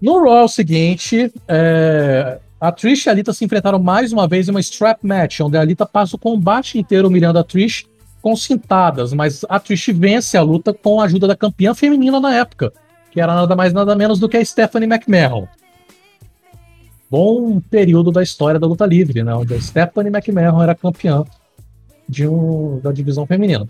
No 0.00 0.22
Raw 0.22 0.48
seguinte, 0.48 1.32
é, 1.46 2.40
a 2.58 2.72
Trish 2.72 3.04
e 3.04 3.08
a 3.10 3.12
Alita 3.12 3.34
se 3.34 3.44
enfrentaram 3.44 3.78
mais 3.78 4.10
uma 4.10 4.26
vez 4.26 4.48
em 4.48 4.50
uma 4.50 4.60
strap 4.60 5.04
match, 5.04 5.40
onde 5.40 5.58
a 5.58 5.60
Alita 5.60 5.84
passa 5.84 6.16
o 6.16 6.18
combate 6.18 6.78
inteiro 6.78 7.08
humilhando 7.08 7.38
a 7.38 7.44
Trish 7.44 7.84
com 8.24 8.34
cintadas, 8.34 9.12
mas 9.12 9.44
a 9.50 9.60
Trish 9.60 9.92
vence 9.92 10.34
a 10.34 10.40
luta 10.40 10.72
com 10.72 10.98
a 10.98 11.04
ajuda 11.04 11.26
da 11.26 11.36
campeã 11.36 11.74
feminina 11.74 12.18
na 12.18 12.34
época, 12.34 12.72
que 13.10 13.20
era 13.20 13.34
nada 13.34 13.54
mais 13.54 13.74
nada 13.74 13.94
menos 13.94 14.18
do 14.18 14.30
que 14.30 14.38
a 14.38 14.42
Stephanie 14.42 14.88
McMahon. 14.88 15.46
Bom 17.10 17.60
período 17.60 18.10
da 18.10 18.22
história 18.22 18.58
da 18.58 18.66
luta 18.66 18.86
livre, 18.86 19.22
né, 19.22 19.34
onde 19.34 19.52
a 19.52 19.60
Stephanie 19.60 20.10
McMahon 20.10 20.62
era 20.62 20.74
campeã 20.74 21.22
de 22.08 22.26
um, 22.26 22.80
da 22.82 22.92
divisão 22.92 23.26
feminina. 23.26 23.68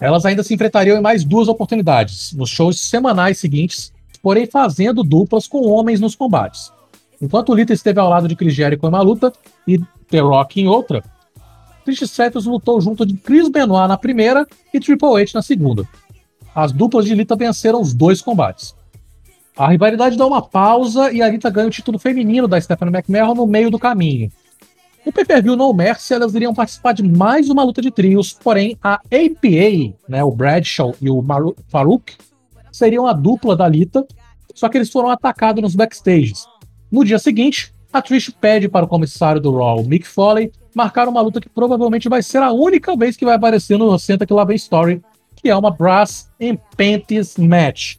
Elas 0.00 0.24
ainda 0.24 0.44
se 0.44 0.54
enfrentariam 0.54 0.96
em 0.96 1.02
mais 1.02 1.24
duas 1.24 1.48
oportunidades, 1.48 2.34
nos 2.34 2.50
shows 2.50 2.78
semanais 2.78 3.38
seguintes, 3.38 3.92
porém 4.22 4.46
fazendo 4.46 5.02
duplas 5.02 5.48
com 5.48 5.66
homens 5.66 5.98
nos 5.98 6.14
combates. 6.14 6.70
Enquanto 7.20 7.52
Lita 7.52 7.72
esteve 7.72 7.98
ao 7.98 8.08
lado 8.08 8.28
de 8.28 8.36
Chris 8.36 8.54
Jericho 8.54 8.86
em 8.86 8.88
uma 8.88 9.02
luta 9.02 9.32
e 9.66 9.76
The 10.08 10.20
Rock 10.20 10.60
em 10.60 10.68
outra, 10.68 11.02
Trish 11.86 12.02
Stratus 12.02 12.46
lutou 12.46 12.80
junto 12.80 13.06
de 13.06 13.14
Chris 13.14 13.48
Benoit 13.48 13.86
na 13.86 13.96
primeira 13.96 14.44
e 14.74 14.80
Triple 14.80 15.22
H 15.22 15.30
na 15.36 15.40
segunda. 15.40 15.88
As 16.52 16.72
duplas 16.72 17.04
de 17.04 17.14
Lita 17.14 17.36
venceram 17.36 17.80
os 17.80 17.94
dois 17.94 18.20
combates. 18.20 18.74
A 19.56 19.68
rivalidade 19.68 20.16
dá 20.16 20.26
uma 20.26 20.42
pausa 20.42 21.12
e 21.12 21.22
a 21.22 21.28
Lita 21.28 21.48
ganha 21.48 21.68
o 21.68 21.70
título 21.70 21.96
feminino 21.96 22.48
da 22.48 22.60
Stephanie 22.60 22.92
McMahon 22.92 23.36
no 23.36 23.46
meio 23.46 23.70
do 23.70 23.78
caminho. 23.78 24.32
No 25.04 25.12
pay-per-view 25.12 25.54
No 25.54 25.72
Mercy, 25.72 26.12
elas 26.12 26.34
iriam 26.34 26.52
participar 26.52 26.92
de 26.92 27.04
mais 27.04 27.48
uma 27.48 27.62
luta 27.62 27.80
de 27.80 27.92
trios, 27.92 28.32
porém 28.32 28.76
a 28.82 28.94
APA, 28.94 29.94
né, 30.08 30.24
o 30.24 30.32
Bradshaw 30.32 30.92
e 31.00 31.08
o 31.08 31.22
Maru 31.22 31.54
Farouk, 31.68 32.14
seriam 32.72 33.06
a 33.06 33.12
dupla 33.12 33.54
da 33.54 33.68
Lita, 33.68 34.04
só 34.52 34.68
que 34.68 34.76
eles 34.76 34.90
foram 34.90 35.08
atacados 35.08 35.62
nos 35.62 35.76
backstages. 35.76 36.46
No 36.90 37.04
dia 37.04 37.20
seguinte, 37.20 37.72
a 37.92 38.02
Trish 38.02 38.30
pede 38.30 38.68
para 38.68 38.84
o 38.84 38.88
comissário 38.88 39.40
do 39.40 39.56
Raw, 39.56 39.84
Mick 39.84 40.04
Foley, 40.04 40.50
marcar 40.76 41.08
uma 41.08 41.22
luta 41.22 41.40
que 41.40 41.48
provavelmente 41.48 42.06
vai 42.06 42.22
ser 42.22 42.42
a 42.42 42.52
única 42.52 42.94
vez 42.94 43.16
que 43.16 43.24
vai 43.24 43.34
aparecer 43.34 43.78
no 43.78 43.98
Senta 43.98 44.26
que 44.26 44.32
lá 44.34 44.44
vem 44.44 44.56
Story, 44.56 45.02
que 45.34 45.48
é 45.48 45.56
uma 45.56 45.70
Brass 45.70 46.30
and 46.38 46.58
Panties 46.76 47.38
Match. 47.38 47.96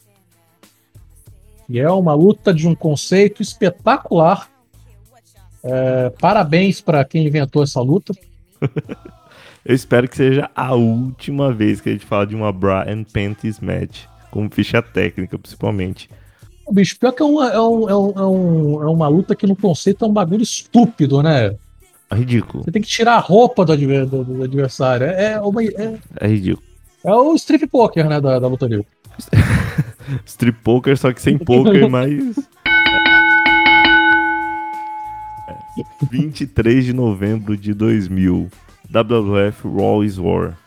E 1.67 1.79
é 1.79 1.89
uma 1.89 2.13
luta 2.13 2.53
de 2.53 2.67
um 2.67 2.75
conceito 2.75 3.41
espetacular. 3.41 4.47
É, 5.63 6.11
parabéns 6.21 6.79
para 6.79 7.03
quem 7.03 7.25
inventou 7.25 7.63
essa 7.63 7.81
luta. 7.81 8.13
Eu 9.65 9.73
espero 9.73 10.07
que 10.07 10.15
seja 10.15 10.47
a 10.55 10.75
última 10.75 11.51
vez 11.51 11.81
que 11.81 11.89
a 11.89 11.91
gente 11.91 12.05
fala 12.05 12.27
de 12.27 12.35
uma 12.35 12.53
Bra 12.53 12.85
and 12.87 13.05
Panties 13.05 13.59
Match, 13.59 14.03
como 14.29 14.51
ficha 14.53 14.83
técnica, 14.83 15.37
principalmente. 15.39 16.09
O 16.63 16.71
bicho, 16.71 16.97
pior 16.99 17.11
que 17.11 17.23
é 17.23 17.25
uma, 17.25 17.51
é, 17.51 17.55
é, 17.55 17.59
um, 17.59 17.89
é, 17.89 17.95
um, 18.27 18.83
é 18.83 18.89
uma 18.89 19.07
luta 19.07 19.35
que 19.35 19.47
no 19.47 19.55
conceito 19.55 20.05
é 20.05 20.07
um 20.07 20.13
bagulho 20.13 20.43
estúpido, 20.43 21.23
né? 21.23 21.57
É 22.09 22.15
ridículo. 22.15 22.63
Você 22.63 22.71
tem 22.71 22.81
que 22.81 22.87
tirar 22.87 23.15
a 23.15 23.19
roupa 23.19 23.65
do, 23.65 23.75
do, 23.75 24.23
do 24.23 24.43
adversário. 24.43 25.05
É, 25.07 25.33
é, 25.33 25.41
uma, 25.41 25.63
é, 25.63 25.97
é 26.21 26.27
ridículo. 26.27 26.65
É 27.03 27.13
o 27.13 27.35
strip 27.35 27.67
poker, 27.67 28.07
né, 28.07 28.19
da, 28.21 28.39
da 28.39 28.47
luta 28.47 28.65
livre. 28.65 28.87
strip 30.25 30.57
poker, 30.63 30.97
só 30.97 31.11
que 31.11 31.21
sem 31.21 31.37
poker, 31.37 31.87
mas... 31.89 32.35
23 36.09 36.85
de 36.85 36.93
novembro 36.93 37.55
de 37.55 37.73
2000, 37.73 38.49
WWF 38.89 39.67
Raw 39.67 40.03
is 40.03 40.17
War. 40.17 40.57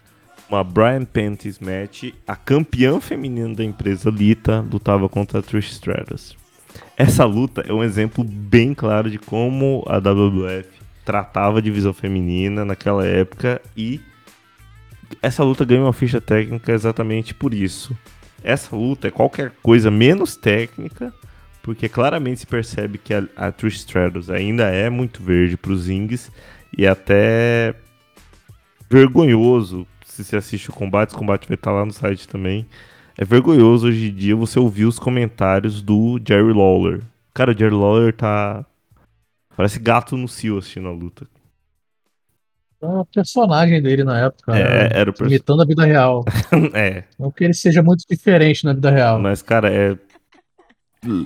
Uma 0.48 0.62
Brian 0.62 1.04
Panties 1.04 1.58
match, 1.58 2.12
a 2.26 2.36
campeã 2.36 3.00
feminina 3.00 3.54
da 3.54 3.64
empresa 3.64 4.10
Lita 4.10 4.64
lutava 4.70 5.08
contra 5.08 5.38
a 5.38 5.42
Trish 5.42 5.70
Stratus. 5.72 6.36
Essa 6.96 7.24
luta 7.24 7.64
é 7.66 7.72
um 7.72 7.82
exemplo 7.82 8.22
bem 8.24 8.74
claro 8.74 9.10
de 9.10 9.18
como 9.18 9.84
a 9.86 9.98
WWF 9.98 10.79
tratava 11.10 11.58
a 11.58 11.60
divisão 11.60 11.92
feminina 11.92 12.64
naquela 12.64 13.04
época 13.04 13.60
e 13.76 14.00
essa 15.20 15.42
luta 15.42 15.64
ganha 15.64 15.82
uma 15.82 15.92
ficha 15.92 16.20
técnica 16.20 16.70
exatamente 16.72 17.34
por 17.34 17.52
isso. 17.52 17.98
Essa 18.44 18.76
luta 18.76 19.08
é 19.08 19.10
qualquer 19.10 19.50
coisa 19.60 19.90
menos 19.90 20.36
técnica, 20.36 21.12
porque 21.64 21.88
claramente 21.88 22.40
se 22.40 22.46
percebe 22.46 22.96
que 22.96 23.12
a, 23.12 23.24
a 23.36 23.50
Trish 23.50 23.78
Stratus 23.78 24.30
ainda 24.30 24.68
é 24.68 24.88
muito 24.88 25.20
verde 25.20 25.56
para 25.56 25.72
os 25.72 25.88
Ings 25.88 26.30
E 26.78 26.86
até 26.86 27.74
vergonhoso, 28.88 29.84
se 30.04 30.22
você 30.22 30.36
assiste 30.36 30.70
o 30.70 30.72
combate, 30.72 31.12
o 31.12 31.18
combate 31.18 31.48
vai 31.48 31.56
estar 31.56 31.72
lá 31.72 31.84
no 31.84 31.92
site 31.92 32.28
também. 32.28 32.68
É 33.18 33.24
vergonhoso 33.24 33.88
hoje 33.88 34.10
em 34.10 34.14
dia 34.14 34.36
você 34.36 34.60
ouvir 34.60 34.84
os 34.84 34.98
comentários 34.98 35.82
do 35.82 36.20
Jerry 36.24 36.52
Lawler. 36.52 37.02
Cara, 37.34 37.50
o 37.50 37.58
Jerry 37.58 37.74
Lawler 37.74 38.12
tá. 38.12 38.64
Parece 39.60 39.78
gato 39.78 40.16
no 40.16 40.26
cio 40.26 40.56
assistindo 40.56 40.88
a 40.88 40.90
luta. 40.90 41.26
O 42.80 43.04
personagem 43.04 43.82
dele 43.82 44.02
na 44.02 44.18
época, 44.18 44.56
É, 44.56 44.88
né? 44.88 44.98
era 44.98 45.10
o 45.10 45.12
perso- 45.12 45.30
imitando 45.30 45.60
a 45.60 45.66
vida 45.66 45.84
real. 45.84 46.24
é, 46.72 47.04
Não 47.18 47.30
que 47.30 47.44
ele 47.44 47.52
seja 47.52 47.82
muito 47.82 48.02
diferente 48.08 48.64
na 48.64 48.72
vida 48.72 48.90
real. 48.90 49.20
mas 49.20 49.42
cara, 49.42 49.70
é. 49.70 49.98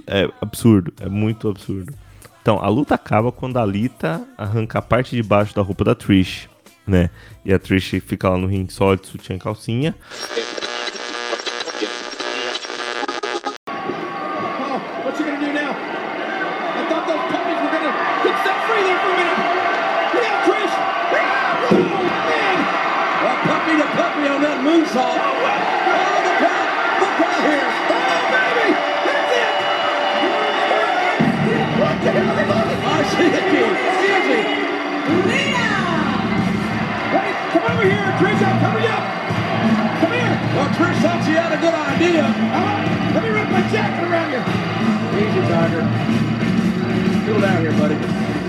É 0.08 0.28
absurdo, 0.40 0.92
é 1.00 1.08
muito 1.08 1.48
absurdo. 1.48 1.94
Então, 2.42 2.58
a 2.60 2.68
luta 2.68 2.96
acaba 2.96 3.30
quando 3.30 3.56
a 3.56 3.64
Lita 3.64 4.26
arranca 4.36 4.80
a 4.80 4.82
parte 4.82 5.14
de 5.14 5.22
baixo 5.22 5.54
da 5.54 5.62
roupa 5.62 5.84
da 5.84 5.94
Trish, 5.94 6.48
né? 6.84 7.10
E 7.44 7.52
a 7.54 7.58
Trish 7.60 8.00
fica 8.00 8.28
lá 8.30 8.36
no 8.36 8.48
ringue 8.48 8.72
só 8.72 8.96
de 8.96 9.06
sutiã 9.06 9.36
e 9.36 9.38
calcinha. 9.38 9.94
Coming 38.64 38.88
up. 38.88 39.04
Come 40.00 40.12
here. 40.16 40.34
Well, 40.56 40.72
Trish 40.72 40.96
thought 41.04 41.20
she 41.28 41.36
had 41.36 41.52
a 41.52 41.60
good 41.60 41.76
idea. 41.76 42.24
Uh, 42.24 43.12
let 43.12 43.20
me 43.22 43.28
wrap 43.28 43.52
my 43.52 43.60
jacket 43.68 44.08
around 44.08 44.32
you. 44.32 44.40
Easy, 45.20 45.40
Tiger. 45.52 45.84
Cool 47.28 47.40
down 47.44 47.60
here, 47.60 47.76
buddy. 47.76 47.96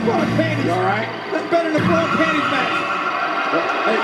Blowing 0.08 0.32
panties. 0.40 0.64
You 0.64 0.72
all 0.72 0.88
right? 0.88 1.10
Nothing 1.34 1.50
better 1.52 1.72
than 1.74 1.84
a 1.84 2.16
panties. 2.16 2.48
Hey, 3.84 4.00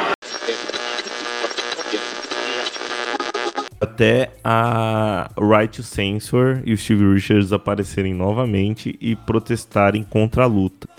Até 3.79 4.31
a 4.43 5.31
Right 5.39 5.73
to 5.77 5.81
Censor 5.81 6.61
e 6.65 6.73
o 6.73 6.77
Steve 6.77 7.05
Richards 7.05 7.53
aparecerem 7.53 8.13
novamente 8.13 8.97
e 8.99 9.15
protestarem 9.15 10.03
contra 10.03 10.43
a 10.43 10.47
luta. 10.47 10.89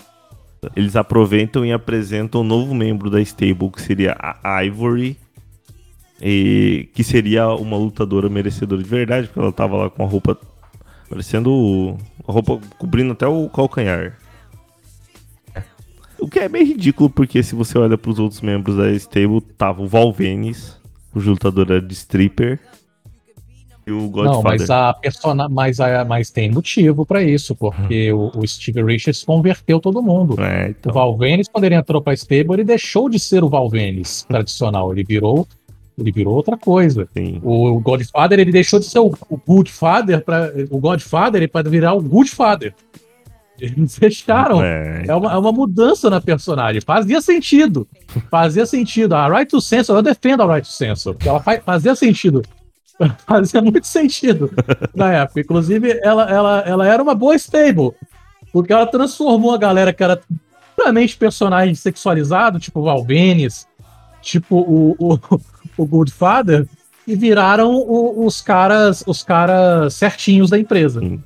Eles 0.75 0.95
aproveitam 0.95 1.65
e 1.65 1.71
apresentam 1.71 2.41
um 2.41 2.43
novo 2.43 2.73
membro 2.73 3.09
da 3.09 3.21
stable, 3.21 3.71
que 3.71 3.81
seria 3.81 4.15
a 4.19 4.63
Ivory, 4.63 5.17
e 6.21 6.89
que 6.93 7.03
seria 7.03 7.49
uma 7.49 7.77
lutadora 7.77 8.29
merecedora 8.29 8.81
de 8.81 8.89
verdade, 8.89 9.27
porque 9.27 9.39
ela 9.39 9.51
tava 9.51 9.75
lá 9.75 9.89
com 9.89 10.03
a 10.03 10.07
roupa 10.07 10.37
parecendo 11.09 11.97
a 12.27 12.31
roupa 12.31 12.59
cobrindo 12.77 13.11
até 13.11 13.27
o 13.27 13.49
calcanhar. 13.49 14.17
O 16.17 16.27
que 16.27 16.39
é 16.39 16.47
meio 16.47 16.65
ridículo, 16.65 17.09
porque 17.09 17.43
se 17.43 17.53
você 17.53 17.77
olha 17.77 17.97
para 17.97 18.09
os 18.09 18.17
outros 18.17 18.41
membros 18.41 18.77
da 18.77 18.89
stable, 18.93 19.41
tava 19.57 19.81
o 19.81 19.87
Val 19.87 20.13
Venis, 20.13 20.79
o 21.13 21.19
lutador 21.19 21.69
era 21.69 21.81
de 21.81 21.93
stripper, 21.93 22.59
e 23.85 23.91
o 23.91 24.07
Godfather. 24.09 24.31
Não, 24.31 24.41
mas 24.43 24.69
a 24.69 24.93
persona, 24.93 25.49
mas, 25.49 25.79
a, 25.79 26.05
mas 26.05 26.29
tem 26.31 26.49
motivo 26.51 27.05
pra 27.05 27.21
isso, 27.23 27.55
porque 27.55 28.11
o, 28.13 28.31
o 28.35 28.47
Steve 28.47 28.81
Richards 28.83 29.23
converteu 29.23 29.79
todo 29.79 30.01
mundo. 30.01 30.35
É, 30.41 30.67
O 30.67 30.69
então. 30.69 30.93
Val 30.93 31.17
Venis, 31.17 31.47
quando 31.47 31.65
ele 31.65 31.75
entrou 31.75 32.01
pra 32.01 32.13
stable, 32.13 32.53
ele 32.53 32.63
deixou 32.63 33.09
de 33.09 33.19
ser 33.19 33.43
o 33.43 33.49
Val 33.49 33.69
Venis 33.69 34.23
tradicional, 34.27 34.91
ele 34.93 35.03
virou, 35.03 35.47
ele 35.97 36.11
virou 36.11 36.33
outra 36.33 36.57
coisa. 36.57 37.07
Sim. 37.15 37.39
O 37.43 37.79
Godfather, 37.79 38.39
ele 38.39 38.51
deixou 38.51 38.79
de 38.79 38.85
ser 38.85 38.99
o, 38.99 39.13
o 39.29 39.37
Good 39.45 39.71
Father 39.71 40.23
para 40.23 40.51
o 40.71 40.79
Godfather 40.79 41.49
para 41.49 41.69
virar 41.69 41.93
o 41.93 42.01
Good 42.01 42.31
Father. 42.31 42.73
Eles 43.59 43.95
fecharam. 43.99 44.63
É, 44.63 45.03
É 45.07 45.15
uma, 45.15 45.31
é 45.33 45.37
uma 45.37 45.51
mudança 45.51 46.09
na 46.09 46.19
personagem. 46.19 46.81
Fazia 46.81 47.21
sentido. 47.21 47.87
Fazia 48.31 48.65
sentido. 48.65 49.13
A 49.13 49.27
Right 49.29 49.49
to 49.49 49.61
Censor, 49.61 49.97
eu 49.97 50.01
defendo 50.01 50.41
a 50.41 50.55
Right 50.55 50.67
to 50.67 50.73
Censor, 50.73 51.15
ela 51.23 51.39
fa- 51.39 51.61
fazia 51.63 51.95
sentido. 51.95 52.41
Fazia 53.27 53.61
muito 53.61 53.85
sentido 53.87 54.51
na 54.95 55.11
época. 55.13 55.41
Inclusive, 55.41 55.99
ela, 56.03 56.29
ela, 56.29 56.59
ela 56.65 56.87
era 56.87 57.01
uma 57.01 57.15
boa 57.15 57.35
stable. 57.35 57.91
Porque 58.51 58.71
ela 58.71 58.85
transformou 58.85 59.51
a 59.53 59.57
galera 59.57 59.91
que 59.91 60.03
era 60.03 60.21
puramente 60.75 61.17
personagem 61.17 61.73
sexualizado, 61.75 62.59
tipo 62.59 62.79
o 62.79 62.83
Valvenis, 62.83 63.67
tipo 64.21 64.57
o, 64.57 64.95
o, 64.99 65.19
o 65.77 65.85
Goodfather, 65.85 66.67
e 67.07 67.15
viraram 67.15 67.73
o- 67.73 68.25
os 68.25 68.41
caras 68.41 69.03
os 69.05 69.23
caras 69.23 69.93
certinhos 69.95 70.49
da 70.49 70.57
empresa. 70.59 70.99
Sim. 70.99 71.21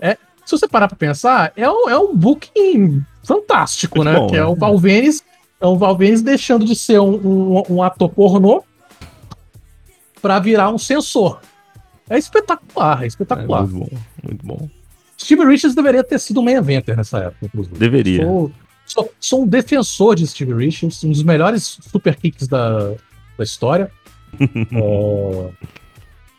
É, 0.00 0.16
se 0.44 0.52
você 0.52 0.68
parar 0.68 0.86
pra 0.88 0.96
pensar, 0.96 1.52
é 1.56 1.68
um, 1.68 1.88
é 1.88 1.98
um 1.98 2.14
booking 2.14 3.02
fantástico, 3.24 3.98
Muito 3.98 4.10
né? 4.10 4.18
bom, 4.18 4.26
que 4.28 4.36
é 4.36 4.40
né? 4.40 4.44
o 4.46 4.54
Valvenis, 4.54 5.22
é 5.60 5.66
o 5.66 5.76
Valvenis 5.76 6.22
deixando 6.22 6.64
de 6.64 6.76
ser 6.76 7.00
um, 7.00 7.14
um, 7.58 7.62
um 7.70 7.82
ator 7.82 8.08
pornô 8.10 8.62
pra 10.20 10.38
virar 10.38 10.70
um 10.70 10.78
censor. 10.78 11.40
É 12.08 12.18
espetacular, 12.18 13.02
é 13.02 13.04
é 13.04 13.06
espetacular. 13.06 13.66
muito 13.66 13.90
bom, 13.90 13.98
muito 14.24 14.46
bom. 14.46 14.68
Steve 15.18 15.44
Richards 15.44 15.74
deveria 15.74 16.02
ter 16.02 16.18
sido 16.18 16.40
um 16.40 16.42
main 16.42 16.54
eventer 16.54 16.96
nessa 16.96 17.18
época, 17.18 17.46
inclusive. 17.46 17.78
Deveria. 17.78 18.24
Sou, 18.24 18.52
sou, 18.86 19.12
sou 19.20 19.42
um 19.42 19.46
defensor 19.46 20.16
de 20.16 20.26
Steve 20.26 20.54
Richards, 20.54 21.04
um 21.04 21.10
dos 21.10 21.22
melhores 21.22 21.78
super 21.82 22.16
kicks 22.16 22.48
da, 22.48 22.94
da 23.36 23.44
história. 23.44 23.90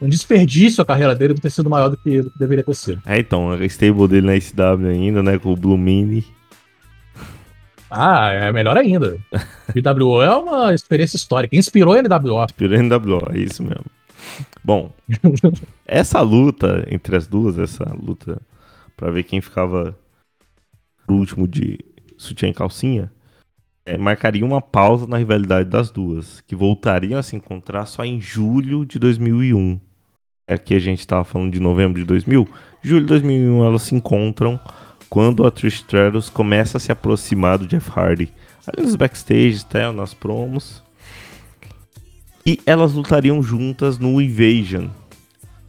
É, 0.02 0.06
um 0.06 0.10
desperdício 0.10 0.82
a 0.82 0.86
carreira 0.86 1.14
dele 1.14 1.36
de 1.36 1.42
ter 1.42 1.52
sido 1.52 1.70
maior 1.70 1.90
do 1.90 1.96
que, 1.96 2.24
do 2.24 2.32
que 2.32 2.40
deveria 2.40 2.64
ter 2.64 2.74
sido. 2.74 3.02
É, 3.06 3.20
então, 3.20 3.52
a 3.52 3.64
stable 3.66 4.08
dele 4.08 4.26
na 4.26 4.40
SW 4.40 4.88
ainda, 4.90 5.22
né, 5.22 5.38
com 5.38 5.54
o 5.54 5.56
Blue 5.56 5.78
Mini. 5.78 6.26
Ah, 7.92 8.32
é 8.32 8.52
melhor 8.54 8.78
ainda. 8.78 9.20
BWO 9.76 10.22
é 10.22 10.34
uma 10.34 10.74
experiência 10.74 11.18
histórica. 11.18 11.56
Inspirou 11.56 11.94
a 11.94 12.02
NWO. 12.02 12.46
Inspirou 12.46 12.78
em 12.78 12.84
NWO, 12.84 13.28
é 13.34 13.38
isso 13.38 13.62
mesmo. 13.62 13.86
Bom, 14.64 14.94
essa 15.86 16.22
luta 16.22 16.86
entre 16.90 17.18
as 17.18 17.28
duas, 17.28 17.60
essa 17.60 17.84
luta 17.94 18.42
pra 18.96 19.12
ver 19.12 19.24
quem 19.24 19.42
ficava 19.42 19.98
por 21.06 21.16
último 21.16 21.48
de 21.48 21.80
sutiã 22.18 22.48
e 22.48 22.54
calcinha, 22.54 23.12
é, 23.86 23.98
marcaria 23.98 24.46
uma 24.46 24.62
pausa 24.62 25.06
na 25.06 25.18
rivalidade 25.18 25.68
das 25.68 25.90
duas, 25.90 26.40
que 26.42 26.56
voltariam 26.56 27.20
a 27.20 27.24
se 27.24 27.36
encontrar 27.36 27.86
só 27.88 28.06
em 28.06 28.22
julho 28.22 28.86
de 28.86 29.00
2001. 29.00 29.80
Aqui 30.48 30.76
a 30.76 30.80
gente 30.80 31.06
tava 31.06 31.24
falando 31.24 31.52
de 31.52 31.60
novembro 31.60 32.00
de 32.00 32.06
2000. 32.06 32.48
Julho 32.82 33.02
de 33.02 33.08
2001 33.08 33.66
elas 33.66 33.82
se 33.82 33.96
encontram 33.96 34.60
quando 35.12 35.46
a 35.46 35.52
Trish 35.52 35.80
Stratus 35.80 36.30
começa 36.30 36.78
a 36.78 36.80
se 36.80 36.90
aproximar 36.90 37.58
do 37.58 37.68
Jeff 37.68 37.92
Hardy. 37.94 38.32
Ali 38.66 38.86
nos 38.86 38.96
backstage, 38.96 39.60
até 39.60 39.92
nas 39.92 40.14
promos. 40.14 40.82
E 42.46 42.58
elas 42.66 42.94
lutariam 42.94 43.44
juntas 43.44 44.00
no 44.00 44.22
Invasion. 44.22 44.88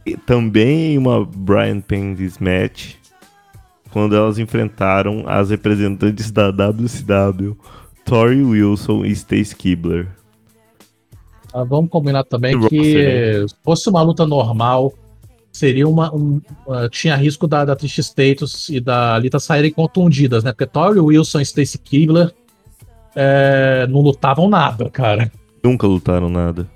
E 0.05 0.15
também 0.15 0.97
uma 0.97 1.25
Brian 1.25 1.81
Pendis 1.81 2.37
match. 2.37 2.93
Quando 3.91 4.15
elas 4.15 4.39
enfrentaram 4.39 5.25
as 5.27 5.49
representantes 5.49 6.31
da 6.31 6.49
WCW, 6.49 7.57
Tori 8.05 8.41
Wilson 8.41 9.03
e 9.03 9.11
Stace 9.11 9.53
Kibler. 9.53 10.07
Ah, 11.53 11.65
vamos 11.65 11.91
combinar 11.91 12.23
também 12.23 12.57
que 12.69 13.45
se 13.49 13.55
fosse 13.61 13.89
uma 13.89 14.01
luta 14.01 14.25
normal, 14.25 14.93
seria 15.53 15.87
uma. 15.87 16.13
um- 16.13 16.41
ah, 16.67 16.89
tinha 16.89 17.15
risco 17.15 17.47
da, 17.47 17.63
da 17.63 17.75
Trish 17.75 17.99
Status 17.99 18.67
e 18.69 18.79
da 18.79 19.17
Lita 19.19 19.39
saírem 19.39 19.71
contundidas, 19.71 20.43
né? 20.43 20.51
Porque 20.51 20.65
Tori 20.65 20.99
Wilson 20.99 21.39
e 21.39 21.43
Stacy 21.43 21.77
Kibler 21.77 22.31
é, 23.15 23.85
não 23.89 24.01
lutavam 24.01 24.49
nada, 24.49 24.89
cara. 24.89 25.31
Nunca 25.63 25.85
lutaram 25.87 26.29
nada. 26.29 26.67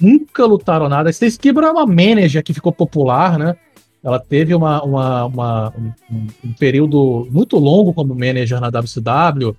Nunca 0.00 0.44
lutaram 0.44 0.88
nada. 0.88 1.08
A 1.08 1.12
Stacy 1.12 1.38
Kibler 1.38 1.68
é 1.68 1.72
uma 1.72 1.86
manager 1.86 2.42
que 2.44 2.52
ficou 2.54 2.70
popular, 2.72 3.38
né? 3.38 3.56
Ela 4.04 4.20
teve 4.20 4.54
uma, 4.54 4.82
uma- 4.84 5.24
uma- 5.24 5.72
um, 5.76 6.26
um 6.44 6.52
período 6.52 7.26
muito 7.32 7.58
longo 7.58 7.92
como 7.92 8.14
manager 8.14 8.60
na 8.60 8.68
WCW, 8.70 9.56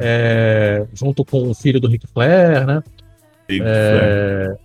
é, 0.00 0.86
junto 0.94 1.24
com 1.24 1.50
o 1.50 1.54
filho 1.54 1.78
do 1.80 1.88
Ric 1.88 2.06
Flair, 2.14 2.64
né? 2.66 2.82
É, 3.66 4.56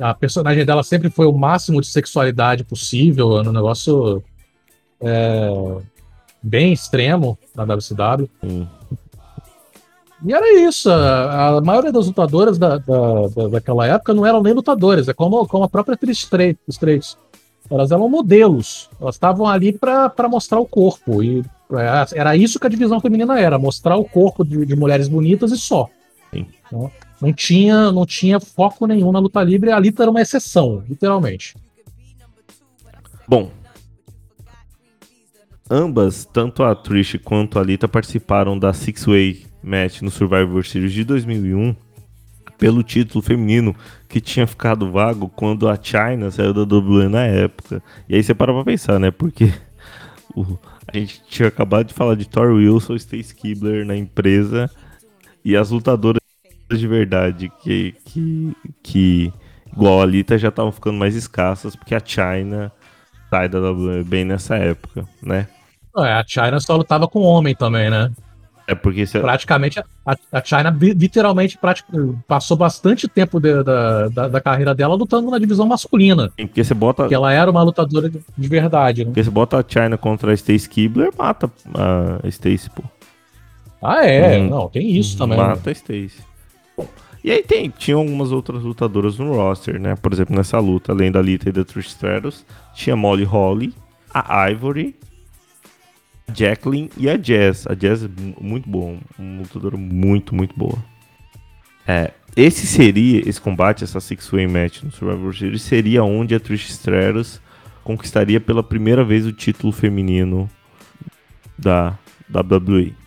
a 0.00 0.14
personagem 0.14 0.64
dela 0.64 0.82
sempre 0.82 1.10
foi 1.10 1.26
o 1.26 1.32
máximo 1.32 1.80
de 1.80 1.86
sexualidade 1.86 2.64
possível, 2.64 3.42
no 3.44 3.52
negócio 3.52 4.22
é, 5.00 5.50
bem 6.42 6.72
extremo 6.72 7.38
na 7.54 7.64
WCW. 7.64 8.28
Sim. 8.40 8.68
E 10.26 10.34
era 10.34 10.60
isso. 10.60 10.90
A, 10.90 11.56
a 11.56 11.60
maioria 11.60 11.92
das 11.92 12.06
lutadoras 12.06 12.58
da, 12.58 12.76
da- 12.78 13.28
da- 13.34 13.48
daquela 13.48 13.86
época 13.86 14.12
não 14.12 14.26
eram 14.26 14.42
nem 14.42 14.52
lutadoras, 14.52 15.08
é 15.08 15.14
como, 15.14 15.46
como 15.46 15.64
a 15.64 15.68
própria 15.68 15.96
Trish 15.96 16.24
Strait- 16.24 16.58
Straits. 16.68 17.16
Elas 17.70 17.90
eram 17.92 18.08
modelos. 18.08 18.90
Elas 19.00 19.14
estavam 19.14 19.46
ali 19.46 19.72
para 19.72 20.12
mostrar 20.28 20.58
o 20.60 20.66
corpo. 20.66 21.22
E 21.22 21.40
é, 21.72 22.18
era 22.18 22.36
isso 22.36 22.58
que 22.58 22.66
a 22.66 22.70
divisão 22.70 23.00
feminina 23.00 23.38
era: 23.40 23.58
mostrar 23.58 23.96
o 23.96 24.04
corpo 24.04 24.44
de, 24.44 24.66
de 24.66 24.74
mulheres 24.76 25.08
bonitas 25.08 25.52
e 25.52 25.56
só. 25.56 25.88
Sim. 26.34 26.46
Não, 26.70 26.90
não, 27.20 27.32
tinha, 27.32 27.92
não 27.92 28.06
tinha 28.06 28.40
foco 28.40 28.86
nenhum 28.86 29.12
na 29.12 29.18
luta 29.18 29.42
livre. 29.42 29.70
A 29.70 29.78
Lita 29.78 30.02
era 30.02 30.10
uma 30.10 30.20
exceção, 30.20 30.82
literalmente. 30.88 31.54
Bom. 33.28 33.50
Ambas, 35.70 36.24
tanto 36.24 36.64
a 36.64 36.74
Trish 36.74 37.18
quanto 37.22 37.58
a 37.58 37.62
Lita, 37.62 37.86
participaram 37.86 38.58
da 38.58 38.72
Six 38.72 39.04
Way 39.04 39.46
Match 39.62 40.02
no 40.02 40.10
Survivor 40.10 40.66
Series 40.66 40.92
de 40.92 41.04
2001 41.04 41.76
pelo 42.58 42.82
título 42.82 43.22
feminino 43.22 43.74
que 44.06 44.20
tinha 44.20 44.46
ficado 44.46 44.90
vago 44.90 45.28
quando 45.28 45.68
a 45.68 45.78
China 45.80 46.30
saiu 46.30 46.52
da 46.52 46.62
WWE 46.62 47.08
na 47.08 47.24
época. 47.24 47.82
E 48.08 48.14
aí 48.14 48.22
você 48.22 48.34
para 48.34 48.52
pra 48.52 48.64
pensar, 48.64 48.98
né? 48.98 49.10
Porque 49.10 49.52
o, 50.34 50.58
a 50.86 50.96
gente 50.96 51.22
tinha 51.28 51.48
acabado 51.48 51.86
de 51.86 51.94
falar 51.94 52.16
de 52.16 52.28
Thor 52.28 52.52
Wilson, 52.52 52.96
Stacy 52.96 53.34
Kibler 53.34 53.86
na 53.86 53.96
empresa 53.96 54.70
e 55.44 55.56
as 55.56 55.70
lutadoras 55.70 56.20
de 56.76 56.86
verdade 56.86 57.52
que, 57.62 57.94
que, 58.04 58.56
que 58.82 59.32
igual 59.72 60.00
a 60.00 60.06
Lita 60.06 60.38
já 60.38 60.48
estavam 60.48 60.72
ficando 60.72 60.98
mais 60.98 61.14
escassas 61.14 61.74
porque 61.76 61.94
a 61.94 62.02
China 62.04 62.72
sai 63.28 63.48
da 63.48 63.60
WWE 63.60 64.04
bem 64.04 64.24
nessa 64.24 64.56
época, 64.56 65.06
né? 65.22 65.46
É, 65.96 66.12
a 66.12 66.24
China 66.26 66.60
só 66.60 66.76
lutava 66.76 67.08
com 67.08 67.20
homem 67.20 67.54
também, 67.54 67.90
né? 67.90 68.10
É 68.70 68.74
porque 68.74 69.04
você... 69.04 69.18
praticamente 69.18 69.80
a, 69.80 70.16
a 70.30 70.44
China 70.44 70.76
literalmente 70.80 71.58
passou 72.28 72.56
bastante 72.56 73.08
tempo 73.08 73.40
de, 73.40 73.64
da, 73.64 74.08
da, 74.08 74.28
da, 74.28 74.40
carreira 74.40 74.72
dela 74.72 74.94
lutando 74.94 75.28
na 75.28 75.38
divisão 75.40 75.66
masculina. 75.66 76.30
Sim, 76.38 76.46
porque 76.46 76.62
você 76.62 76.72
bota. 76.72 77.02
Porque 77.02 77.14
ela 77.14 77.32
era 77.32 77.50
uma 77.50 77.64
lutadora 77.64 78.08
de, 78.08 78.20
de 78.38 78.48
verdade. 78.48 79.00
Né? 79.00 79.06
Porque 79.06 79.24
você 79.24 79.30
bota 79.30 79.58
a 79.58 79.64
China 79.66 79.98
contra 79.98 80.30
a 80.30 80.34
Stacy 80.34 80.68
Kibler, 80.68 81.10
mata 81.18 81.50
a 82.22 82.28
Stacy, 82.28 82.70
pô. 82.70 82.84
Ah, 83.82 84.06
é, 84.06 84.38
hum, 84.38 84.48
não, 84.48 84.68
tem 84.68 84.88
isso 84.96 85.18
também. 85.18 85.36
Mata 85.36 85.56
né? 85.56 85.62
a 85.66 85.72
Stacy. 85.72 86.29
E 87.22 87.30
aí 87.30 87.42
tem, 87.42 87.68
tinha 87.68 87.96
algumas 87.96 88.32
outras 88.32 88.62
lutadoras 88.62 89.18
no 89.18 89.32
roster, 89.34 89.78
né? 89.78 89.94
Por 89.94 90.12
exemplo, 90.12 90.34
nessa 90.34 90.58
luta, 90.58 90.92
além 90.92 91.12
da 91.12 91.20
Lita 91.20 91.48
e 91.48 91.52
da 91.52 91.64
Trish 91.64 91.88
Stratus, 91.88 92.46
tinha 92.74 92.96
Molly 92.96 93.24
Holly, 93.24 93.74
a 94.12 94.50
Ivory, 94.50 94.96
Jacqueline 96.34 96.90
e 96.96 97.10
a 97.10 97.16
Jazz. 97.16 97.66
A 97.66 97.74
Jazz 97.74 98.04
é 98.04 98.08
muito 98.40 98.68
boa, 98.68 98.96
uma 99.18 99.42
lutadora 99.42 99.76
muito, 99.76 100.34
muito 100.34 100.56
boa. 100.56 100.78
É, 101.86 102.12
esse 102.36 102.66
seria, 102.66 103.28
esse 103.28 103.40
combate, 103.40 103.84
essa 103.84 104.00
six-way 104.00 104.46
match 104.46 104.82
no 104.82 104.92
Survivor 104.92 105.36
Series, 105.36 105.62
seria 105.62 106.04
onde 106.04 106.34
a 106.34 106.40
Trish 106.40 106.70
Stratus 106.70 107.40
conquistaria 107.82 108.40
pela 108.40 108.62
primeira 108.62 109.04
vez 109.04 109.26
o 109.26 109.32
título 109.32 109.72
feminino 109.72 110.48
da 111.58 111.98
WWE. 112.32 112.99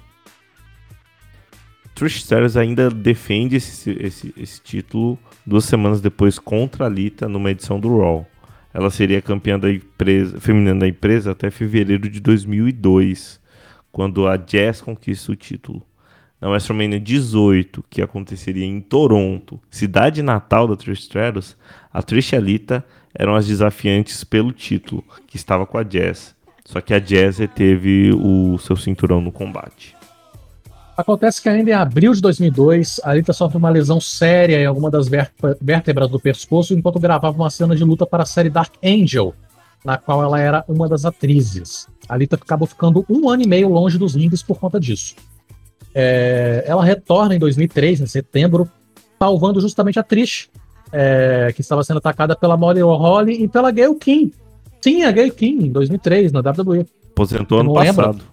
Trish 2.03 2.17
Stratus 2.17 2.57
ainda 2.57 2.89
defende 2.89 3.55
esse, 3.55 3.91
esse, 3.91 4.33
esse 4.35 4.61
título 4.61 5.17
duas 5.45 5.63
semanas 5.63 6.01
depois 6.01 6.37
contra 6.37 6.85
a 6.85 6.89
Lita 6.89 7.29
numa 7.29 7.49
edição 7.49 7.79
do 7.79 7.97
Raw. 7.97 8.27
Ela 8.73 8.89
seria 8.89 9.21
campeã 9.21 9.57
da 9.57 9.71
empresa, 9.71 10.37
feminina 10.41 10.81
da 10.81 10.85
empresa 10.85 11.31
até 11.31 11.49
fevereiro 11.49 12.09
de 12.09 12.19
2002, 12.19 13.39
quando 13.89 14.27
a 14.27 14.35
Jazz 14.35 14.81
conquista 14.81 15.31
o 15.31 15.35
título. 15.37 15.81
Na 16.41 16.49
WrestleMania 16.49 16.99
18, 16.99 17.85
que 17.89 18.01
aconteceria 18.01 18.65
em 18.65 18.81
Toronto, 18.81 19.57
cidade 19.71 20.21
natal 20.21 20.67
da 20.67 20.75
Trish 20.75 21.03
Stratus, 21.03 21.55
a 21.89 22.03
Trish 22.03 22.33
e 22.33 22.35
a 22.35 22.39
Lita 22.41 22.85
eram 23.15 23.33
as 23.33 23.47
desafiantes 23.47 24.25
pelo 24.25 24.51
título, 24.51 25.05
que 25.25 25.37
estava 25.37 25.65
com 25.65 25.77
a 25.77 25.83
Jazz. 25.83 26.35
Só 26.65 26.81
que 26.81 26.93
a 26.93 26.99
Jazz 26.99 27.37
teve 27.55 28.11
o 28.13 28.57
seu 28.57 28.75
cinturão 28.75 29.21
no 29.21 29.31
combate. 29.31 29.95
Acontece 30.95 31.41
que 31.41 31.49
ainda 31.49 31.71
em 31.71 31.73
abril 31.73 32.13
de 32.13 32.21
2002, 32.21 33.01
a 33.03 33.09
Alita 33.09 33.33
sofre 33.33 33.57
uma 33.57 33.69
lesão 33.69 33.99
séria 33.99 34.61
em 34.61 34.65
alguma 34.65 34.91
das 34.91 35.07
vértebras 35.59 36.09
do 36.09 36.19
pescoço 36.19 36.73
enquanto 36.73 36.99
gravava 36.99 37.35
uma 37.35 37.49
cena 37.49 37.75
de 37.75 37.83
luta 37.83 38.05
para 38.05 38.23
a 38.23 38.25
série 38.27 38.49
Dark 38.49 38.73
Angel, 38.83 39.33
na 39.83 39.97
qual 39.97 40.21
ela 40.21 40.39
era 40.39 40.63
uma 40.67 40.87
das 40.87 41.03
atrizes. 41.03 41.87
A 42.07 42.13
Alita 42.13 42.35
acabou 42.35 42.67
ficando 42.67 43.03
um 43.09 43.27
ano 43.27 43.41
e 43.41 43.47
meio 43.47 43.69
longe 43.69 43.97
dos 43.97 44.13
rings 44.13 44.43
por 44.43 44.59
conta 44.59 44.79
disso. 44.79 45.15
É, 45.95 46.63
ela 46.67 46.83
retorna 46.83 47.35
em 47.35 47.39
2003, 47.39 48.01
em 48.01 48.05
setembro, 48.05 48.69
salvando 49.19 49.59
justamente 49.59 49.99
a 49.99 50.03
Trish, 50.03 50.49
é, 50.91 51.51
que 51.55 51.61
estava 51.61 51.83
sendo 51.83 51.97
atacada 51.97 52.35
pela 52.35 52.55
Molly 52.55 52.81
Holly 52.81 53.43
e 53.43 53.47
pela 53.47 53.71
Gail 53.71 53.95
Kim. 53.95 54.31
Sim, 54.79 55.03
a 55.03 55.11
Gail 55.11 55.33
Kim, 55.33 55.65
em 55.65 55.71
2003, 55.71 56.31
na 56.31 56.41
WWE. 56.41 56.85
Aposentou 57.11 57.59
ano 57.61 57.73
passado. 57.73 58.32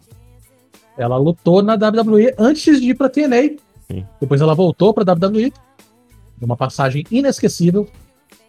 Ela 1.00 1.16
lutou 1.16 1.62
na 1.62 1.74
WWE 1.74 2.34
antes 2.38 2.80
de 2.80 2.90
ir 2.90 2.94
pra 2.94 3.08
TNA. 3.08 3.56
Sim. 3.90 4.06
Depois 4.20 4.40
ela 4.40 4.54
voltou 4.54 4.92
pra 4.92 5.12
WWE, 5.14 5.52
numa 6.40 6.56
passagem 6.56 7.04
inesquecível, 7.10 7.88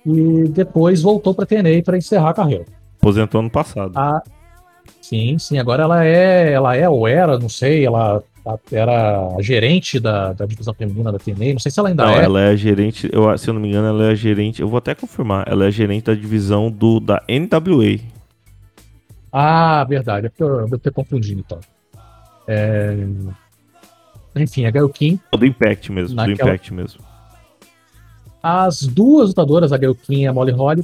e 0.05 0.49
depois 0.49 1.01
voltou 1.01 1.33
pra 1.33 1.45
TNA 1.45 1.81
para 1.83 1.97
encerrar 1.97 2.31
a 2.31 2.33
carreira. 2.33 2.65
Aposentou 2.99 3.39
ano 3.39 3.49
passado. 3.49 3.93
Ah, 3.95 4.21
sim, 5.01 5.37
sim. 5.39 5.57
Agora 5.57 5.83
ela 5.83 6.05
é, 6.05 6.51
ela 6.51 6.75
é 6.75 6.87
ou 6.89 7.07
era, 7.07 7.39
não 7.39 7.49
sei, 7.49 7.85
ela 7.85 8.21
era 8.71 9.29
gerente 9.39 9.99
da, 9.99 10.33
da 10.33 10.45
divisão 10.45 10.73
feminina 10.73 11.11
da 11.11 11.19
TNA, 11.19 11.53
não 11.53 11.59
sei 11.59 11.71
se 11.71 11.79
ela 11.79 11.89
ainda 11.89 12.05
não, 12.05 12.13
é. 12.13 12.23
ela 12.23 12.41
é 12.41 12.57
gerente, 12.57 13.09
eu, 13.11 13.37
se 13.37 13.47
eu 13.47 13.53
não 13.53 13.61
me 13.61 13.69
engano, 13.69 13.87
ela 13.87 14.11
é 14.11 14.15
gerente, 14.15 14.61
eu 14.61 14.67
vou 14.67 14.79
até 14.79 14.95
confirmar, 14.95 15.47
ela 15.47 15.67
é 15.67 15.71
gerente 15.71 16.05
da 16.05 16.15
divisão 16.15 16.71
do, 16.71 16.99
da 16.99 17.23
NWA. 17.29 17.99
Ah, 19.31 19.83
verdade, 19.87 20.25
é 20.25 20.29
porque 20.29 20.43
eu 20.43 20.63
devo 20.63 20.77
ter 20.79 20.91
confundido 20.91 21.39
então. 21.39 21.59
É... 22.51 23.07
Enfim, 24.35 24.65
a 24.65 24.71
Gail 24.71 24.89
Kim. 24.89 25.19
Do 25.31 25.45
Impact 25.45 25.91
mesmo, 25.91 26.15
naquela... 26.15 26.35
do 26.35 26.41
Impact 26.41 26.73
mesmo. 26.73 27.01
As 28.43 28.81
duas 28.87 29.29
lutadoras, 29.29 29.71
a 29.71 29.77
Gail 29.77 29.95
Kim 29.95 30.21
e 30.21 30.27
a 30.27 30.33
Molly 30.33 30.51
Holly, 30.51 30.83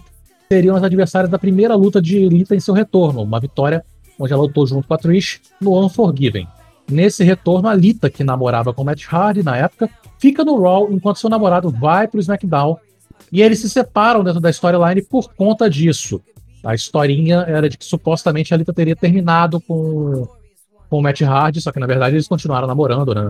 seriam 0.49 0.75
as 0.75 0.83
adversárias 0.83 1.29
da 1.29 1.39
primeira 1.39 1.75
luta 1.75 2.01
de 2.01 2.27
Lita 2.29 2.55
em 2.55 2.59
seu 2.59 2.73
retorno, 2.73 3.23
uma 3.23 3.39
vitória 3.39 3.83
onde 4.19 4.33
ela 4.33 4.41
lutou 4.41 4.65
junto 4.65 4.87
com 4.87 4.93
a 4.93 4.97
Trish 4.97 5.41
no 5.59 5.77
Unforgiven. 5.83 6.47
Nesse 6.89 7.23
retorno, 7.23 7.67
a 7.67 7.75
Lita, 7.75 8.09
que 8.09 8.23
namorava 8.23 8.73
com 8.73 8.83
Matt 8.83 9.05
Hardy 9.11 9.43
na 9.43 9.57
época, 9.57 9.89
fica 10.17 10.43
no 10.45 10.59
Raw 10.61 10.91
enquanto 10.91 11.19
seu 11.19 11.29
namorado 11.29 11.69
vai 11.69 12.07
pro 12.07 12.19
SmackDown 12.19 12.77
e 13.31 13.41
eles 13.41 13.59
se 13.59 13.69
separam 13.69 14.23
dentro 14.23 14.39
da 14.39 14.49
storyline 14.49 15.01
por 15.01 15.33
conta 15.33 15.69
disso. 15.69 16.21
A 16.63 16.73
historinha 16.73 17.45
era 17.47 17.69
de 17.69 17.77
que 17.77 17.85
supostamente 17.85 18.53
a 18.53 18.57
Lita 18.57 18.73
teria 18.73 18.95
terminado 18.95 19.59
com 19.61 20.27
com 20.89 20.99
o 20.99 21.01
Matt 21.01 21.21
Hardy, 21.21 21.61
só 21.61 21.71
que 21.71 21.79
na 21.79 21.87
verdade 21.87 22.15
eles 22.15 22.27
continuaram 22.27 22.67
namorando, 22.67 23.13
né? 23.13 23.29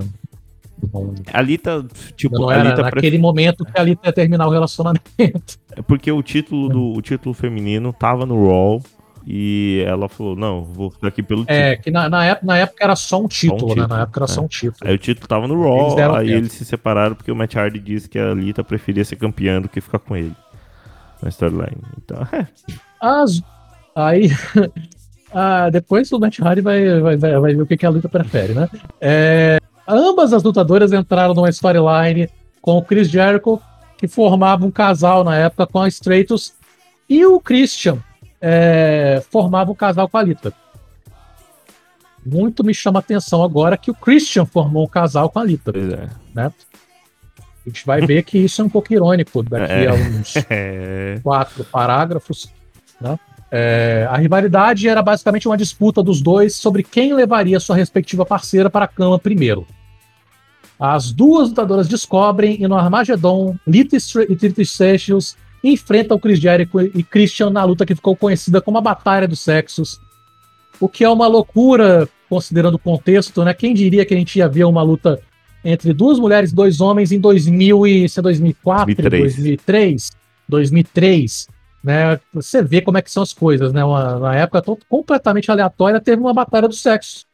A 1.33 1.41
Lita, 1.41 1.85
tipo, 2.15 2.39
não 2.39 2.51
era 2.51 2.75
naquele 2.75 3.17
momento 3.17 3.65
que 3.65 3.79
a 3.79 3.83
Lita 3.83 4.07
ia 4.07 4.13
terminar 4.13 4.47
o 4.47 4.51
relacionamento. 4.51 5.01
É 5.77 5.81
porque 5.83 6.11
o 6.11 6.23
título 6.23 6.69
do 6.69 6.93
o 6.93 7.01
título 7.03 7.35
feminino 7.35 7.93
tava 7.93 8.25
no 8.25 8.47
Raw 8.47 8.81
e 9.27 9.83
ela 9.85 10.09
falou: 10.09 10.35
"Não, 10.35 10.63
vou 10.63 10.89
ficar 10.89 11.09
aqui 11.09 11.21
pelo 11.21 11.41
é, 11.41 11.43
título". 11.43 11.59
É, 11.59 11.75
que 11.75 11.91
na, 11.91 12.09
na, 12.09 12.25
época, 12.25 12.47
na 12.47 12.57
época 12.57 12.83
era 12.83 12.95
só 12.95 13.21
um 13.21 13.27
título, 13.27 13.59
só 13.59 13.65
um 13.65 13.69
título 13.69 13.87
né? 13.87 13.95
Na 13.95 14.01
época 14.01 14.19
era 14.19 14.25
é. 14.25 14.27
só 14.27 14.41
um 14.41 14.47
título. 14.47 14.89
Aí 14.89 14.95
o 14.95 14.97
título 14.97 15.27
tava 15.27 15.47
no 15.47 15.61
Raw, 15.61 15.91
eles 15.91 15.99
aí 15.99 16.25
tempo. 16.25 16.37
eles 16.39 16.51
se 16.53 16.65
separaram 16.65 17.13
porque 17.13 17.31
o 17.31 17.35
Matt 17.35 17.55
Hardy 17.55 17.79
disse 17.79 18.09
que 18.09 18.17
a 18.17 18.33
Lita 18.33 18.63
preferia 18.63 19.05
ser 19.05 19.17
campeã 19.17 19.61
do 19.61 19.69
que 19.69 19.79
ficar 19.79 19.99
com 19.99 20.17
ele 20.17 20.33
na 21.21 21.29
storyline. 21.29 21.77
Então, 21.95 22.25
é. 22.33 22.47
As 22.99 23.39
aí 23.95 24.31
Ah, 25.33 25.69
depois 25.69 26.11
o 26.11 26.19
Matt 26.19 26.39
Hardy 26.39 26.61
vai, 26.61 26.99
vai, 26.99 27.17
vai, 27.17 27.39
vai 27.39 27.53
ver 27.53 27.61
o 27.61 27.67
que, 27.67 27.77
que 27.77 27.85
a 27.85 27.89
luta 27.89 28.07
prefere, 28.07 28.53
né? 28.53 28.69
É, 28.99 29.59
ambas 29.87 30.33
as 30.33 30.43
lutadoras 30.43 30.93
entraram 30.93 31.33
numa 31.33 31.49
storyline 31.49 32.29
com 32.61 32.77
o 32.77 32.81
Chris 32.81 33.09
Jericho, 33.09 33.61
que 33.97 34.07
formava 34.07 34.65
um 34.65 34.71
casal 34.71 35.23
na 35.23 35.35
época 35.35 35.67
com 35.67 35.81
a 35.81 35.87
Stratus, 35.87 36.53
e 37.09 37.25
o 37.25 37.39
Christian 37.39 37.97
é, 38.41 39.23
formava 39.29 39.71
um 39.71 39.75
casal 39.75 40.07
com 40.07 40.17
a 40.17 40.23
Lita. 40.23 40.53
Muito 42.25 42.63
me 42.63 42.73
chama 42.73 42.99
a 42.99 43.01
atenção 43.01 43.41
agora 43.41 43.77
que 43.77 43.89
o 43.89 43.95
Christian 43.95 44.45
formou 44.45 44.83
um 44.83 44.89
casal 44.89 45.29
com 45.29 45.39
a 45.39 45.43
Lita. 45.43 45.71
É. 45.71 46.09
Né? 46.35 46.51
A 47.65 47.69
gente 47.69 47.85
vai 47.85 48.01
ver 48.01 48.23
que 48.23 48.37
isso 48.37 48.61
é 48.61 48.65
um 48.65 48.69
pouco 48.69 48.93
irônico 48.93 49.43
daqui 49.43 49.71
é. 49.71 49.87
a 49.87 49.93
uns 49.93 50.33
quatro 51.23 51.63
parágrafos. 51.63 52.51
Né? 52.99 53.17
É, 53.49 54.05
a 54.09 54.17
rivalidade 54.17 54.89
era 54.89 55.01
basicamente 55.01 55.47
uma 55.47 55.57
disputa 55.57 56.03
dos 56.03 56.21
dois 56.21 56.55
sobre 56.55 56.83
quem 56.83 57.13
levaria 57.13 57.59
sua 57.59 57.75
respectiva 57.75 58.25
parceira 58.25 58.69
para 58.69 58.85
a 58.85 58.87
cama 58.87 59.17
primeiro. 59.17 59.65
As 60.79 61.11
duas 61.11 61.49
lutadoras 61.49 61.87
descobrem 61.87 62.61
e 62.61 62.67
no 62.67 62.75
Armageddon, 62.75 63.55
Lita 63.65 63.97
e 63.97 64.35
Trish 64.35 64.71
Sessions 64.71 65.35
enfrentam 65.63 66.19
Chris 66.19 66.39
Jericho 66.39 66.79
e 66.81 67.01
Christian 67.03 67.49
na 67.49 67.63
luta 67.63 67.85
que 67.85 67.95
ficou 67.95 68.15
conhecida 68.15 68.61
como 68.61 68.77
a 68.77 68.81
Batalha 68.81 69.27
dos 69.27 69.39
Sexos. 69.39 69.99
O 70.79 70.87
que 70.87 71.03
é 71.03 71.09
uma 71.09 71.25
loucura, 71.25 72.07
considerando 72.29 72.75
o 72.75 72.79
contexto, 72.79 73.43
né? 73.43 73.53
Quem 73.53 73.73
diria 73.73 74.05
que 74.05 74.13
a 74.13 74.17
gente 74.17 74.37
ia 74.37 74.47
ver 74.47 74.65
uma 74.65 74.83
luta 74.83 75.19
entre 75.65 75.93
duas 75.93 76.19
mulheres 76.19 76.51
e 76.51 76.55
dois 76.55 76.79
homens 76.79 77.11
em 77.11 77.19
2000 77.19 77.87
e, 77.87 78.07
se 78.07 78.19
é 78.19 78.21
2004, 78.21 78.85
2003. 78.95 79.35
2003, 79.35 80.11
2003 80.47 81.56
né, 81.87 82.19
você 82.33 82.61
vê 82.61 82.81
como 82.81 82.97
é 82.97 83.01
que 83.01 83.09
são 83.09 83.23
as 83.23 83.33
coisas, 83.33 83.71
né? 83.73 83.83
Uma, 83.83 84.19
na 84.19 84.35
época 84.35 84.61
completamente 84.89 85.49
aleatória, 85.49 85.99
teve 86.01 86.21
uma 86.21 86.33
batalha 86.33 86.67
do 86.67 86.73
sexo, 86.75 87.25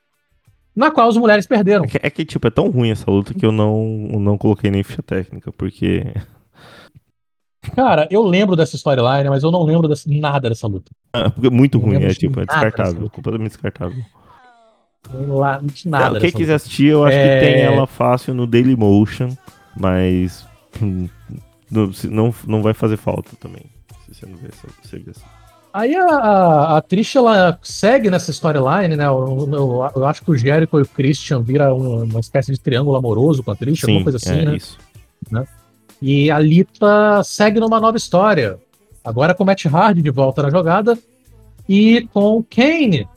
na 0.75 0.91
qual 0.91 1.09
as 1.09 1.17
mulheres 1.17 1.45
perderam. 1.47 1.83
É 1.85 1.87
que, 1.87 1.99
é 2.03 2.09
que, 2.09 2.23
tipo, 2.25 2.47
é 2.47 2.51
tão 2.51 2.69
ruim 2.69 2.91
essa 2.91 3.09
luta 3.09 3.33
que 3.33 3.45
eu 3.45 3.51
não, 3.51 3.83
não 4.19 4.37
coloquei 4.37 4.69
nem 4.71 4.83
ficha 4.83 5.01
técnica, 5.03 5.51
porque. 5.51 6.03
Cara, 7.75 8.07
eu 8.11 8.21
lembro 8.23 8.55
dessa 8.55 8.75
storyline, 8.75 9.29
mas 9.29 9.41
eu 9.43 9.49
não 9.51 9.63
lembro 9.63 9.87
dessa- 9.87 10.09
nada 10.09 10.49
dessa 10.49 10.67
luta. 10.67 10.91
Ah, 11.13 11.29
porque 11.29 11.47
é 11.47 11.49
muito 11.49 11.77
Não 11.79 11.85
ruim, 11.85 12.03
é 12.03 12.13
tipo, 12.13 12.39
é 12.39 12.45
nada 12.45 12.51
descartável. 12.69 13.09
Completamente 13.09 13.51
descartável. 13.51 14.03
Não 15.13 15.35
lá- 15.37 15.59
não 15.61 15.67
tinha 15.69 15.91
nada. 15.91 16.19
Quem 16.19 16.31
quiser 16.31 16.53
luta. 16.53 16.55
assistir, 16.55 16.87
eu 16.87 17.03
acho 17.05 17.15
É. 17.17 17.39
que 17.39 17.45
tem 17.45 17.61
ela 17.61 17.87
fácil 17.87 18.33
no 18.33 18.45
Dailymotion, 18.45 19.29
mas. 19.77 20.45
hum, 20.81 21.07
Não, 21.71 21.89
não, 22.11 22.35
não 22.45 22.61
vai 22.61 22.73
fazer 22.73 22.97
falta 22.97 23.31
também. 23.39 23.63
Se 24.13 24.19
você 24.21 24.25
não 24.27 24.37
vê. 24.37 24.49
Você 24.83 24.99
vê 24.99 25.11
essa. 25.11 25.21
Aí 25.73 25.95
a, 25.95 26.05
a, 26.05 26.77
a 26.77 26.81
Trish, 26.81 27.15
ela 27.15 27.57
segue 27.63 28.09
nessa 28.11 28.29
storyline, 28.29 28.95
né? 28.95 29.07
Eu, 29.07 29.49
eu- 29.51 29.91
eu 29.95 30.05
acho 30.05 30.21
que 30.23 30.29
o 30.29 30.37
Jericho 30.37 30.77
e 30.79 30.83
o 30.83 30.87
Christian 30.87 31.41
vira 31.41 31.73
uma, 31.73 32.03
uma 32.03 32.19
espécie 32.19 32.51
de 32.51 32.59
triângulo 32.59 32.95
amoroso 32.95 33.41
com 33.41 33.49
a 33.51 33.55
Trish, 33.55 33.83
alguma 33.83 34.03
coisa 34.03 34.17
assim, 34.17 34.39
é 34.41 34.45
né? 34.45 34.55
isso. 34.55 34.77
E 36.01 36.29
a 36.29 36.37
Lita 36.37 37.23
segue 37.23 37.59
numa 37.59 37.79
nova 37.79 37.97
história. 37.97 38.59
Agora 39.03 39.33
com 39.33 39.43
o 39.43 39.45
Matt 39.47 39.65
Hardy 39.65 40.01
de 40.01 40.11
volta 40.11 40.43
na 40.43 40.49
jogada 40.51 40.97
e 41.67 42.07
com 42.13 42.37
o 42.37 42.43
Kane. 42.43 43.07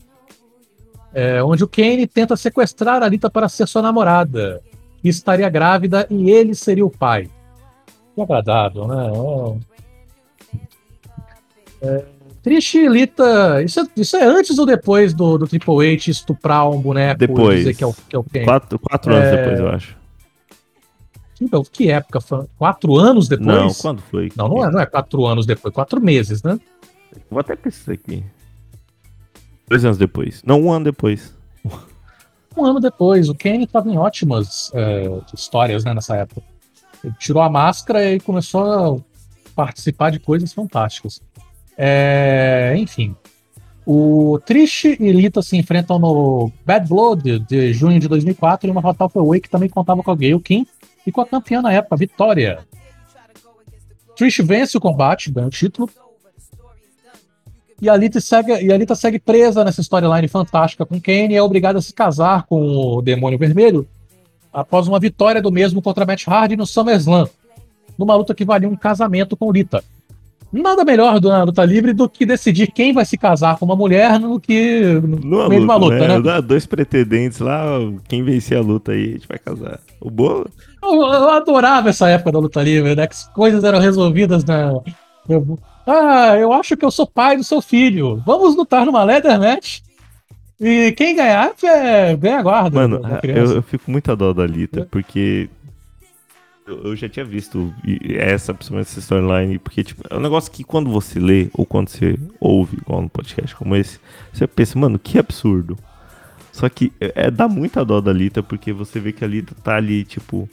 É, 1.12 1.42
onde 1.42 1.62
o 1.64 1.68
Kane 1.68 2.06
tenta 2.06 2.36
sequestrar 2.36 3.02
a 3.02 3.08
Lita 3.08 3.28
para 3.28 3.48
ser 3.48 3.66
sua 3.68 3.82
namorada. 3.82 4.62
Que 5.02 5.08
estaria 5.10 5.48
grávida 5.48 6.06
e 6.10 6.30
ele 6.30 6.54
seria 6.54 6.84
o 6.86 6.90
pai. 6.90 7.28
Que 8.14 8.20
agradável, 8.22 8.86
né? 8.88 9.10
Ó. 9.14 9.56
É, 11.80 12.04
Trish 12.42 12.74
e 12.76 12.88
Lita. 12.88 13.62
Isso 13.62 13.80
é, 13.80 13.84
isso 13.96 14.16
é 14.16 14.24
antes 14.24 14.58
ou 14.58 14.66
depois 14.66 15.12
do, 15.12 15.36
do 15.38 15.46
Triple 15.48 15.94
H 15.94 16.10
estuprar 16.10 16.68
um 16.70 16.80
boneco 16.80 17.24
e 17.24 17.26
Depois. 17.26 17.58
dizer 17.58 17.74
que 17.74 17.82
é 17.82 17.86
o, 17.86 17.92
que 17.92 18.16
é 18.16 18.18
o? 18.18 18.24
Quatro, 18.44 18.78
quatro 18.78 19.12
anos 19.14 19.26
É. 19.26 19.36
depois, 19.36 19.60
eu 19.60 19.68
acho. 19.68 19.96
Então, 21.40 21.62
que 21.64 21.90
época? 21.90 22.20
foi? 22.20 22.46
Quatro 22.56 22.96
anos 22.96 23.28
depois? 23.28 23.46
Não, 23.48 23.74
quando 23.74 24.00
foi? 24.00 24.32
Não, 24.36 24.48
não 24.48 24.64
é, 24.64 24.70
não 24.70 24.80
é 24.80 24.86
quatro 24.86 25.26
anos 25.26 25.44
depois, 25.44 25.74
quatro 25.74 26.00
meses, 26.00 26.42
né? 26.42 26.58
Vou 27.30 27.40
até 27.40 27.54
pesquisar 27.56 27.92
aqui. 27.92 28.24
Dois 29.68 29.84
anos 29.84 29.98
depois. 29.98 30.42
Não, 30.44 30.60
um 30.62 30.72
ano 30.72 30.84
depois. 30.84 31.34
Um 32.56 32.64
ano 32.64 32.80
depois, 32.80 33.28
o 33.28 33.34
Kane 33.34 33.64
estava 33.64 33.88
em 33.90 33.98
ótimas 33.98 34.70
é, 34.72 35.04
histórias 35.34 35.84
né, 35.84 35.92
nessa 35.92 36.16
época. 36.16 36.42
Ele 37.04 37.14
tirou 37.18 37.42
a 37.42 37.50
máscara 37.50 38.12
e 38.12 38.18
começou 38.20 38.62
a 38.64 39.52
participar 39.54 40.10
de 40.10 40.18
coisas 40.18 40.52
fantásticas. 40.54 41.20
É, 41.78 42.74
enfim, 42.78 43.14
o 43.84 44.40
Trish 44.44 44.84
e 44.98 45.12
Lita 45.12 45.40
se 45.42 45.56
enfrentam 45.56 45.98
no 45.98 46.50
Bad 46.64 46.88
Blood 46.88 47.38
de 47.40 47.72
junho 47.72 48.00
de 48.00 48.08
2004 48.08 48.68
em 48.68 48.72
uma 48.72 48.82
Fatal 48.82 49.08
Four 49.08 49.28
Way 49.28 49.40
que 49.40 49.50
também 49.50 49.68
contava 49.68 50.02
com 50.02 50.10
a 50.10 50.16
Gail 50.16 50.40
Kim 50.40 50.66
e 51.06 51.12
com 51.12 51.20
a 51.20 51.26
campeã 51.26 51.62
na 51.62 51.72
época, 51.72 51.96
Vitória. 51.96 52.66
Trish 54.16 54.38
vence 54.38 54.76
o 54.76 54.80
combate, 54.80 55.30
ganha 55.30 55.46
o 55.46 55.50
título. 55.50 55.88
E 57.80 57.88
a 57.88 57.96
Lita 57.96 58.20
segue, 58.20 58.52
e 58.52 58.72
a 58.72 58.76
Lita 58.76 58.94
segue 58.94 59.18
presa 59.18 59.62
nessa 59.62 59.82
storyline 59.82 60.26
fantástica 60.26 60.86
com 60.86 61.00
Kane 61.00 61.34
e 61.34 61.36
é 61.36 61.42
obrigada 61.42 61.78
a 61.78 61.82
se 61.82 61.92
casar 61.92 62.44
com 62.46 62.96
o 62.96 63.02
Demônio 63.02 63.38
Vermelho 63.38 63.86
após 64.52 64.88
uma 64.88 64.98
vitória 64.98 65.42
do 65.42 65.52
mesmo 65.52 65.82
contra 65.82 66.06
Matt 66.06 66.26
Hardy 66.26 66.56
no 66.56 66.66
SummerSlam, 66.66 67.28
numa 67.98 68.16
luta 68.16 68.34
que 68.34 68.46
valia 68.46 68.68
um 68.68 68.74
casamento 68.74 69.36
com 69.36 69.52
Lita. 69.52 69.84
Nada 70.62 70.84
melhor 70.84 71.20
do- 71.20 71.28
na 71.28 71.42
luta 71.44 71.64
livre 71.64 71.92
do 71.92 72.08
que 72.08 72.24
decidir 72.26 72.70
quem 72.72 72.92
vai 72.92 73.04
se 73.04 73.16
casar 73.16 73.58
com 73.58 73.64
uma 73.64 73.76
mulher 73.76 74.18
no 74.18 74.40
que 74.40 74.82
no 75.02 75.18
Numa 75.18 75.48
meio 75.48 75.60
de 75.60 75.64
uma 75.66 75.76
luta, 75.76 76.08
né? 76.08 76.20
Dá 76.20 76.40
Dois 76.40 76.66
pretendentes 76.66 77.38
lá, 77.40 77.64
quem 78.08 78.22
vencer 78.24 78.58
a 78.58 78.60
luta 78.62 78.92
aí, 78.92 79.04
a 79.10 79.12
gente 79.12 79.28
vai 79.28 79.38
casar. 79.38 79.78
O 80.00 80.10
bom. 80.10 80.44
Eu, 80.82 80.92
eu 80.94 81.30
adorava 81.30 81.88
essa 81.90 82.08
época 82.08 82.32
da 82.32 82.38
luta 82.38 82.62
livre, 82.62 82.94
né? 82.94 83.06
Que 83.06 83.14
as 83.14 83.28
coisas 83.28 83.62
eram 83.64 83.78
resolvidas 83.78 84.44
na. 84.44 84.72
eu- 85.28 85.58
ah, 85.86 86.36
eu 86.38 86.52
acho 86.52 86.76
que 86.76 86.84
eu 86.84 86.90
sou 86.90 87.06
pai 87.06 87.36
do 87.36 87.44
seu 87.44 87.60
filho. 87.62 88.22
Vamos 88.26 88.56
lutar 88.56 88.84
numa 88.86 89.04
leather 89.04 89.38
match. 89.38 89.80
E 90.60 90.92
quem 90.92 91.14
ganhar 91.14 91.52
é, 91.62 92.16
ganha 92.16 92.38
a 92.38 92.42
guarda. 92.42 92.80
Mano, 92.80 92.98
da 93.00 93.10
eu, 93.16 93.20
criança. 93.20 93.52
eu 93.54 93.62
fico 93.62 93.90
muito 93.90 94.10
a 94.10 94.14
dó 94.14 94.32
da 94.32 94.46
Lita, 94.46 94.80
É. 94.80 94.84
porque. 94.90 95.50
Eu, 96.66 96.96
já 96.96 97.08
tinha 97.08 97.24
visto 97.24 97.72
e- 97.84 98.16
essa, 98.16 98.52
principalmente 98.52 98.88
essa 98.88 98.98
storyline, 99.00 99.58
porque, 99.58 99.84
tipo, 99.84 100.02
é 100.10 100.16
um 100.16 100.20
negócio 100.20 100.50
que 100.50 100.64
quando 100.64 100.90
você 100.90 101.20
lê, 101.20 101.48
ou 101.54 101.64
quando 101.64 101.88
você 101.88 102.18
ouve, 102.40 102.76
igual 102.78 103.02
num 103.02 103.08
podcast 103.08 103.54
como 103.54 103.76
esse, 103.76 104.00
você 104.32 104.46
pensa, 104.46 104.78
mano, 104.78 104.98
que 104.98 105.18
absurdo. 105.18 105.78
Só 106.52 106.68
que 106.68 106.92
é, 107.00 107.12
é- 107.26 107.30
dá 107.30 107.46
muita 107.46 107.84
dó 107.84 108.00
da 108.00 108.12
Lita, 108.12 108.42
porque 108.42 108.72
você 108.72 108.98
vê 108.98 109.12
que 109.12 109.24
a 109.24 109.28
Lita 109.28 109.54
tá 109.62 109.76
ali, 109.76 110.04
tipo. 110.04 110.48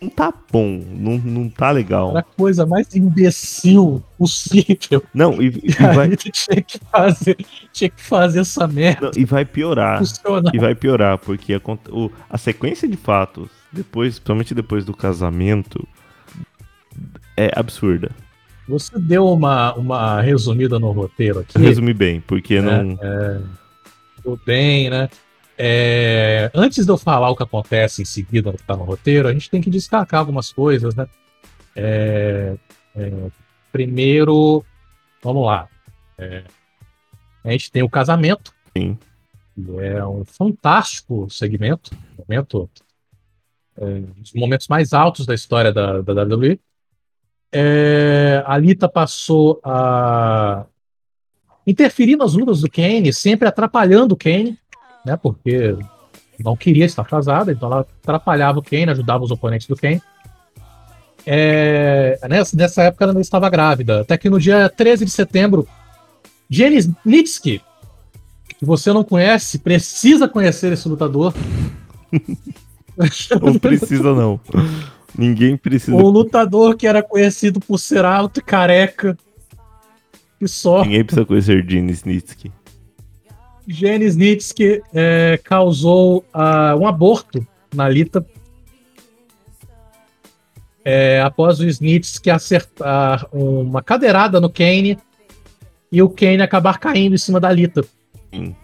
Não 0.00 0.10
tá 0.10 0.30
bom, 0.52 0.84
não, 0.90 1.16
não 1.16 1.48
tá 1.48 1.70
legal. 1.70 2.10
Era 2.10 2.18
a 2.20 2.22
coisa 2.22 2.66
mais 2.66 2.94
imbecil 2.94 4.02
possível. 4.18 5.02
Não, 5.14 5.40
e, 5.40 5.46
e 5.62 5.72
a 5.82 5.92
vai, 5.92 6.14
tinha 6.16 6.60
que 6.62 6.78
fazer, 6.92 7.36
tinha 7.72 7.88
que 7.88 8.02
fazer 8.02 8.40
essa 8.40 8.66
merda 8.68 9.06
não, 9.06 9.10
e 9.16 9.24
vai 9.24 9.44
piorar. 9.46 9.98
funcionar. 9.98 10.54
E 10.54 10.58
vai 10.58 10.74
piorar, 10.74 11.16
porque 11.16 11.54
a, 11.54 11.60
o- 11.90 12.10
a 12.28 12.36
sequência 12.36 12.86
de 12.86 12.96
fatos, 12.96 13.48
depois, 13.72 14.14
principalmente 14.14 14.54
depois 14.54 14.84
do 14.84 14.94
casamento, 14.94 15.86
é 17.36 17.50
absurda. 17.54 18.10
Você 18.68 18.98
deu 18.98 19.26
uma, 19.28 19.74
uma 19.74 20.20
resumida 20.20 20.78
no 20.78 20.90
roteiro 20.90 21.40
aqui. 21.40 21.58
Resumi 21.58 21.94
bem, 21.94 22.20
porque 22.20 22.56
É, 22.56 22.60
não. 22.60 22.98
Tudo 24.22 24.40
bem, 24.44 24.90
né? 24.90 25.08
É, 25.58 26.50
antes 26.52 26.84
de 26.84 26.90
eu 26.90 26.98
falar 26.98 27.30
o 27.30 27.36
que 27.36 27.42
acontece 27.42 28.02
em 28.02 28.04
seguida 28.04 28.52
no 28.52 28.58
que 28.58 28.64
tá 28.64 28.76
no 28.76 28.84
roteiro, 28.84 29.28
a 29.28 29.32
gente 29.32 29.48
tem 29.48 29.60
que 29.60 29.70
destacar 29.70 30.20
algumas 30.20 30.52
coisas, 30.52 30.94
né? 30.94 31.06
É, 31.74 32.56
é, 32.94 33.12
primeiro, 33.72 34.64
vamos 35.22 35.46
lá. 35.46 35.68
É, 36.18 36.44
a 37.44 37.50
gente 37.52 37.70
tem 37.70 37.82
o 37.82 37.88
casamento, 37.88 38.52
Sim. 38.76 38.98
é 39.78 40.04
um 40.04 40.24
fantástico 40.24 41.28
segmento, 41.30 41.90
momento, 42.18 42.68
é, 43.78 44.00
dos 44.18 44.32
momentos 44.32 44.68
mais 44.68 44.92
altos 44.92 45.26
da 45.26 45.34
história 45.34 45.72
da, 45.72 46.00
da 46.00 46.22
WWE. 46.22 46.60
É, 47.52 48.42
a 48.46 48.58
Lita 48.58 48.88
passou 48.88 49.60
a 49.64 50.66
interferir 51.66 52.16
nas 52.16 52.34
lutas 52.34 52.60
do 52.60 52.70
Kane, 52.70 53.12
sempre 53.12 53.48
atrapalhando 53.48 54.14
o 54.14 54.16
Kane, 54.16 54.58
né? 55.04 55.16
Porque 55.16 55.76
não 56.38 56.56
queria 56.56 56.84
estar 56.84 57.04
casada, 57.04 57.52
então 57.52 57.70
ela 57.70 57.86
atrapalhava 58.02 58.58
o 58.58 58.62
Kane, 58.62 58.90
ajudava 58.90 59.24
os 59.24 59.30
oponentes 59.30 59.66
do 59.66 59.76
Kane. 59.76 60.02
É, 61.24 62.18
nessa, 62.28 62.56
nessa 62.56 62.82
época 62.84 63.04
ela 63.04 63.12
não 63.12 63.20
estava 63.20 63.50
grávida. 63.50 64.02
Até 64.02 64.16
que 64.16 64.30
no 64.30 64.38
dia 64.38 64.68
13 64.68 65.04
de 65.04 65.10
setembro, 65.10 65.66
Jenny 66.48 66.76
Snitsky, 66.76 67.60
que 68.58 68.64
você 68.64 68.92
não 68.92 69.02
conhece, 69.02 69.58
precisa 69.58 70.28
conhecer 70.28 70.72
esse 70.72 70.88
lutador. 70.88 71.34
Não 73.40 73.58
precisa, 73.58 74.14
não. 74.14 74.40
Ninguém 75.16 75.56
precisa. 75.56 75.96
Um 75.96 76.08
lutador 76.08 76.76
que 76.76 76.86
era 76.86 77.02
conhecido 77.02 77.60
por 77.60 77.78
ser 77.78 78.04
alto 78.04 78.40
e 78.40 78.42
careca. 78.42 79.16
E 80.40 80.46
só. 80.46 80.82
Ninguém 80.82 81.04
precisa 81.04 81.24
conhecer 81.26 81.64
Gene 81.68 81.92
Snitsky. 81.92 82.52
Jenny 83.66 84.04
Snitsky 84.06 84.82
é, 84.94 85.40
causou 85.42 86.24
ah, 86.32 86.76
um 86.78 86.86
aborto 86.86 87.44
na 87.74 87.88
Lita. 87.88 88.24
É, 90.84 91.20
após 91.20 91.58
o 91.58 91.66
Snitsky 91.66 92.30
acertar 92.30 93.26
uma 93.32 93.82
cadeirada 93.82 94.40
no 94.40 94.48
Kane 94.48 94.96
e 95.90 96.00
o 96.00 96.08
Kane 96.08 96.42
acabar 96.42 96.78
caindo 96.78 97.14
em 97.14 97.18
cima 97.18 97.40
da 97.40 97.50
Lita. 97.50 97.84
Sim. 98.32 98.54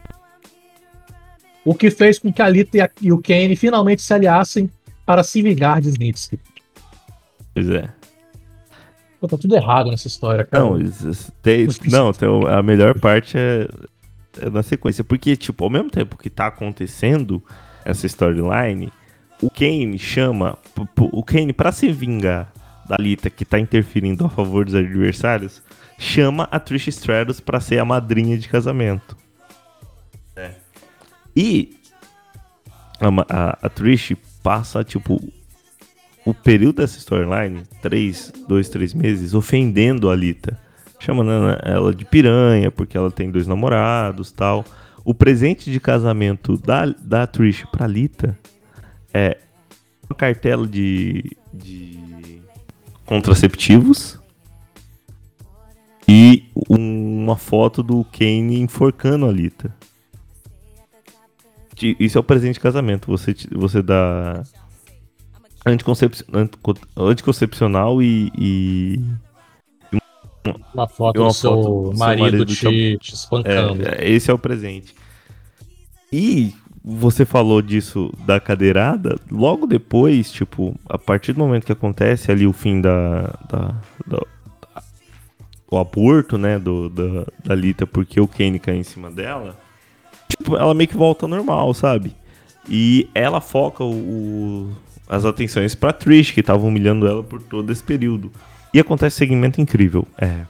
O 1.64 1.74
que 1.74 1.90
fez 1.90 2.18
com 2.18 2.32
que 2.32 2.42
a 2.42 2.48
Lita 2.48 2.76
e, 2.76 2.80
a- 2.80 2.90
e 3.00 3.12
o 3.12 3.18
Kane 3.22 3.54
finalmente 3.56 4.02
se 4.02 4.12
aliassem 4.12 4.70
para 5.06 5.22
se 5.22 5.40
vingar 5.42 5.80
de 5.80 5.88
Snitsky. 5.90 6.38
Pois 7.54 7.68
é. 7.70 7.88
Pô, 9.20 9.28
tá 9.28 9.36
tudo 9.38 9.54
errado 9.54 9.90
nessa 9.90 10.08
história, 10.08 10.44
cara. 10.44 10.64
Não, 10.64 10.78
tem, 11.42 11.68
não 11.88 12.12
tem, 12.12 12.28
a 12.48 12.62
melhor 12.62 12.98
parte 12.98 13.36
é, 13.38 13.68
é 14.40 14.50
na 14.50 14.62
sequência. 14.62 15.04
Porque, 15.04 15.36
tipo, 15.36 15.62
ao 15.62 15.70
mesmo 15.70 15.90
tempo 15.90 16.16
que 16.18 16.28
tá 16.28 16.48
acontecendo 16.48 17.40
essa 17.84 18.06
storyline, 18.06 18.92
o 19.40 19.48
Kane 19.48 19.96
chama. 19.98 20.58
O 20.98 21.22
Kane, 21.22 21.52
pra 21.52 21.70
se 21.70 21.92
vingar 21.92 22.52
da 22.88 22.96
Lita 22.98 23.30
que 23.30 23.44
tá 23.44 23.60
interferindo 23.60 24.24
a 24.24 24.28
favor 24.28 24.64
dos 24.64 24.74
adversários, 24.74 25.62
chama 25.98 26.48
a 26.50 26.58
Trish 26.58 26.88
Stratus 26.88 27.38
pra 27.38 27.60
ser 27.60 27.78
a 27.78 27.84
madrinha 27.84 28.36
de 28.36 28.48
casamento. 28.48 29.16
E 31.34 31.76
a, 33.00 33.08
a, 33.28 33.58
a 33.62 33.68
Trish 33.68 34.14
passa, 34.42 34.84
tipo, 34.84 35.20
o 36.24 36.32
período 36.32 36.76
dessa 36.76 36.98
storyline, 36.98 37.62
três, 37.80 38.32
dois, 38.48 38.68
três 38.68 38.94
meses, 38.94 39.34
ofendendo 39.34 40.10
a 40.10 40.16
Lita. 40.16 40.58
chamando 40.98 41.30
ela 41.64 41.94
de 41.94 42.04
piranha, 42.04 42.70
porque 42.70 42.96
ela 42.96 43.10
tem 43.10 43.30
dois 43.30 43.46
namorados 43.46 44.30
tal. 44.30 44.64
O 45.04 45.12
presente 45.12 45.70
de 45.70 45.80
casamento 45.80 46.56
da, 46.56 46.86
da 46.86 47.26
Trish 47.26 47.64
pra 47.72 47.86
Lita 47.88 48.38
é 49.12 49.36
uma 50.08 50.14
cartela 50.16 50.66
de, 50.66 51.36
de 51.52 52.40
contraceptivos 53.04 54.18
e 56.06 56.44
uma 56.68 57.36
foto 57.36 57.82
do 57.82 58.04
Kane 58.04 58.60
enforcando 58.60 59.26
a 59.26 59.32
Lita. 59.32 59.74
Isso 61.98 62.18
é 62.18 62.20
o 62.20 62.24
presente 62.24 62.54
de 62.54 62.60
casamento. 62.60 63.06
Você, 63.06 63.34
você 63.50 63.82
dá 63.82 64.42
anticoncep, 65.66 66.24
anticoncepcional 66.96 68.02
e, 68.02 68.32
e 68.36 69.00
uma 70.74 70.88
foto 70.88 71.20
uma 71.20 71.28
do 71.28 71.34
seu, 71.34 71.50
foto 71.50 71.98
marido, 71.98 72.22
marido 72.22 72.46
te, 72.46 72.98
te 72.98 73.14
espancando. 73.14 73.82
É, 73.86 74.10
esse 74.10 74.30
é 74.30 74.34
o 74.34 74.38
presente. 74.38 74.94
E 76.12 76.54
você 76.84 77.24
falou 77.24 77.62
disso 77.62 78.12
da 78.26 78.40
cadeirada, 78.40 79.16
logo 79.30 79.66
depois, 79.66 80.32
tipo, 80.32 80.74
a 80.88 80.98
partir 80.98 81.32
do 81.32 81.38
momento 81.38 81.64
que 81.64 81.72
acontece 81.72 82.30
ali 82.30 82.46
o 82.46 82.52
fim 82.52 82.80
da. 82.80 83.22
da, 83.48 83.74
da 84.06 84.26
o 85.70 85.78
aborto, 85.78 86.36
né, 86.36 86.58
do, 86.58 86.90
da, 86.90 87.26
da 87.42 87.54
Lita, 87.54 87.86
porque 87.86 88.20
o 88.20 88.28
Kane 88.28 88.58
cai 88.58 88.76
em 88.76 88.82
cima 88.82 89.10
dela, 89.10 89.58
tipo, 90.36 90.56
ela 90.56 90.74
meio 90.74 90.88
que 90.88 90.96
volta 90.96 91.24
ao 91.24 91.30
normal, 91.30 91.72
sabe? 91.74 92.14
E 92.68 93.08
ela 93.14 93.40
foca 93.40 93.84
o, 93.84 93.90
o 93.90 94.72
as 95.08 95.24
atenções 95.24 95.74
pra 95.74 95.92
Trish, 95.92 96.30
que 96.30 96.42
tava 96.42 96.66
humilhando 96.66 97.06
ela 97.06 97.22
por 97.22 97.42
todo 97.42 97.70
esse 97.70 97.82
período. 97.82 98.32
E 98.72 98.80
acontece 98.80 99.16
um 99.16 99.18
segmento 99.18 99.60
incrível. 99.60 100.06
É. 100.18 100.46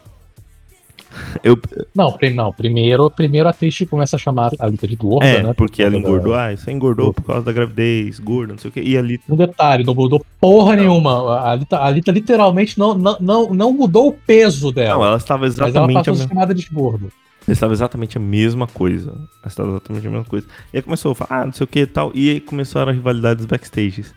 Eu... 1.43 1.59
Não, 1.95 2.17
não, 2.35 2.53
primeiro, 2.53 3.11
primeiro 3.11 3.49
a 3.49 3.53
Trish 3.53 3.87
começa 3.91 4.17
a 4.17 4.19
chamar 4.19 4.53
a 4.59 4.67
Lita 4.67 4.87
de 4.87 4.97
gorda, 4.97 5.27
é, 5.27 5.43
né? 5.43 5.53
Porque 5.55 5.83
ela 5.83 5.97
engordou, 5.97 6.33
da... 6.33 6.47
ah, 6.47 6.53
isso 6.53 6.71
engordou 6.71 7.13
por 7.13 7.25
causa 7.25 7.45
da 7.45 7.53
gravidez, 7.53 8.19
gorda, 8.19 8.53
não 8.53 8.59
sei 8.59 8.71
o 8.71 8.73
quê. 8.73 8.83
E 8.83 8.97
a 8.97 9.03
Lita... 9.03 9.25
Um 9.29 9.37
detalhe, 9.37 9.85
não 9.85 9.95
mudou 9.95 10.25
porra 10.41 10.77
não. 10.77 10.83
nenhuma. 10.83 11.51
A 11.51 11.55
Lita, 11.55 11.83
a 11.83 11.91
Lita 11.91 12.13
literalmente 12.13 12.79
não, 12.79 12.95
não, 12.95 13.17
não, 13.21 13.55
não 13.55 13.73
mudou 13.73 14.09
o 14.09 14.13
peso 14.13 14.73
dela. 14.73 14.95
Não, 14.95 15.05
ela 15.05 15.17
estava 15.17 15.47
exatamente. 15.47 15.75
Mas 15.75 15.95
ela 15.95 16.05
passou 16.05 16.25
a 16.25 16.29
chamada 16.29 16.55
de 16.55 16.69
gordo. 16.71 17.11
Estava 17.47 17.73
exatamente 17.73 18.17
a 18.17 18.21
mesma 18.21 18.67
coisa. 18.67 19.19
Estava 19.45 19.71
exatamente 19.71 20.07
a 20.07 20.11
mesma 20.11 20.25
coisa. 20.25 20.47
E 20.73 20.77
aí 20.77 20.83
começou 20.83 21.13
a 21.13 21.15
falar, 21.15 21.43
ah, 21.43 21.47
não 21.47 21.53
sei 21.53 21.65
o 21.65 21.67
que 21.67 21.81
e 21.81 21.87
tal. 21.87 22.13
E 22.15 22.31
aí 22.31 22.41
começaram 22.41 22.91
as 22.91 22.97
rivalidades 22.97 23.45
backstages. 23.47 24.15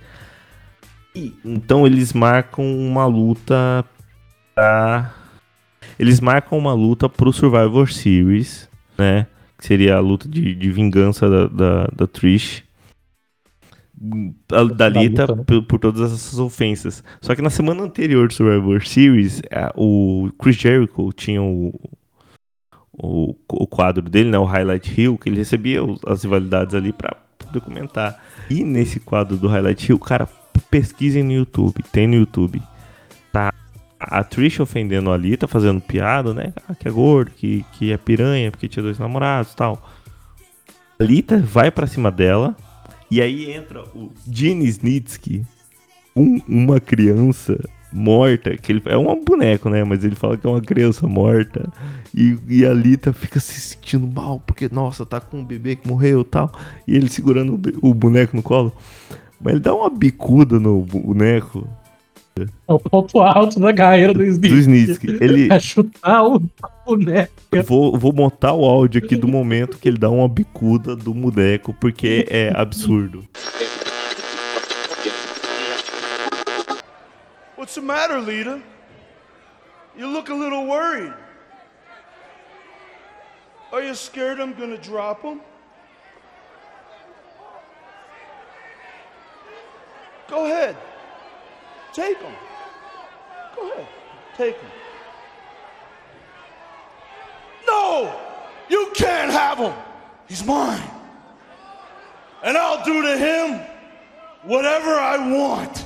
E, 1.16 1.34
então 1.44 1.86
eles 1.88 2.14
marcam 2.14 2.66
uma 2.66 3.06
luta 3.06 3.86
pra... 4.54 5.14
Eles 5.98 6.20
marcam 6.20 6.58
uma 6.58 6.74
luta 6.74 7.08
pro 7.08 7.32
Survivor 7.32 7.92
Series, 7.92 8.70
né? 8.98 9.28
Que 9.58 9.66
seria 9.66 9.96
a 9.96 10.00
luta 10.00 10.28
de, 10.28 10.54
de 10.54 10.72
vingança 10.72 11.30
da, 11.30 11.48
da, 11.48 11.88
da 11.96 12.08
Trish. 12.08 12.64
A, 14.52 14.64
da 14.66 14.90
Lita 14.90 15.34
né? 15.34 15.44
por, 15.48 15.64
por, 15.64 15.80
todas 15.80 16.12
essas 16.12 16.38
ofensas. 16.38 17.04
Só 17.22 17.34
que 17.34 17.42
na 17.42 17.50
semana 17.50 17.82
anterior 17.82 18.28
do 18.28 18.34
Survivor 18.34 18.86
Series, 18.86 19.42
a, 19.50 19.72
o 19.76 20.30
Chris 20.38 20.58
Jericho 20.58 21.14
tinha 21.14 21.42
o, 21.42 21.74
o, 22.98 23.36
o 23.50 23.68
quadro 23.68 24.02
dele, 24.10 24.30
né? 24.30 24.38
O 24.38 24.46
Highlight 24.46 25.00
Hill, 25.00 25.18
que 25.18 25.30
ele 25.30 25.38
recebia 25.38 25.80
as 26.08 26.24
rivalidades 26.24 26.74
ali 26.74 26.94
pra 26.94 27.16
documentar. 27.52 28.20
E 28.50 28.64
nesse 28.64 29.00
quadro 29.00 29.38
do 29.38 29.48
Highlight 29.48 29.90
Hill, 29.90 30.00
cara, 30.00 30.28
pesquisem 30.70 31.24
no 31.24 31.32
YouTube, 31.32 31.84
tem 31.92 32.08
no 32.08 32.16
YouTube. 32.16 32.62
Tá 33.32 33.54
a 34.00 34.24
Trish 34.24 34.60
ofendendo 34.60 35.12
a 35.12 35.18
Lita, 35.18 35.48
fazendo 35.48 35.82
piada, 35.82 36.34
né? 36.34 36.54
Ah, 36.68 36.76
que 36.76 36.88
é 36.88 36.92
gordo, 36.92 37.32
que, 37.32 37.66
que 37.74 37.92
é 37.92 37.98
piranha, 37.98 38.52
porque 38.52 38.68
tinha 38.68 38.84
dois 38.84 39.00
namorados 39.00 39.54
tal. 39.56 39.90
A 41.00 41.04
Lita 41.04 41.38
vai 41.38 41.72
para 41.72 41.88
cima 41.88 42.12
dela, 42.12 42.56
e 43.10 43.22
aí 43.22 43.52
entra 43.52 43.84
o 43.96 44.12
Gene 44.30 44.66
Snitsky, 44.66 45.46
um, 46.16 46.40
uma 46.48 46.80
criança 46.80 47.58
morta, 47.96 48.58
que 48.58 48.72
ele 48.72 48.82
é 48.86 48.98
um 48.98 49.24
boneco, 49.24 49.70
né? 49.70 49.84
Mas 49.84 50.04
ele 50.04 50.16
fala 50.16 50.38
que 50.38 50.46
é 50.46 50.50
uma 50.50 50.62
criança 50.62 51.08
morta. 51.08 51.72
E, 52.14 52.38
e 52.48 52.66
a 52.66 52.74
Lita 52.74 53.14
fica 53.14 53.40
se 53.40 53.60
sentindo 53.60 54.06
mal, 54.06 54.42
porque, 54.46 54.70
nossa, 54.72 55.06
tá 55.06 55.20
com 55.20 55.40
um 55.40 55.46
bebê 55.46 55.76
que 55.76 55.88
morreu 55.88 56.22
e 56.22 56.26
tal. 56.26 56.52
E 56.88 56.96
ele 56.96 57.10
segurando 57.10 57.60
o, 57.82 57.90
o 57.90 57.94
boneco 57.94 58.36
no 58.36 58.44
colo. 58.44 58.74
Mas 59.40 59.54
ele 59.54 59.62
dá 59.62 59.74
uma 59.74 59.90
bicuda 59.90 60.60
no 60.60 60.82
boneco. 60.82 61.68
É 62.38 62.74
o 62.74 62.78
ponto 62.78 63.22
alto 63.22 63.60
da 63.62 63.74
carreira 63.74 64.14
do 64.14 64.22
Snitsky. 64.24 64.50
Do 64.50 64.60
Snitsky. 64.60 65.08
Ele... 65.22 65.48
É 65.54 65.60
chutar 65.60 66.26
o 66.26 66.42
boneco. 66.86 67.32
Vou, 67.66 67.98
vou 67.98 68.12
montar 68.12 68.54
o 68.54 68.66
áudio 68.66 69.02
aqui 69.04 69.16
do 69.16 69.28
momento 69.28 69.78
que 69.78 69.88
ele 69.88 69.98
dá 69.98 70.10
uma 70.10 70.28
bicuda 70.28 70.96
do 70.96 71.14
boneco, 71.14 71.74
porque 71.80 72.28
é 72.30 72.52
absurdo. 72.54 73.24
What's 77.66 77.74
the 77.74 77.82
matter, 77.82 78.22
Lita? 78.22 78.62
You 79.98 80.06
look 80.06 80.30
a 80.30 80.36
little 80.36 80.68
worried. 80.68 81.12
Are 83.72 83.82
you 83.82 83.96
scared 83.96 84.40
I'm 84.40 84.54
gonna 84.54 84.78
drop 84.78 85.24
him? 85.24 85.42
Go 90.28 90.46
ahead. 90.46 90.78
Take 91.92 92.20
him. 92.20 92.36
Go 93.56 93.72
ahead. 93.72 93.88
Take 94.38 94.58
him. 94.58 94.72
No! 97.66 98.16
You 98.70 98.92
can't 98.94 99.32
have 99.32 99.58
him. 99.58 99.74
He's 100.28 100.46
mine. 100.46 100.88
And 102.44 102.60
I'll 102.60 102.86
do 102.86 103.02
to 103.02 103.18
him 103.18 103.60
whatever 104.44 104.92
I 104.92 105.18
want. 105.36 105.84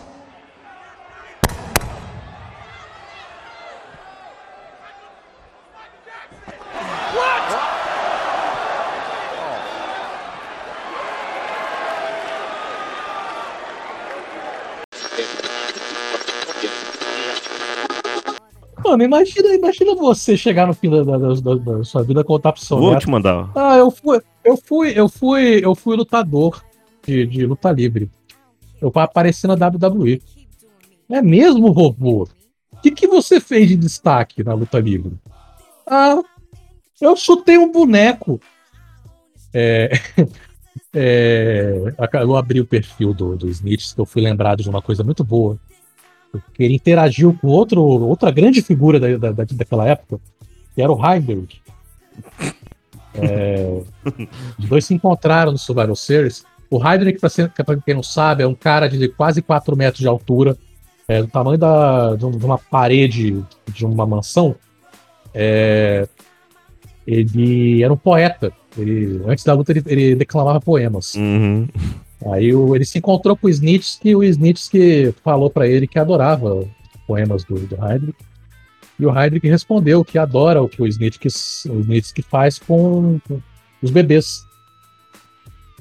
Mano, 18.89 19.03
imagina, 19.03 19.53
imagina 19.53 19.93
você 19.93 20.36
chegar 20.36 20.65
no 20.65 20.74
fim 20.74 20.89
da, 20.89 21.03
da, 21.03 21.17
da, 21.17 21.55
da 21.55 21.84
sua 21.84 22.01
vida 22.01 22.24
contar 22.24 22.53
pro 22.53 22.65
seu 22.65 22.78
Vou 22.78 22.91
neto. 22.91 23.01
te 23.01 23.09
mandar. 23.09 23.51
Ah, 23.53 23.78
eu 23.78 23.91
fui, 23.91 24.20
eu 24.43 24.57
fui, 24.57 24.93
eu 24.95 25.07
fui, 25.07 25.61
eu 25.63 25.76
fui 25.76 25.95
lutador 25.95 26.63
de, 27.05 27.28
de 27.28 27.45
luta 27.45 27.72
livre. 27.72 28.09
Eu 28.82 28.91
apareci 28.95 29.45
na 29.45 29.53
WWE. 29.53 30.22
É 31.07 31.22
mesmo, 31.22 31.70
robô? 31.72 32.28
O 32.72 32.78
que, 32.82 32.89
que 32.89 33.07
você 33.07 33.39
fez 33.39 33.67
de 33.67 33.76
destaque 33.76 34.43
na 34.43 34.53
luta 34.53 34.80
livre? 34.80 35.13
Ah, 35.86 36.22
eu 37.02 37.16
chutei 37.16 37.58
um 37.58 37.72
boneco. 37.72 38.39
É, 39.54 39.91
é, 40.93 41.93
eu 42.22 42.36
abri 42.36 42.60
o 42.62 42.66
perfil 42.66 43.14
do, 43.14 43.36
do 43.36 43.50
Smith, 43.50 43.93
que 43.93 44.02
eu 44.02 44.06
fui 44.06 44.22
lembrado 44.22 44.62
de 44.64 44.70
uma 44.70 44.82
coisa 44.82 45.04
muito 45.04 45.24
boa 45.24 45.60
porque 46.32 46.64
ele 46.64 46.76
interagiu 46.76 47.38
com 47.41 47.47
outro, 47.47 47.82
outra 47.82 48.32
grande 48.32 48.62
figura 48.62 49.00
da, 49.00 49.32
da, 49.32 49.45
daquela 49.52 49.88
época, 49.88 50.20
que 50.76 50.82
era 50.82 50.91
o 50.91 50.95
Heidelberg. 50.95 51.62
É, 53.16 53.82
os 54.58 54.66
dois 54.66 54.86
se 54.86 54.93
encontraram 54.93 55.52
no 55.52 55.58
Survival 55.58 55.95
Series. 55.95 56.45
O 56.70 56.78
Heidelberg, 56.78 57.20
para 57.20 57.78
quem 57.78 57.95
não 57.95 58.04
sabe, 58.04 58.43
é 58.43 58.47
um 58.47 58.54
cara 58.54 58.88
de 58.88 59.10
quase 59.10 59.41
4 59.41 59.76
metros 59.76 60.00
de 60.00 60.08
altura, 60.08 60.56
é, 61.08 61.22
do 61.22 61.28
tamanho 61.28 61.58
da, 61.58 62.16
de, 62.16 62.26
uma 62.26 62.60
parede 62.60 63.43
de 63.68 63.86
uma 63.86 64.06
mansão. 64.06 64.56
É, 65.34 66.08
ele 67.10 67.84
era 67.84 67.91
um 67.91 67.97
poeta. 67.97 68.53
Ele, 68.78 69.22
antes 69.26 69.43
da 69.43 69.53
luta, 69.53 69.72
ele, 69.72 69.84
ele 69.88 70.16
declamava 70.16 70.62
poemas. 70.62 71.16
Uhum. 71.16 71.68
Aí 72.32 72.53
o, 72.53 72.76
ele 72.76 72.86
se 72.86 72.99
encontrou 72.99 73.36
com 73.36 73.47
o 73.47 73.49
Snitsky 73.49 74.10
e 74.10 74.16
o 74.16 74.24
Snitsky 74.24 75.14
falou 75.24 75.49
para 75.49 75.68
ele 75.68 75.88
que 75.88 75.97
adorava 75.97 76.68
poemas 77.07 77.43
do, 77.43 77.55
do 77.55 77.76
Heydrich. 77.76 78.16
E 78.99 79.05
o 79.05 79.18
Heydrich 79.18 79.47
respondeu 79.47 80.05
que 80.05 80.18
adora 80.20 80.62
o 80.62 80.70
que 80.70 80.82
o 80.82 80.86
Snitsky, 80.88 81.28
o 81.70 81.80
Snitsky 81.80 82.22
faz 82.22 82.60
com, 82.60 83.20
com, 83.28 83.41
os 83.82 83.89
bebês. 83.89 84.45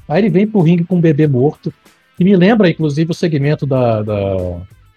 Aí 0.09 0.23
ele 0.23 0.31
vem 0.31 0.47
pro 0.47 0.63
ringue 0.63 0.85
com 0.85 0.97
um 0.97 1.01
bebê 1.01 1.27
morto, 1.27 1.75
que 2.17 2.25
me 2.25 2.35
lembra, 2.37 2.71
inclusive, 2.71 3.11
o 3.11 3.15
segmento 3.15 3.67
da, 3.67 4.03
da 4.03 4.37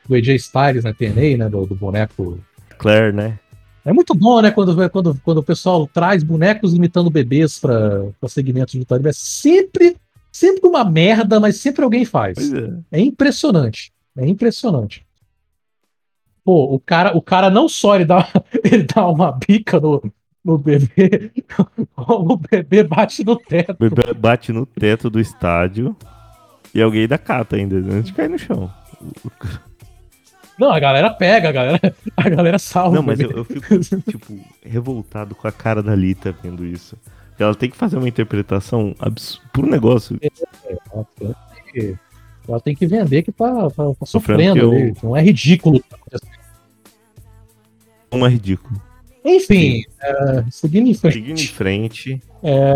do 0.07 0.15
AJ 0.15 0.35
Styles 0.35 0.83
na 0.83 0.93
TNA, 0.93 1.37
né, 1.37 1.49
do, 1.49 1.65
do 1.65 1.75
boneco... 1.75 2.39
Claire, 2.77 3.11
né? 3.11 3.37
É 3.83 3.91
muito 3.91 4.13
bom, 4.13 4.41
né, 4.41 4.51
quando, 4.51 4.89
quando, 4.89 5.19
quando 5.23 5.37
o 5.39 5.43
pessoal 5.43 5.87
traz 5.87 6.23
bonecos 6.23 6.73
imitando 6.73 7.09
bebês 7.09 7.59
para 7.59 8.03
segmentos 8.27 8.73
de 8.73 8.79
luta 8.79 9.01
É 9.03 9.11
sempre 9.11 9.97
Sempre 10.31 10.67
uma 10.67 10.85
merda, 10.85 11.39
mas 11.39 11.57
sempre 11.57 11.83
alguém 11.83 12.05
faz. 12.05 12.37
É. 12.91 12.99
é. 12.99 13.01
impressionante. 13.01 13.91
É 14.17 14.25
impressionante. 14.25 15.05
Pô, 16.43 16.73
o 16.73 16.79
cara, 16.79 17.15
o 17.15 17.21
cara 17.21 17.49
não 17.49 17.67
só 17.67 17.95
ele 17.95 18.05
dá, 18.05 18.27
ele 18.63 18.83
dá 18.83 19.07
uma 19.07 19.31
bica 19.31 19.79
no, 19.79 20.01
no 20.43 20.57
bebê, 20.57 21.31
o 21.95 22.37
bebê 22.37 22.83
bate 22.83 23.23
no 23.23 23.35
teto. 23.35 23.73
O 23.73 23.89
bebê 23.89 24.13
bate 24.13 24.51
no 24.51 24.65
teto 24.65 25.09
do 25.09 25.19
estádio 25.19 25.95
e 26.73 26.81
alguém 26.81 27.07
dá 27.07 27.17
cata 27.17 27.57
ainda, 27.57 27.75
antes 27.75 28.05
de 28.05 28.13
cair 28.13 28.29
no 28.29 28.39
chão. 28.39 28.71
Não, 30.57 30.71
a 30.71 30.79
galera 30.79 31.09
pega, 31.09 31.49
a 31.49 31.51
galera, 31.51 31.95
a 32.15 32.29
galera 32.29 32.59
salva. 32.59 32.95
Não, 32.95 33.03
mas 33.03 33.19
eu, 33.19 33.31
eu 33.31 33.45
fico, 33.45 33.79
tipo, 34.09 34.39
revoltado 34.63 35.33
com 35.35 35.47
a 35.47 35.51
cara 35.51 35.81
da 35.81 35.95
Lita 35.95 36.35
vendo 36.43 36.65
isso. 36.65 36.97
Ela 37.39 37.55
tem 37.55 37.69
que 37.69 37.77
fazer 37.77 37.97
uma 37.97 38.07
interpretação 38.07 38.95
por 39.51 39.65
um 39.65 39.69
negócio. 39.69 40.19
Ela, 40.21 41.05
tem 41.15 41.63
que, 41.71 41.97
ela 42.47 42.59
tem 42.59 42.75
que 42.75 42.85
vender 42.85 43.23
que 43.23 43.31
tá, 43.31 43.69
tá, 43.71 43.93
tá 43.99 44.05
sofrendo. 44.05 44.59
Eu... 44.59 44.93
Não 45.01 45.17
é 45.17 45.21
ridículo. 45.21 45.83
Não 48.11 48.25
é 48.25 48.29
ridículo. 48.29 48.79
Enfim, 49.23 49.83
é, 50.01 50.45
seguindo 50.49 50.87
em 50.87 50.93
frente. 50.93 51.13
Seguindo 51.13 51.39
em 51.39 51.47
frente. 51.47 52.21
É... 52.43 52.73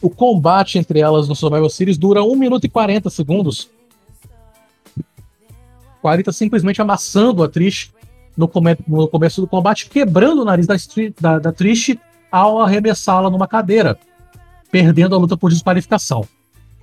O 0.00 0.10
combate 0.10 0.78
entre 0.78 1.00
elas 1.00 1.28
no 1.28 1.36
Survival 1.36 1.70
Series 1.70 1.96
dura 1.96 2.22
1 2.22 2.36
minuto 2.36 2.64
e 2.64 2.68
40 2.68 3.08
segundos. 3.08 3.70
40 6.02 6.32
simplesmente 6.32 6.82
amassando 6.82 7.42
a 7.42 7.48
Trish 7.48 7.90
no, 8.36 8.48
come 8.48 8.76
no 8.86 9.08
começo 9.08 9.40
do 9.40 9.46
combate, 9.46 9.88
quebrando 9.88 10.42
o 10.42 10.44
nariz 10.44 10.66
da, 10.66 10.74
da, 11.20 11.38
da 11.38 11.52
Trish 11.52 11.96
ao 12.30 12.60
arremessá-la 12.60 13.30
numa 13.30 13.46
cadeira, 13.46 13.96
perdendo 14.70 15.14
a 15.14 15.18
luta 15.18 15.36
por 15.36 15.50
desqualificação. 15.50 16.26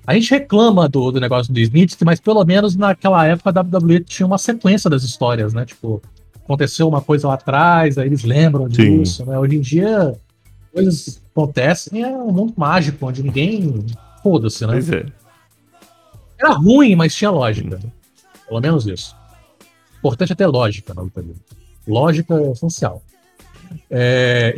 A 0.07 0.13
gente 0.13 0.31
reclama 0.31 0.87
do, 0.87 1.11
do 1.11 1.19
negócio 1.19 1.53
do 1.53 1.59
Smith, 1.59 1.95
mas 2.03 2.19
pelo 2.19 2.43
menos 2.43 2.75
naquela 2.75 3.27
época 3.27 3.49
a 3.49 3.61
WWE 3.61 3.99
tinha 3.99 4.25
uma 4.25 4.37
sequência 4.37 4.89
das 4.89 5.03
histórias, 5.03 5.53
né? 5.53 5.65
Tipo, 5.65 6.01
aconteceu 6.43 6.87
uma 6.87 7.01
coisa 7.01 7.27
lá 7.27 7.35
atrás, 7.35 7.97
aí 7.97 8.07
eles 8.07 8.23
lembram 8.23 8.67
disso, 8.67 9.25
né? 9.25 9.37
Hoje 9.37 9.57
em 9.57 9.61
dia, 9.61 10.15
coisas 10.73 11.21
acontecem, 11.31 12.03
é 12.03 12.07
um 12.07 12.31
mundo 12.31 12.53
mágico, 12.57 13.05
onde 13.05 13.21
ninguém. 13.21 13.85
Foda-se, 14.23 14.65
né? 14.65 14.73
Pois 14.73 14.91
é. 14.91 15.05
Era 16.39 16.53
ruim, 16.53 16.95
mas 16.95 17.13
tinha 17.13 17.29
lógica. 17.29 17.79
Pelo 18.49 18.59
menos 18.59 18.85
isso. 18.85 19.15
Importante 19.99 20.33
é 20.33 20.35
ter 20.35 20.47
lógica 20.47 20.93
na 20.93 21.03
luta 21.03 21.21
livre. 21.21 21.41
Lógica 21.87 22.33
é 22.33 22.51
essencial. 22.51 23.01
É, 23.89 24.55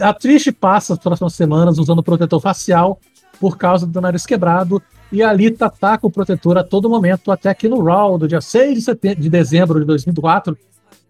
a 0.00 0.12
Trish 0.12 0.50
passa 0.50 0.94
as 0.94 0.98
próximas 0.98 1.34
semanas 1.34 1.78
usando 1.78 2.02
protetor 2.02 2.40
facial 2.40 2.98
por 3.40 3.56
causa 3.56 3.86
do 3.86 4.00
nariz 4.00 4.26
quebrado 4.26 4.82
e 5.12 5.22
a 5.22 5.32
Lita 5.32 5.66
ataca 5.66 6.06
o 6.06 6.10
protetor 6.10 6.58
a 6.58 6.64
todo 6.64 6.90
momento, 6.90 7.30
até 7.30 7.54
que 7.54 7.68
no 7.68 7.82
Raw 7.82 8.18
do 8.18 8.28
dia 8.28 8.40
6 8.40 8.84
de, 8.84 9.14
de 9.14 9.30
dezembro 9.30 9.80
de 9.80 9.86
2004. 9.86 10.58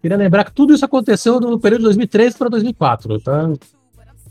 Queria 0.01 0.15
lembrar 0.15 0.45
que 0.45 0.53
tudo 0.53 0.73
isso 0.73 0.85
aconteceu 0.85 1.39
no 1.39 1.59
período 1.59 1.81
de 1.81 1.85
2003 1.85 2.37
para 2.37 2.49
2004, 2.49 3.19
tá? 3.19 3.51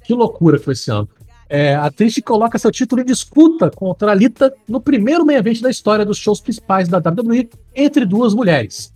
Que 0.05 0.15
loucura 0.15 0.59
que 0.59 0.65
foi 0.65 0.73
esse 0.73 0.91
ano. 0.91 1.09
É, 1.51 1.75
a 1.75 1.91
Trish 1.91 2.21
coloca 2.23 2.59
seu 2.59 2.71
título 2.71 3.01
em 3.01 3.05
disputa 3.07 3.71
contra 3.71 4.13
a 4.13 4.15
Lita 4.15 4.55
no 4.69 4.81
primeiro 4.81 5.25
meio 5.25 5.39
evento 5.39 5.63
da 5.63 5.71
história 5.71 6.05
dos 6.05 6.19
shows 6.19 6.43
principais 6.43 6.89
da 6.89 6.99
WWE 6.99 7.49
entre 7.75 8.05
duas 8.05 8.35
mulheres. 8.35 8.93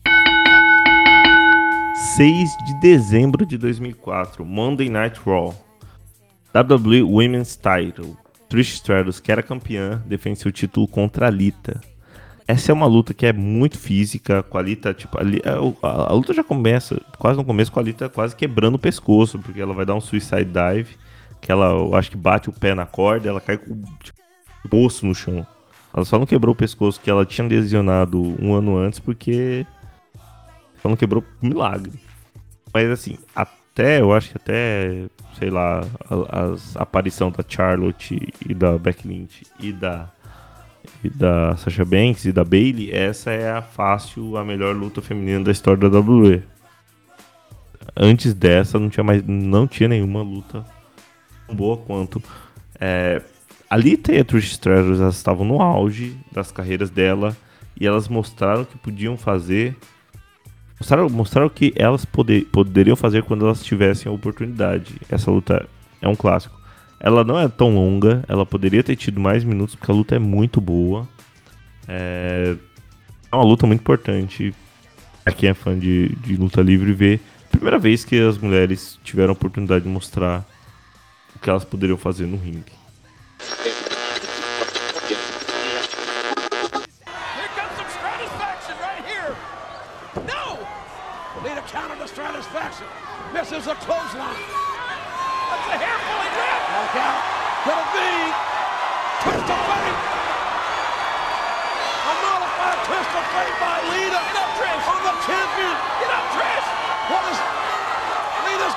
6 2.17 2.51
de 2.67 2.81
dezembro 2.81 3.47
de 3.47 3.57
2004, 3.57 4.45
Monday 4.45 4.91
Night 4.91 5.19
Raw. 5.25 5.55
WWE 6.55 7.03
Women's 7.03 7.57
Title. 7.57 8.17
Trish 8.51 8.75
Stratus, 8.75 9.19
que 9.19 9.33
era 9.33 9.43
campeã, 9.43 10.03
defende 10.05 10.41
seu 10.41 10.53
título 10.53 10.87
contra 10.87 11.29
a 11.29 11.31
Lita. 11.31 11.81
Essa 12.47 12.71
é 12.71 12.75
uma 12.75 12.85
luta 12.85 13.15
que 13.15 13.25
é 13.25 13.33
muito 13.33 13.79
física, 13.79 14.43
com 14.43 14.59
a 14.59 14.63
Lita, 14.63 14.93
tipo, 14.93 15.17
a, 15.17 15.23
a, 15.89 16.11
a 16.11 16.13
luta 16.13 16.35
já 16.35 16.45
começa, 16.45 17.01
quase 17.19 17.39
no 17.39 17.47
começo, 17.47 17.73
com 17.73 17.81
a 17.81 17.83
Lita 17.83 18.11
quase 18.11 18.37
quebrando 18.37 18.75
o 18.75 18.79
pescoço, 18.79 19.39
porque 19.39 19.61
ela 19.63 19.73
vai 19.73 19.87
dar 19.87 19.95
um 19.95 20.03
suicide 20.03 20.45
dive 20.45 20.99
que 21.43 21.51
ela, 21.51 21.67
eu 21.67 21.95
acho 21.97 22.09
que 22.09 22.17
bate 22.17 22.49
o 22.49 22.53
pé 22.53 22.73
na 22.73 22.87
corda, 22.87 23.29
ela 23.29 23.41
cai 23.41 23.59
com 23.59 23.83
tipo, 24.01 24.77
o 24.77 24.87
osso 24.87 25.05
no 25.05 25.15
chão. 25.15 25.45
Ela 25.93 26.05
só 26.05 26.17
não 26.19 26.25
quebrou 26.25 26.55
o 26.55 26.57
pescoço 26.57 27.01
que 27.01 27.11
ela 27.11 27.27
tinha 27.27 27.47
lesionado 27.47 28.19
um 28.41 28.55
ano 28.55 28.79
antes, 28.79 29.01
porque 29.01 29.67
só 30.81 30.89
não 30.89 30.97
quebrou 30.97 31.23
milagre. 31.43 31.93
Mas 32.73 32.89
assim, 32.89 33.19
até, 33.35 34.01
eu 34.01 34.13
acho 34.13 34.31
que 34.31 34.37
até, 34.37 35.05
sei 35.37 35.51
lá, 35.51 35.85
a, 36.09 36.81
aparição 36.81 37.31
da 37.31 37.45
Charlotte 37.47 38.33
e 38.49 38.55
da 38.55 38.79
Becky 38.79 39.09
Lynch 39.09 39.45
e 39.59 39.73
da 39.73 40.09
e 41.05 41.09
da 41.09 41.57
Sasha 41.57 41.85
Banks 41.85 42.25
e 42.25 42.33
da 42.33 42.45
Bailey, 42.45 42.91
essa 42.93 43.31
é 43.31 43.53
a 43.53 43.63
fácil, 43.63 44.37
a 44.37 44.45
melhor 44.45 44.75
luta 44.75 45.01
feminina 45.03 45.45
da 45.45 45.53
história 45.53 45.89
da 45.89 45.99
WWE. 45.99 46.43
Antes 47.97 48.33
dessa 48.33 48.79
não 48.79 48.89
tinha 48.89 49.05
mais 49.05 49.23
não 49.27 49.67
tinha 49.67 49.89
nenhuma 49.89 50.23
luta 50.23 50.65
boa 51.53 51.77
quanto. 51.77 52.23
É, 52.81 53.23
a 53.69 53.77
Lita 53.77 54.13
e 54.13 54.19
a 54.19 54.25
Trish 54.25 54.53
Stratus 54.53 55.01
elas 55.01 55.17
estavam 55.17 55.47
no 55.47 55.63
auge 55.63 56.17
das 56.31 56.53
carreiras 56.53 56.91
dela 56.91 57.37
e 57.81 57.87
elas 57.87 58.09
mostraram 58.09 58.65
que 58.65 58.77
podiam 58.77 59.17
fazer. 59.17 59.77
Mostraram, 60.79 61.09
mostraram 61.09 61.49
que 61.49 61.73
elas 61.77 62.05
poder, 62.05 62.45
poderiam 62.47 62.97
fazer 62.97 63.23
quando 63.23 63.47
elas 63.47 63.65
tivessem 63.65 64.11
a 64.11 64.15
oportunidade. 64.15 64.97
Essa 65.09 65.31
luta 65.31 65.67
é 66.01 66.09
um 66.09 66.15
clássico. 66.15 66.61
Ela 67.01 67.25
não 67.25 67.39
é 67.39 67.49
tão 67.49 67.75
longa, 67.75 68.25
ela 68.29 68.45
poderia 68.45 68.83
ter 68.83 68.95
tido 68.95 69.19
mais 69.19 69.43
minutos 69.43 69.75
porque 69.75 69.91
a 69.91 69.95
luta 69.95 70.17
é 70.17 70.19
muito 70.19 70.61
boa. 70.61 71.09
É, 71.89 72.57
é 73.31 73.37
uma 73.37 73.45
luta 73.45 73.67
muito 73.67 73.81
importante 73.81 74.55
para 75.25 75.33
quem 75.33 75.49
é 75.49 75.55
fã 75.55 75.79
de, 75.79 76.09
de 76.17 76.37
luta 76.37 76.61
livre 76.61 76.93
ver. 76.93 77.21
Primeira 77.51 77.79
vez 77.79 78.05
que 78.05 78.21
as 78.21 78.39
mulheres 78.39 78.99
tiveram 79.03 79.31
a 79.31 79.33
oportunidade 79.33 79.85
de 79.85 79.91
mostrar 79.91 80.47
que 81.43 81.51
elas 81.51 81.65
poderiam 81.65 81.99
fazer 81.99 82.27
no 82.27 82.37
ringue. 82.37 82.73
A 105.03 105.15
champion. 105.27 105.75
Get 106.01 106.11
up, 106.11 106.27
Trish. 106.35 106.69
What 107.11 107.23
is 107.31 107.39
Lita's? 108.47 108.75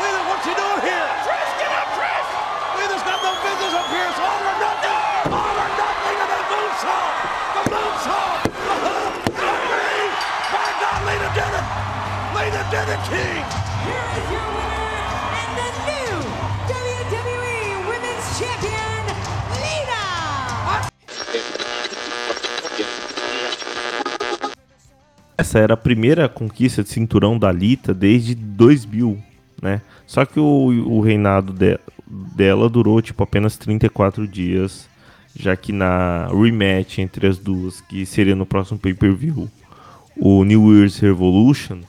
Lita, 0.00 0.20
what's 0.26 0.44
she 0.44 0.54
doing 0.54 0.80
here? 0.82 1.08
Trish. 1.22 1.53
No 3.24 3.32
business 3.40 3.72
here. 3.88 4.04
It's 4.04 4.20
all 4.20 4.36
or 4.36 4.56
nothing. 4.60 5.32
All 5.32 5.56
or 5.64 5.70
nothing 5.80 6.16
and 6.24 6.28
the 6.28 6.40
moonsault. 6.52 7.14
The 7.56 7.62
moonsault. 7.72 8.52
The 8.68 8.76
hook. 8.84 9.12
The. 9.32 9.52
My 10.52 10.68
God, 10.82 11.00
Lita 11.08 11.28
did 11.32 11.52
it. 11.56 11.66
Lita 12.36 12.62
did 12.68 12.88
it, 12.92 13.00
King. 13.08 13.44
Here 13.88 14.08
is 14.20 14.26
your 14.28 14.44
winner 14.44 14.92
and 15.40 15.52
the 15.56 15.68
new 15.88 16.16
WWE 16.68 17.64
Women's 17.88 18.28
Champion, 18.36 19.08
Lita. 19.56 20.04
Essa 25.38 25.58
era 25.60 25.72
a 25.72 25.78
primeira 25.78 26.28
conquista 26.28 26.82
de 26.82 26.90
cinturão 26.90 27.38
da 27.38 27.50
Lita 27.50 27.94
desde 27.94 28.34
2000, 28.34 29.18
né? 29.62 29.80
Só 30.06 30.26
que 30.26 30.38
o, 30.38 30.44
o 30.44 31.00
reinado 31.00 31.54
de, 31.54 31.78
dela 32.34 32.68
durou 32.68 33.00
tipo 33.02 33.22
apenas 33.22 33.56
34 33.56 34.26
dias, 34.26 34.88
já 35.34 35.56
que 35.56 35.72
na 35.72 36.28
rematch 36.28 36.98
entre 36.98 37.26
as 37.26 37.38
duas, 37.38 37.80
que 37.80 38.06
seria 38.06 38.36
no 38.36 38.46
próximo 38.46 38.78
pay-per-view, 38.78 39.50
o 40.16 40.44
New 40.44 40.72
Year's 40.72 40.98
Revolution, 40.98 41.80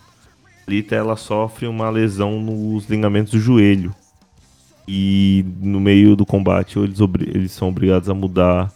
Lita 0.67 0.95
ela 0.95 1.15
sofre 1.15 1.67
uma 1.67 1.89
lesão 1.89 2.41
nos 2.41 2.89
ligamentos 2.89 3.31
do 3.33 3.39
joelho. 3.39 3.93
E 4.87 5.45
no 5.61 5.79
meio 5.79 6.15
do 6.15 6.25
combate 6.25 6.77
eles, 6.79 6.99
eles 7.27 7.51
são 7.51 7.69
obrigados 7.69 8.09
a 8.09 8.13
mudar 8.13 8.71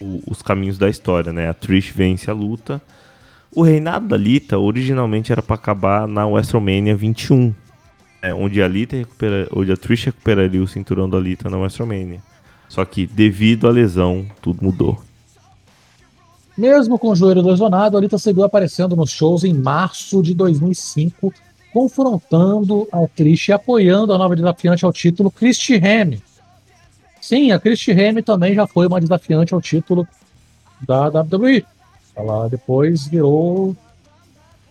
o, 0.00 0.22
os 0.26 0.42
caminhos 0.42 0.78
da 0.78 0.88
história, 0.88 1.32
né? 1.32 1.48
A 1.48 1.54
Trish 1.54 1.90
vence 1.90 2.30
a 2.30 2.34
luta. 2.34 2.80
O 3.54 3.62
reinado 3.62 4.08
da 4.08 4.16
Lita 4.16 4.58
originalmente 4.58 5.32
era 5.32 5.42
para 5.42 5.56
acabar 5.56 6.06
na 6.06 6.26
WrestleMania 6.26 6.94
21, 6.94 7.54
é, 8.22 8.34
onde 8.34 8.62
a 8.62 8.68
Lita 8.68 8.96
recupera, 8.96 9.48
onde 9.54 9.72
a 9.72 9.76
Trish 9.76 10.06
recuperaria 10.06 10.62
o 10.62 10.68
cinturão 10.68 11.08
da 11.08 11.18
Lita 11.18 11.48
na 11.48 11.58
WrestleMania. 11.58 12.20
Só 12.68 12.84
que 12.84 13.06
devido 13.06 13.66
à 13.66 13.70
lesão, 13.70 14.26
tudo 14.42 14.62
mudou. 14.62 15.00
Mesmo 16.56 16.98
com 16.98 17.10
o 17.10 17.16
joelho 17.16 17.40
lesionado, 17.40 17.96
a 17.96 18.00
Lita 18.00 18.18
seguiu 18.18 18.42
aparecendo 18.42 18.96
nos 18.96 19.10
shows 19.10 19.44
em 19.44 19.54
março 19.54 20.22
de 20.22 20.34
2005, 20.34 21.32
confrontando 21.72 22.88
a 22.90 23.06
Trish 23.06 23.48
e 23.48 23.52
apoiando 23.52 24.12
a 24.12 24.18
nova 24.18 24.34
desafiante 24.34 24.84
ao 24.84 24.92
título, 24.92 25.30
Christy 25.30 25.74
Hemme. 25.74 26.20
Sim, 27.20 27.52
a 27.52 27.60
Christy 27.60 27.92
Hemme 27.92 28.22
também 28.22 28.54
já 28.54 28.66
foi 28.66 28.86
uma 28.86 29.00
desafiante 29.00 29.54
ao 29.54 29.60
título 29.60 30.06
da 30.80 31.08
WWE. 31.08 31.64
Ela 32.16 32.48
depois 32.48 33.06
virou 33.06 33.76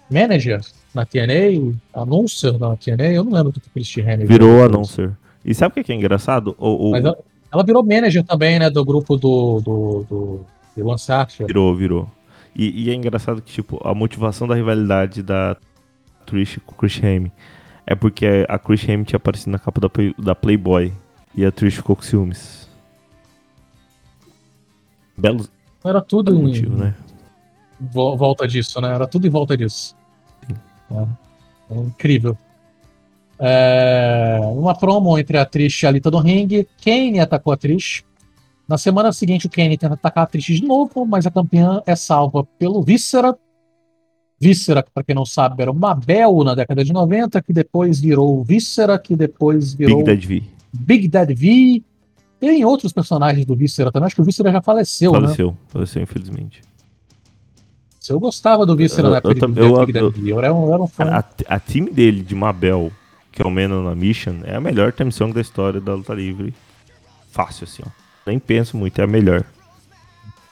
manager 0.09 0.61
na 0.97 1.05
TNA, 1.05 1.73
announcer 1.93 2.57
na 2.59 2.75
TNA, 2.75 3.13
eu 3.13 3.23
não 3.23 3.31
lembro 3.31 3.51
do 3.53 3.61
que 3.61 3.67
o 3.67 3.71
Christian 3.71 4.03
Hemme 4.11 4.25
Virou 4.25 4.63
announcer. 4.63 5.11
E 5.45 5.53
sabe 5.55 5.71
o 5.71 5.73
que 5.75 5.83
que 5.85 5.91
é 5.93 5.95
engraçado? 5.95 6.55
O, 6.59 6.89
o- 6.91 6.95
ela, 6.95 7.17
ela 7.51 7.63
virou 7.63 7.81
manager 7.83 8.23
também, 8.23 8.59
né, 8.59 8.69
do 8.69 8.83
grupo 8.83 9.15
do, 9.15 9.61
do, 9.61 10.05
do, 10.09 10.45
do. 10.75 11.47
Virou, 11.47 11.73
virou. 11.75 12.07
E, 12.55 12.83
e 12.85 12.89
é 12.89 12.93
engraçado 12.93 13.41
que, 13.41 13.51
tipo, 13.53 13.79
a 13.87 13.93
motivação 13.93 14.47
da 14.47 14.55
rivalidade 14.55 15.21
da 15.23 15.55
Trish 16.25 16.59
com 16.65 16.73
o 16.73 16.75
Chris 16.77 17.01
Hemme 17.01 17.31
é 17.85 17.95
porque 17.95 18.45
a 18.49 18.59
Chris 18.59 18.87
Hemme 18.87 19.05
tinha 19.05 19.17
aparecido 19.17 19.51
na 19.51 19.59
capa 19.59 19.79
da, 19.79 19.89
Play- 19.89 20.13
da 20.19 20.35
Playboy 20.35 20.91
e 21.35 21.45
a 21.45 21.51
Trish 21.51 21.75
ficou 21.75 21.95
com 21.95 22.01
ciúmes. 22.01 22.67
Belo 25.17 25.47
Era 25.83 26.01
tudo 26.01 26.33
em 26.35 26.41
motivo, 26.43 26.75
né? 26.77 26.93
vo- 27.79 28.15
volta 28.17 28.47
disso, 28.47 28.79
né? 28.81 28.93
Era 28.93 29.07
tudo 29.07 29.25
em 29.25 29.29
volta 29.29 29.55
disso. 29.57 29.95
É. 30.91 31.05
É 31.69 31.79
incrível. 31.79 32.37
É, 33.39 34.39
uma 34.41 34.75
promo 34.75 35.17
entre 35.17 35.37
a 35.37 35.45
Trish 35.45 35.83
e 35.83 35.87
a 35.87 35.91
Lita 35.91 36.09
do 36.09 36.17
ringue. 36.17 36.67
Kane 36.83 37.19
atacou 37.19 37.53
a 37.53 37.57
Trish. 37.57 38.03
Na 38.67 38.77
semana 38.77 39.11
seguinte, 39.11 39.47
o 39.47 39.49
Kane 39.49 39.77
tenta 39.77 39.93
atacar 39.93 40.23
a 40.23 40.27
Trish 40.27 40.59
de 40.59 40.65
novo, 40.65 41.05
mas 41.05 41.25
a 41.25 41.31
campeã 41.31 41.81
é 41.85 41.95
salva 41.95 42.43
pelo 42.57 42.81
Víscera. 42.81 43.37
Víscera, 44.39 44.85
para 44.93 45.03
quem 45.03 45.15
não 45.15 45.25
sabe, 45.25 45.61
era 45.61 45.71
o 45.71 45.75
Mabel 45.75 46.43
na 46.43 46.53
década 46.53 46.83
de 46.83 46.93
90, 46.93 47.41
que 47.41 47.51
depois 47.51 47.99
virou 47.99 48.43
Víscera, 48.43 48.97
que 48.99 49.15
depois 49.15 49.73
virou 49.73 50.03
Big 50.03 50.05
Dead 50.05 50.25
V. 50.25 50.57
Big 50.73 51.07
Daddy 51.07 51.33
V. 51.33 51.83
Tem 52.39 52.63
outros 52.63 52.93
personagens 52.93 53.45
do 53.45 53.55
Víscera 53.55 53.91
também. 53.91 54.05
Acho 54.05 54.15
que 54.15 54.21
o 54.21 54.25
Víscera 54.25 54.51
já 54.51 54.61
faleceu, 54.61 55.11
né? 55.13 55.21
Faleceu, 55.21 55.57
faleceu, 55.69 56.03
infelizmente. 56.03 56.61
Eu 58.09 58.19
gostava 58.19 58.65
do 58.65 58.73
Eu- 58.73 59.09
na 59.09 59.17
época 59.17 59.33
eu 59.33 59.63
eu- 59.63 59.89
eu- 60.05 60.11
V. 60.11 60.31
Eu 60.31 60.39
era 60.39 60.53
um, 60.53 60.67
eu 60.67 60.73
era 60.73 60.83
um 60.83 60.87
fã. 60.87 61.03
A, 61.05 61.23
a 61.55 61.59
time 61.59 61.89
dele 61.91 62.21
de 62.21 62.33
Mabel, 62.35 62.91
que 63.31 63.41
é 63.41 63.45
o 63.45 63.49
Man 63.51 63.69
on 63.73 63.87
a 63.87 63.95
Mission, 63.95 64.35
é 64.43 64.55
a 64.55 64.61
melhor 64.61 64.91
theme 64.91 65.11
song 65.11 65.33
da 65.33 65.41
história 65.41 65.79
da 65.81 65.93
luta 65.95 66.13
livre. 66.13 66.53
Fácil, 67.31 67.65
assim, 67.65 67.83
ó. 67.85 67.89
Nem 68.25 68.39
penso 68.39 68.75
muito, 68.77 68.99
é 68.99 69.03
a 69.03 69.07
melhor. 69.07 69.43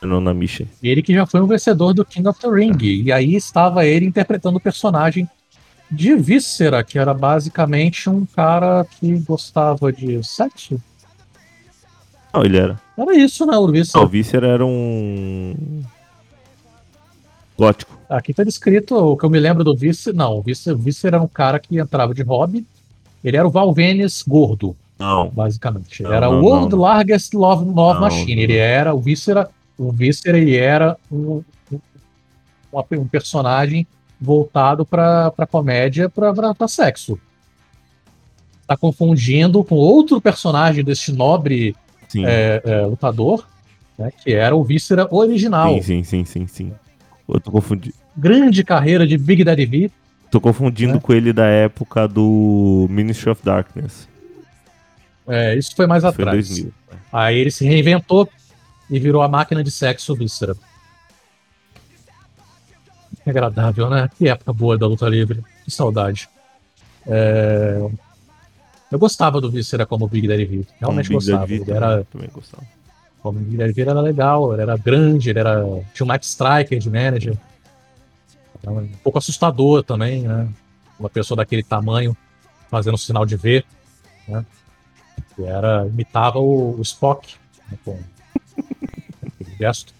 Man 0.01 0.17
on 0.17 0.27
a 0.29 0.33
Mission. 0.33 0.65
Ele 0.83 1.01
que 1.01 1.13
já 1.13 1.25
foi 1.25 1.41
um 1.41 1.47
vencedor 1.47 1.93
do 1.93 2.05
King 2.05 2.27
of 2.27 2.39
the 2.39 2.47
Ring. 2.49 2.77
E 2.81 3.11
aí 3.11 3.35
estava 3.35 3.85
ele 3.85 4.05
interpretando 4.05 4.57
o 4.57 4.59
personagem 4.61 5.27
de 5.89 6.15
Víscera, 6.15 6.83
que 6.83 6.97
era 6.97 7.13
basicamente 7.13 8.09
um 8.09 8.25
cara 8.25 8.85
que 8.99 9.17
gostava 9.19 9.91
de 9.91 10.21
sexo. 10.23 10.79
Não, 12.33 12.43
ele 12.43 12.57
era. 12.57 12.79
Era 12.97 13.15
isso, 13.15 13.45
né, 13.45 13.55
o 13.57 13.65
Não, 13.65 13.71
Víscera? 13.71 14.03
o 14.03 14.07
Víscera 14.07 14.47
era 14.47 14.65
um. 14.65 15.83
Gótico. 17.57 17.97
Aqui 18.09 18.33
tá 18.33 18.43
descrito 18.43 18.95
o 18.95 19.17
que 19.17 19.25
eu 19.25 19.29
me 19.29 19.39
lembro 19.39 19.63
do 19.63 19.75
Víscera. 19.75 20.15
Não, 20.15 20.37
o 20.37 20.41
Víscera, 20.41 20.75
o 20.75 20.79
Víscera 20.79 21.17
era 21.17 21.23
um 21.23 21.27
cara 21.27 21.59
que 21.59 21.79
entrava 21.79 22.13
de 22.13 22.21
hobby. 22.21 22.65
Ele 23.23 23.37
era 23.37 23.47
o 23.47 23.51
Val 23.51 23.73
Venis 23.73 24.23
gordo, 24.27 24.75
Não. 24.99 25.29
basicamente. 25.29 26.03
Não, 26.03 26.13
era 26.13 26.29
o 26.29 26.43
World 26.43 26.75
não. 26.75 26.81
Largest 26.81 27.33
Love, 27.33 27.65
Love 27.65 27.99
Machine. 27.99 28.41
Ele 28.43 28.57
era 28.57 28.93
o 28.93 28.99
Víscera. 28.99 29.49
O 29.77 29.91
Víscera 29.91 30.37
ele 30.37 30.55
era 30.55 30.95
um, 31.11 31.43
um, 31.71 31.79
um 32.91 33.07
personagem 33.07 33.87
voltado 34.19 34.85
para 34.85 35.31
comédia, 35.49 36.09
para 36.09 36.67
sexo. 36.67 37.17
Tá 38.67 38.75
confundindo 38.75 39.63
com 39.63 39.75
outro 39.75 40.19
personagem 40.19 40.83
deste 40.83 41.11
nobre 41.11 41.75
é, 42.15 42.61
é, 42.63 42.81
lutador, 42.85 43.45
né, 43.97 44.11
que 44.23 44.33
era 44.33 44.55
o 44.55 44.63
Víscera 44.63 45.07
original. 45.11 45.73
Sim, 45.75 45.81
sim, 45.81 46.03
sim, 46.03 46.25
sim, 46.25 46.47
sim. 46.47 46.73
Eu 47.27 47.39
tô 47.39 47.51
confundindo. 47.51 47.95
Grande 48.15 48.63
carreira 48.63 49.05
de 49.07 49.17
Big 49.17 49.43
Daddy 49.43 49.65
V. 49.65 49.91
Tô 50.31 50.39
confundindo 50.41 50.93
Né? 50.95 50.99
com 50.99 51.13
ele 51.13 51.31
da 51.33 51.45
época 51.45 52.07
do 52.07 52.87
Ministry 52.89 53.29
of 53.31 53.41
Darkness. 53.43 54.07
É, 55.27 55.55
isso 55.55 55.75
foi 55.75 55.87
mais 55.87 56.03
Foi 56.03 56.09
em 56.11 56.13
atrás. 56.13 56.47
2000. 56.49 56.73
Aí 57.11 57.37
ele 57.37 57.51
se 57.51 57.65
reinventou 57.65 58.29
e 58.89 58.99
virou 58.99 59.21
a 59.21 59.27
máquina 59.27 59.63
de 59.63 59.71
sexo 59.71 60.13
Víscera. 60.15 60.55
Que 63.23 63.29
agradável, 63.29 63.89
né? 63.89 64.09
Que 64.17 64.27
época 64.29 64.53
boa 64.53 64.77
da 64.77 64.85
luta 64.87 65.07
livre. 65.09 65.43
Que 65.63 65.71
saudade. 65.71 66.29
É, 67.07 67.79
Eu 68.91 68.99
gostava 68.99 69.41
do 69.41 69.49
Víscera 69.49 69.85
como 69.85 70.07
Big 70.07 70.27
Daddy 70.27 70.45
V. 70.45 70.67
Realmente 70.79 71.07
Como 71.07 71.19
Big 71.19 71.31
Daddy 71.31 71.31
gostava. 71.31 71.47
V 71.47 71.55
Ele 71.55 71.71
era, 71.71 72.05
também 72.05 72.29
gostava. 72.31 72.63
Como 73.25 73.39
Big 73.39 73.57
Daddy 73.57 73.73
V 73.73 73.81
ele 73.81 73.89
era 73.89 74.01
legal, 74.01 74.53
ele 74.53 74.61
era 74.61 74.77
grande, 74.77 75.31
ele 75.31 75.39
era. 75.39 75.63
Tinha 75.95 76.05
um 76.07 76.11
Mike 76.11 76.23
Striker 76.25 76.77
de 76.77 76.89
manager. 76.91 77.35
Era 78.61 78.71
Um 78.71 78.87
pouco 79.03 79.17
assustador 79.17 79.81
também, 79.81 80.21
né? 80.21 80.47
Uma 80.99 81.09
pessoa 81.09 81.35
daquele 81.35 81.63
tamanho 81.63 82.15
fazendo 82.69 82.99
sinal 82.99 83.25
de 83.25 83.35
V. 83.35 83.65
Né? 84.27 84.45
Que 85.35 85.43
era, 85.43 85.87
imitava 85.87 86.37
o, 86.37 86.77
o 86.77 86.81
Spock 86.83 87.33
né? 87.71 87.79
com 87.83 87.97
aquele 89.25 89.57
gesto. 89.57 89.91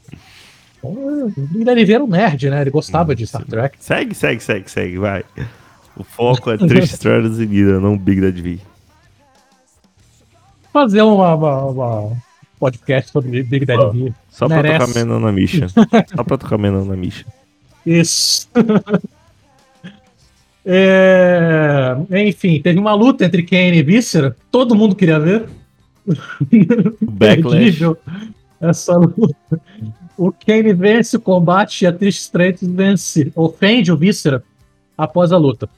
Então, 0.78 1.34
V 1.34 1.93
era 1.93 2.03
um 2.03 2.07
nerd, 2.07 2.47
né? 2.51 2.61
Ele 2.61 2.69
gostava 2.69 3.15
de 3.15 3.26
Star 3.26 3.43
Trek. 3.43 3.76
Segue, 3.80 4.13
segue, 4.13 4.43
segue, 4.43 4.69
segue, 4.69 4.97
vai. 4.99 5.26
O 5.97 6.03
foco 6.03 6.51
é 6.51 6.57
Trish 6.57 6.93
Stratus 6.93 7.39
e 7.39 7.45
Lida, 7.45 7.80
não 7.80 7.97
Big 7.97 8.21
Daddy 8.21 8.41
V. 8.43 8.59
Fazer 10.71 11.01
uma, 11.01 11.34
uma- 11.34 11.65
uma 11.65 12.17
podcast 12.66 13.11
sobre 13.11 13.43
Big 13.43 13.66
Daddy 13.66 14.05
V. 14.05 14.13
Só 14.30 14.47
pra 14.47 14.61
Merece. 14.61 14.86
tocar 14.88 15.05
Man 15.05 15.16
on 15.18 15.28
a 15.28 15.32
Mission. 15.32 15.68
Só 15.70 16.24
pra 16.24 16.38
tocar 16.38 16.57
Man 16.57 16.74
on 16.74 16.91
a 16.91 16.95
Mission. 16.95 17.28
Isso. 17.86 18.49
É, 20.68 21.95
Enfim, 22.28 22.59
teve 22.59 22.80
uma 22.80 22.95
luta 22.95 23.24
entre 23.24 23.43
Kane 23.43 23.78
e 23.78 23.84
Víscera. 23.84 24.36
Todo 24.49 24.74
mundo 24.74 24.95
queria 24.95 25.20
ver. 25.20 25.47
Backlash. 27.01 27.82
Essa 28.59 28.93
luta. 28.97 29.36
O 30.18 30.32
Kane 30.32 30.74
vence 30.74 31.18
o 31.18 31.22
combate 31.22 31.84
e 31.84 31.88
a 31.88 31.93
Trish 31.93 32.18
Stratus 32.18 32.68
vence, 32.68 33.32
ofende 33.36 33.91
o 33.91 33.97
Víscera 33.97 34.43
após 34.97 35.32
a 35.32 35.38
luta. 35.38 35.70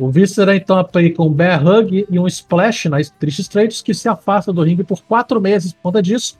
O 0.00 0.10
Víscera 0.10 0.56
então 0.56 0.78
aplica 0.78 1.22
um 1.22 1.30
bear 1.30 1.64
hug 1.66 2.06
e 2.10 2.18
um 2.18 2.26
splash 2.26 2.86
na 2.88 2.96
Trish 3.18 3.40
Stratus 3.40 3.82
que 3.82 3.92
se 3.92 4.08
afasta 4.08 4.50
do 4.52 4.62
ringue 4.62 4.82
por 4.82 5.02
quatro 5.02 5.40
meses 5.40 5.72
por 5.74 5.82
conta 5.82 6.02
disso. 6.02 6.38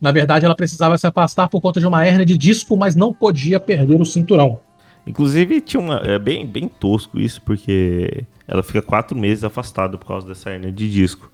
Na 0.00 0.12
verdade, 0.12 0.44
ela 0.44 0.54
precisava 0.54 0.96
se 0.96 1.06
afastar 1.06 1.48
por 1.48 1.60
conta 1.60 1.80
de 1.80 1.86
uma 1.86 2.04
hérnia 2.04 2.24
de 2.26 2.36
disco, 2.36 2.76
mas 2.76 2.94
não 2.94 3.12
podia 3.12 3.58
perder 3.58 4.00
o 4.00 4.04
cinturão. 4.04 4.60
Inclusive, 5.06 5.60
tinha 5.60 5.80
uma. 5.80 5.96
É 6.04 6.18
bem, 6.18 6.46
bem 6.46 6.68
tosco 6.68 7.18
isso, 7.18 7.40
porque 7.42 8.24
ela 8.46 8.62
fica 8.62 8.82
quatro 8.82 9.16
meses 9.18 9.42
afastada 9.44 9.96
por 9.96 10.06
causa 10.06 10.26
dessa 10.26 10.50
hernia 10.50 10.70
de 10.72 10.90
disco. 10.90 11.30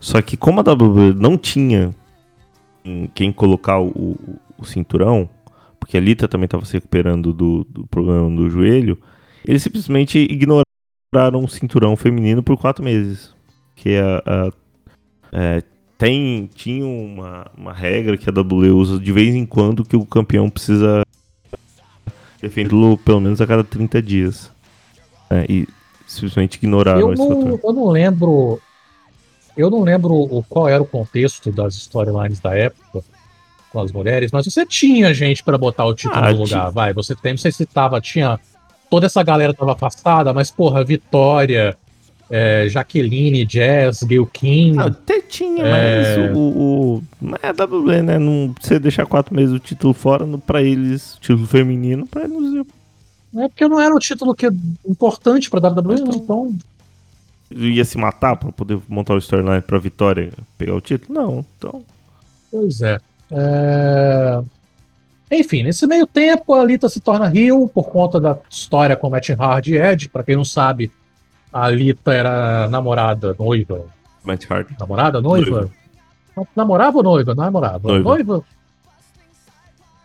Só 0.00 0.20
que 0.22 0.36
como 0.36 0.60
a 0.60 0.62
WWE 0.62 1.12
não 1.14 1.36
tinha 1.36 1.94
em 2.84 3.06
quem 3.14 3.30
colocar 3.30 3.78
o, 3.78 3.88
o- 3.88 4.38
o 4.58 4.64
cinturão, 4.64 5.28
porque 5.78 5.96
a 5.96 6.00
Lita 6.00 6.26
também 6.26 6.46
estava 6.46 6.64
se 6.64 6.72
recuperando 6.72 7.32
do, 7.32 7.64
do 7.68 7.86
problema 7.86 8.34
do 8.34 8.48
joelho, 8.48 8.98
eles 9.44 9.62
simplesmente 9.62 10.18
ignoraram 10.18 11.44
o 11.44 11.48
cinturão 11.48 11.96
feminino 11.96 12.42
por 12.42 12.56
quatro 12.56 12.84
meses. 12.84 13.34
Que 13.76 13.96
a, 13.98 14.22
a- 14.26 14.52
é, 15.32 15.62
tem, 15.96 16.48
tinha 16.54 16.84
uma, 16.86 17.50
uma 17.56 17.72
regra 17.72 18.16
que 18.16 18.28
a 18.28 18.32
WWE 18.32 18.70
usa 18.70 18.98
de 18.98 19.12
vez 19.12 19.34
em 19.34 19.44
quando 19.46 19.84
que 19.84 19.96
o 19.96 20.04
campeão 20.06 20.48
precisa 20.50 21.02
defendê-lo 22.40 22.96
pelo 22.98 23.20
menos 23.20 23.40
a 23.40 23.46
cada 23.46 23.62
30 23.64 24.00
dias. 24.02 24.50
É, 25.28 25.46
e 25.48 25.68
simplesmente 26.06 26.56
ignoraram 26.56 27.00
Eu 27.00 27.12
esse 27.12 27.22
fator. 27.22 27.44
não, 27.44 27.60
eu 27.62 27.72
não 27.72 27.88
lembro. 27.88 28.60
Eu 29.56 29.68
não 29.70 29.82
lembro 29.82 30.44
qual 30.48 30.68
era 30.68 30.82
o 30.82 30.86
contexto 30.86 31.50
das 31.52 31.74
storylines 31.74 32.40
da 32.40 32.56
época 32.56 33.02
com 33.70 33.80
as 33.80 33.92
mulheres, 33.92 34.32
mas 34.32 34.46
você 34.46 34.64
tinha 34.66 35.12
gente 35.14 35.44
pra 35.44 35.56
botar 35.58 35.84
o 35.84 35.94
título 35.94 36.24
Ah, 36.24 36.32
no 36.32 36.38
lugar, 36.38 36.46
tinha. 36.62 36.70
vai. 36.70 36.92
Você 36.94 37.14
tem, 37.14 37.32
não 37.32 37.38
sei 37.38 37.52
se 37.52 37.66
tava, 37.66 38.00
tinha. 38.00 38.40
Toda 38.90 39.06
essa 39.06 39.22
galera 39.22 39.54
tava 39.54 39.72
afastada, 39.72 40.32
mas, 40.34 40.50
porra, 40.50 40.84
Vitória, 40.84 41.76
é, 42.28 42.68
Jaqueline, 42.68 43.44
Jazz, 43.46 44.00
Gil 44.08 44.26
King. 44.26 44.76
Não, 44.76 44.86
até 44.86 45.20
tinha, 45.20 45.64
É. 45.64 46.26
mas 46.28 46.36
o, 46.36 46.38
o, 46.40 47.02
é 47.42 47.50
WWE, 47.52 48.02
né? 48.02 48.18
Não 48.18 48.52
você 48.60 48.78
deixar 48.78 49.06
quatro 49.06 49.34
meses 49.34 49.54
o 49.54 49.58
título 49.60 49.94
fora, 49.94 50.26
no, 50.26 50.38
pra 50.38 50.60
eles, 50.62 51.16
título 51.20 51.46
feminino, 51.46 52.06
pra 52.06 52.24
eles 52.24 52.66
É 53.36 53.48
porque 53.48 53.68
não 53.68 53.80
era 53.80 53.94
um 53.94 53.98
título 53.98 54.34
que 54.34 54.46
é 54.46 54.50
importante 54.88 55.48
pra 55.48 55.60
WWE, 55.60 56.00
então. 56.16 56.52
ia 57.52 57.84
se 57.84 57.96
matar 57.96 58.34
pra 58.36 58.50
poder 58.50 58.80
montar 58.88 59.14
o 59.14 59.18
storyline 59.18 59.60
pra 59.62 59.78
Vitória 59.78 60.32
pegar 60.58 60.74
o 60.74 60.80
título? 60.80 61.14
Não, 61.18 61.44
então. 61.56 61.82
Pois 62.50 62.80
é. 62.80 62.98
É, 63.32 64.40
Enfim, 65.30 65.62
nesse 65.62 65.86
meio 65.86 66.06
tempo, 66.06 66.54
a 66.54 66.64
Lita 66.64 66.88
se 66.88 67.00
torna 67.00 67.28
Rio 67.28 67.68
por 67.68 67.88
conta 67.88 68.20
da 68.20 68.36
história 68.50 68.96
com 68.96 69.08
Matt 69.08 69.30
Hardy 69.30 69.74
e 69.74 69.78
Edge. 69.78 70.08
Pra 70.08 70.24
quem 70.24 70.34
não 70.34 70.44
sabe, 70.44 70.90
a 71.52 71.68
Lita 71.68 72.12
era 72.12 72.68
namorada, 72.68 73.34
noiva. 73.38 73.86
Matt 74.24 74.50
Hardy. 74.50 74.74
Namorada, 74.78 75.20
noiva? 75.20 75.70
Namorava 76.56 76.96
ou 76.96 77.02
noiva? 77.02 77.34
Namorava. 77.34 77.88
Noiva. 77.88 78.08
Noiva. 78.08 78.44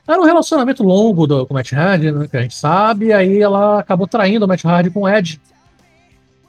Era 0.07 0.21
um 0.21 0.25
relacionamento 0.25 0.83
longo 0.83 1.25
do, 1.25 1.47
com 1.47 1.53
o 1.53 1.57
Matt 1.57 1.73
Hardy, 1.73 2.11
né, 2.11 2.27
que 2.27 2.37
a 2.37 2.41
gente 2.41 2.55
sabe, 2.55 3.07
e 3.07 3.13
aí 3.13 3.41
ela 3.41 3.79
acabou 3.79 4.05
traindo 4.05 4.45
o 4.45 4.47
Matt 4.47 4.63
Hardy 4.63 4.91
com 4.91 5.01
o 5.01 5.09
Ed. 5.09 5.41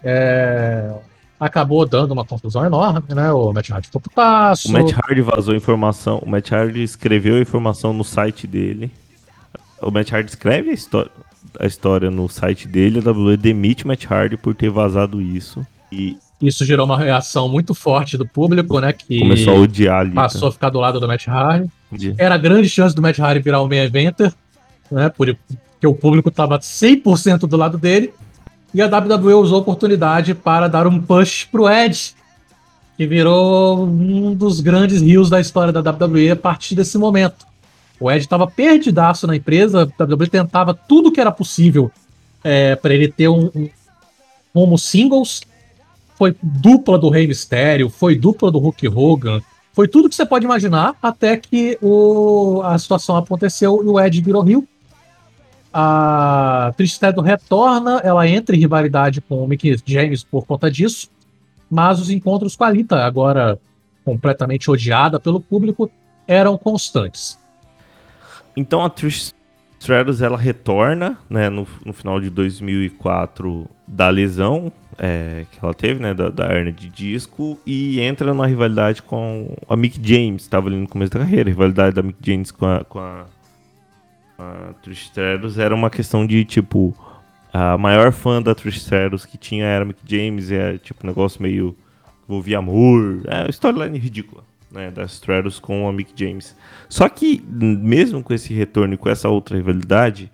É, 0.05 0.93
acabou 1.39 1.87
dando 1.87 2.13
uma 2.13 2.25
confusão 2.25 2.65
enorme, 2.65 3.03
né? 3.15 3.31
O 3.33 3.53
Matt 3.53 3.71
Hardy 3.71 3.87
ficou 3.89 4.01
putaço. 4.01 4.69
O 4.69 4.73
Matt 4.73 4.93
Hardy 4.93 5.21
vazou 5.23 5.55
informação. 5.55 6.19
O 6.25 6.29
Matt 6.29 6.53
Hardy 6.53 6.83
escreveu 6.83 7.37
a 7.37 7.41
informação 7.41 7.93
no 7.93 8.05
site 8.05 8.47
dele. 8.47 8.91
O 9.83 9.91
Matt 9.91 10.13
Hardy 10.13 10.31
escreve 10.31 10.71
a, 10.71 10.73
histó- 10.73 11.07
a 11.61 11.67
história 11.67 12.11
no 12.11 12.29
site 12.29 12.67
dele. 12.67 13.01
A 13.05 13.11
WWE 13.11 13.37
demite 13.37 13.85
o 13.85 13.89
Matt 13.89 14.07
Hardy 14.11 14.37
por 14.37 14.55
ter 14.55 14.71
vazado 14.71 15.21
isso. 15.21 15.65
E 15.93 16.17
Isso 16.41 16.65
gerou 16.65 16.87
uma 16.87 16.99
reação 16.99 17.49
muito 17.49 17.75
forte 17.75 18.17
do 18.17 18.27
público, 18.27 18.81
né? 18.81 18.93
Que 18.93 19.19
começou 19.21 19.55
a 19.57 19.61
odiar 19.61 20.01
ali. 20.01 20.13
passou 20.13 20.49
a 20.49 20.53
ficar 20.53 20.71
do 20.71 20.81
lado 20.81 20.99
do 20.99 21.07
Matt 21.07 21.29
Hardy. 21.29 21.71
De- 21.93 22.15
Era 22.19 22.37
grande 22.39 22.69
chance 22.69 22.95
do 22.95 23.03
Matt 23.03 23.19
Hardy 23.19 23.41
virar 23.41 23.61
o 23.61 23.69
main 23.69 23.79
eventer, 23.79 24.33
né? 24.91 25.09
Porque 25.11 25.37
o 25.87 25.95
público 25.95 26.29
estava 26.31 26.59
100% 26.59 27.41
do 27.47 27.57
lado 27.57 27.79
dele. 27.79 28.13
E 28.77 28.83
a 28.83 28.89
WWE 28.89 29.33
usou 29.33 29.57
a 29.57 29.61
oportunidade 29.63 30.35
para 30.35 30.69
dar 30.69 30.87
um 30.87 31.01
push 31.01 31.47
pro 31.47 31.67
Edge, 31.67 32.15
que 32.95 33.07
virou 33.07 33.87
um 33.87 34.35
dos 34.35 34.61
grandes 34.61 35.01
rios 35.01 35.31
da 35.31 35.41
história 35.41 35.73
da 35.73 35.81
WWE 35.81 36.33
a 36.33 36.37
partir 36.37 36.75
desse 36.75 36.99
momento. 36.99 37.47
O 37.99 38.11
Edge 38.11 38.27
estava 38.27 38.47
perdidaço 38.47 39.27
na 39.27 39.35
empresa, 39.35 39.91
a 39.99 40.05
WWE 40.05 40.29
tentava 40.29 40.75
tudo 40.75 41.11
que 41.11 41.19
era 41.19 41.33
possível 41.33 41.91
para 42.83 42.93
ele 42.93 43.09
ter 43.09 43.29
um, 43.29 43.51
um 44.55 44.77
singles. 44.77 45.41
Foi 46.15 46.37
dupla 46.43 46.99
do 46.99 47.09
Rey 47.09 47.27
Mysterio, 47.27 47.89
foi 47.89 48.15
dupla 48.15 48.51
do 48.51 48.59
Hulk 48.59 48.89
Hogan, 48.89 49.41
foi 49.73 49.89
tudo 49.89 50.11
que 50.11 50.15
você 50.15 50.27
pode 50.27 50.45
imaginar, 50.45 50.95
até 51.03 51.39
que 51.39 51.79
o, 51.81 52.61
a 52.63 52.77
situação 52.77 53.17
aconteceu 53.17 53.83
e 53.83 53.87
o 53.87 53.99
Edge 53.99 54.21
virou 54.21 54.43
Rio. 54.43 54.69
A 55.79 56.73
Trish 56.75 56.93
Stratus 56.93 57.23
retorna, 57.23 58.01
ela 58.03 58.27
entra 58.27 58.57
em 58.57 58.59
rivalidade 58.59 59.21
com 59.21 59.45
o 59.45 59.47
Mickey 59.47 59.77
James 59.85 60.25
por 60.25 60.47
conta 60.47 60.71
disso, 60.71 61.11
mas 61.71 62.01
os 62.01 62.09
encontros 62.09 62.57
com 62.57 62.65
a 62.65 62.71
Lita, 62.71 63.05
agora 63.05 63.59
completamente 64.03 64.71
odiada 64.71 65.21
pelo 65.21 65.39
público, 65.39 65.91
eram 66.27 66.57
constantes. 66.57 67.39
Então 68.57 68.83
a 68.83 68.89
Trish 68.89 69.35
Stratus 69.79 70.23
ela 70.23 70.39
retorna, 70.39 71.19
né, 71.29 71.51
no, 71.51 71.67
no 71.85 71.93
final 71.93 72.23
de 72.23 72.31
2004 72.31 73.69
da 73.87 74.09
lesão 74.09 74.73
é, 74.99 75.45
que 75.53 75.59
ela 75.63 75.75
teve, 75.75 76.01
né, 76.01 76.15
da, 76.15 76.31
da 76.31 76.47
hernia 76.55 76.73
de 76.73 76.89
disco 76.89 77.59
e 77.67 78.01
entra 78.01 78.33
numa 78.33 78.47
rivalidade 78.47 79.03
com 79.03 79.55
a 79.69 79.77
Mick 79.77 80.01
James, 80.03 80.45
estava 80.45 80.69
ali 80.69 80.77
no 80.77 80.89
começo 80.89 81.13
da 81.13 81.19
carreira, 81.19 81.51
rivalidade 81.51 81.95
da 81.95 82.03
Mick 82.03 82.19
James 82.23 82.51
com 82.51 82.65
a, 82.65 82.83
com 82.83 82.99
a, 82.99 83.27
a 84.39 84.75
Trish 84.83 85.05
Stratus 85.05 85.59
era 85.59 85.75
uma 85.75 85.91
questão 85.91 86.27
de 86.27 86.45
tipo 86.45 86.95
a 87.53 87.79
maior 87.79 88.13
fã 88.13 88.43
da 88.43 88.55
Trish 88.55 88.77
Stratus 88.77 89.25
que 89.25 89.39
tinha 89.39 89.65
era 89.65 89.85
Mick 89.85 90.01
James, 90.05 90.51
é 90.51 90.79
tipo 90.79 91.05
um 91.05 91.09
negócio 91.09 91.43
meio 91.43 91.77
envolvia 92.29 92.59
amor, 92.59 93.23
é 93.27 93.49
storyline 93.49 93.99
ridícula 93.99 94.45
né, 94.71 94.91
da 94.91 95.05
Stratus 95.05 95.59
com 95.59 95.89
a 95.89 95.93
Mick 95.93 96.13
James. 96.15 96.57
Só 96.89 97.09
que, 97.09 97.43
mesmo 97.51 98.23
com 98.23 98.35
esse 98.35 98.53
retorno 98.53 98.95
e 98.95 98.97
com 98.99 99.09
essa 99.09 99.29
outra 99.29 99.57
rivalidade, 99.57 100.31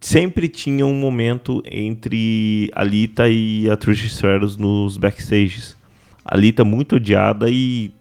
sempre 0.00 0.48
tinha 0.48 0.84
um 0.84 0.94
momento 0.94 1.62
entre 1.70 2.70
a 2.74 2.82
Lita 2.82 3.28
e 3.28 3.70
a 3.70 3.76
Trish 3.76 4.04
Stratus 4.06 4.56
nos 4.56 4.96
backstages. 4.96 5.76
A 6.24 6.36
Lita 6.36 6.64
muito 6.64 6.96
odiada 6.96 7.48
e 7.48 7.92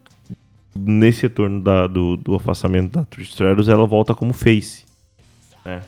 nesse 0.77 1.23
retorno 1.23 1.61
da- 1.61 1.87
do, 1.87 2.17
do 2.17 2.35
afastamento 2.35 2.91
da 2.91 3.05
Trish 3.05 3.29
Stratus, 3.29 3.67
ela 3.69 3.85
volta 3.85 4.13
como 4.13 4.33
face. 4.33 4.83
né? 5.63 5.81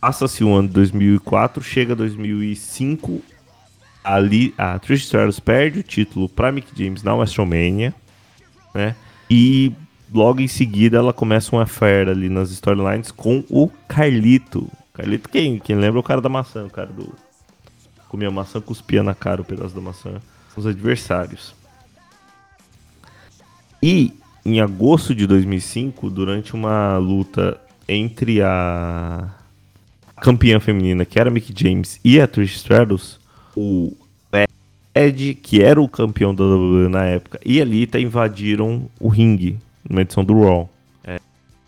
Passa-se 0.00 0.44
o 0.44 0.54
ano 0.54 0.68
de 0.68 0.74
2004, 0.74 1.62
chega 1.62 1.94
2005, 1.96 3.20
ali 4.04 4.54
a 4.56 4.78
Trish 4.78 5.02
Stratus 5.04 5.40
perde 5.40 5.80
o 5.80 5.82
título 5.82 6.28
para 6.28 6.52
Mick 6.52 6.68
James 6.76 7.02
na 7.02 7.14
WrestleMania, 7.14 7.92
né? 8.72 8.94
E 9.28 9.72
logo 10.14 10.40
em 10.40 10.46
seguida 10.46 10.98
ela 10.98 11.12
começa 11.12 11.54
uma 11.54 11.64
affair 11.64 12.08
ali 12.08 12.28
nas 12.28 12.50
storylines 12.50 13.10
com 13.10 13.44
o 13.50 13.68
Carlito. 13.88 14.70
Carlito 14.94 15.28
quem? 15.28 15.58
Quem 15.58 15.76
lembra 15.76 15.98
o 15.98 16.02
cara 16.02 16.20
da 16.20 16.28
maçã, 16.28 16.64
o 16.64 16.70
cara 16.70 16.88
do 16.90 17.12
comia 18.08 18.30
maçã, 18.30 18.60
cuspia 18.60 19.02
na 19.02 19.14
cara 19.14 19.42
o 19.42 19.44
pedaço 19.44 19.74
da 19.74 19.80
maçã. 19.80 20.12
Os 20.56 20.64
adversários. 20.66 21.54
E 23.82 24.12
em 24.44 24.60
agosto 24.60 25.14
de 25.14 25.26
2005, 25.26 26.08
durante 26.10 26.54
uma 26.54 26.96
luta 26.98 27.60
entre 27.88 28.42
a 28.42 29.28
campeã 30.20 30.58
feminina, 30.58 31.04
que 31.04 31.18
era 31.18 31.30
Mick 31.30 31.52
James, 31.54 32.00
e 32.04 32.20
a 32.20 32.26
Trish 32.26 32.56
Stratus, 32.56 33.20
o 33.56 33.96
Ed, 34.94 35.34
que 35.34 35.62
era 35.62 35.80
o 35.80 35.88
campeão 35.88 36.34
da 36.34 36.44
WWE 36.44 36.88
na 36.88 37.04
época, 37.04 37.38
e 37.44 37.60
a 37.60 37.64
Lita 37.64 38.00
invadiram 38.00 38.88
o 38.98 39.08
ringue 39.08 39.58
numa 39.88 40.00
edição 40.00 40.24
do 40.24 40.42
Raw. 40.42 40.68
É, 41.04 41.20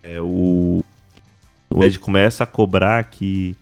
é, 0.03 0.21
o, 0.21 0.83
o 1.71 1.85
Ed 1.85 1.99
começa 1.99 2.43
a 2.45 2.47
cobrar 2.47 3.05
que 3.05 3.57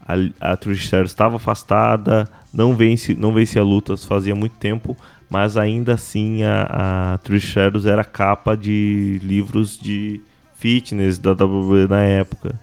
a, 0.00 0.52
a 0.52 0.56
Trish 0.56 0.84
Stratus 0.84 1.10
estava 1.10 1.36
afastada, 1.36 2.28
não 2.52 2.74
vence, 2.74 3.14
não 3.14 3.32
vencia 3.32 3.62
lutas 3.62 4.04
fazia 4.04 4.34
muito 4.34 4.54
tempo, 4.56 4.96
mas 5.30 5.56
ainda 5.56 5.94
assim 5.94 6.42
a, 6.42 7.14
a 7.14 7.18
Trish 7.18 7.44
Stratus 7.46 7.86
era 7.86 8.04
capa 8.04 8.56
de 8.56 9.20
livros 9.22 9.78
de 9.78 10.20
fitness 10.56 11.18
da 11.18 11.32
WWE 11.32 11.86
na 11.88 12.02
época. 12.02 12.60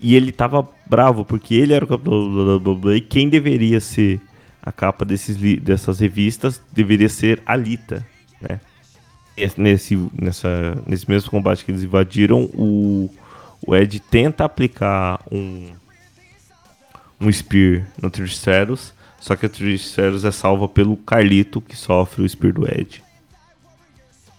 E 0.00 0.16
ele 0.16 0.32
tava 0.32 0.68
bravo, 0.86 1.24
porque 1.24 1.54
ele 1.54 1.72
era 1.72 1.84
o 1.84 1.88
campeão 1.88 2.58
da 2.58 2.70
WWE 2.70 2.96
e 2.96 3.00
quem 3.00 3.28
deveria 3.28 3.80
ser 3.80 4.20
a 4.62 4.72
capa 4.72 5.04
desses, 5.04 5.36
dessas 5.60 6.00
revistas 6.00 6.60
deveria 6.72 7.08
ser 7.08 7.42
a 7.46 7.56
Lita, 7.56 8.06
né? 8.40 8.60
Esse- 9.36 9.60
Nesse, 9.60 9.96
nessa, 10.20 10.76
nesse 10.86 11.08
mesmo 11.08 11.30
combate 11.30 11.64
que 11.64 11.70
eles 11.70 11.82
invadiram, 11.84 12.44
o, 12.54 13.10
o 13.66 13.74
Ed 13.76 13.98
tenta 14.00 14.44
aplicar 14.44 15.20
um, 15.30 15.72
um 17.20 17.30
Spear 17.32 17.86
no 18.00 18.10
Trish 18.10 18.32
Stratus, 18.34 18.92
só 19.22 19.36
que 19.36 19.46
a 19.46 19.48
Stratus 19.48 20.24
é 20.24 20.32
salva 20.32 20.68
pelo 20.68 20.96
Carlito, 20.96 21.60
que 21.60 21.76
sofre 21.76 22.24
o 22.24 22.28
Spear 22.28 22.52
do 22.52 22.66
Ed. 22.66 23.04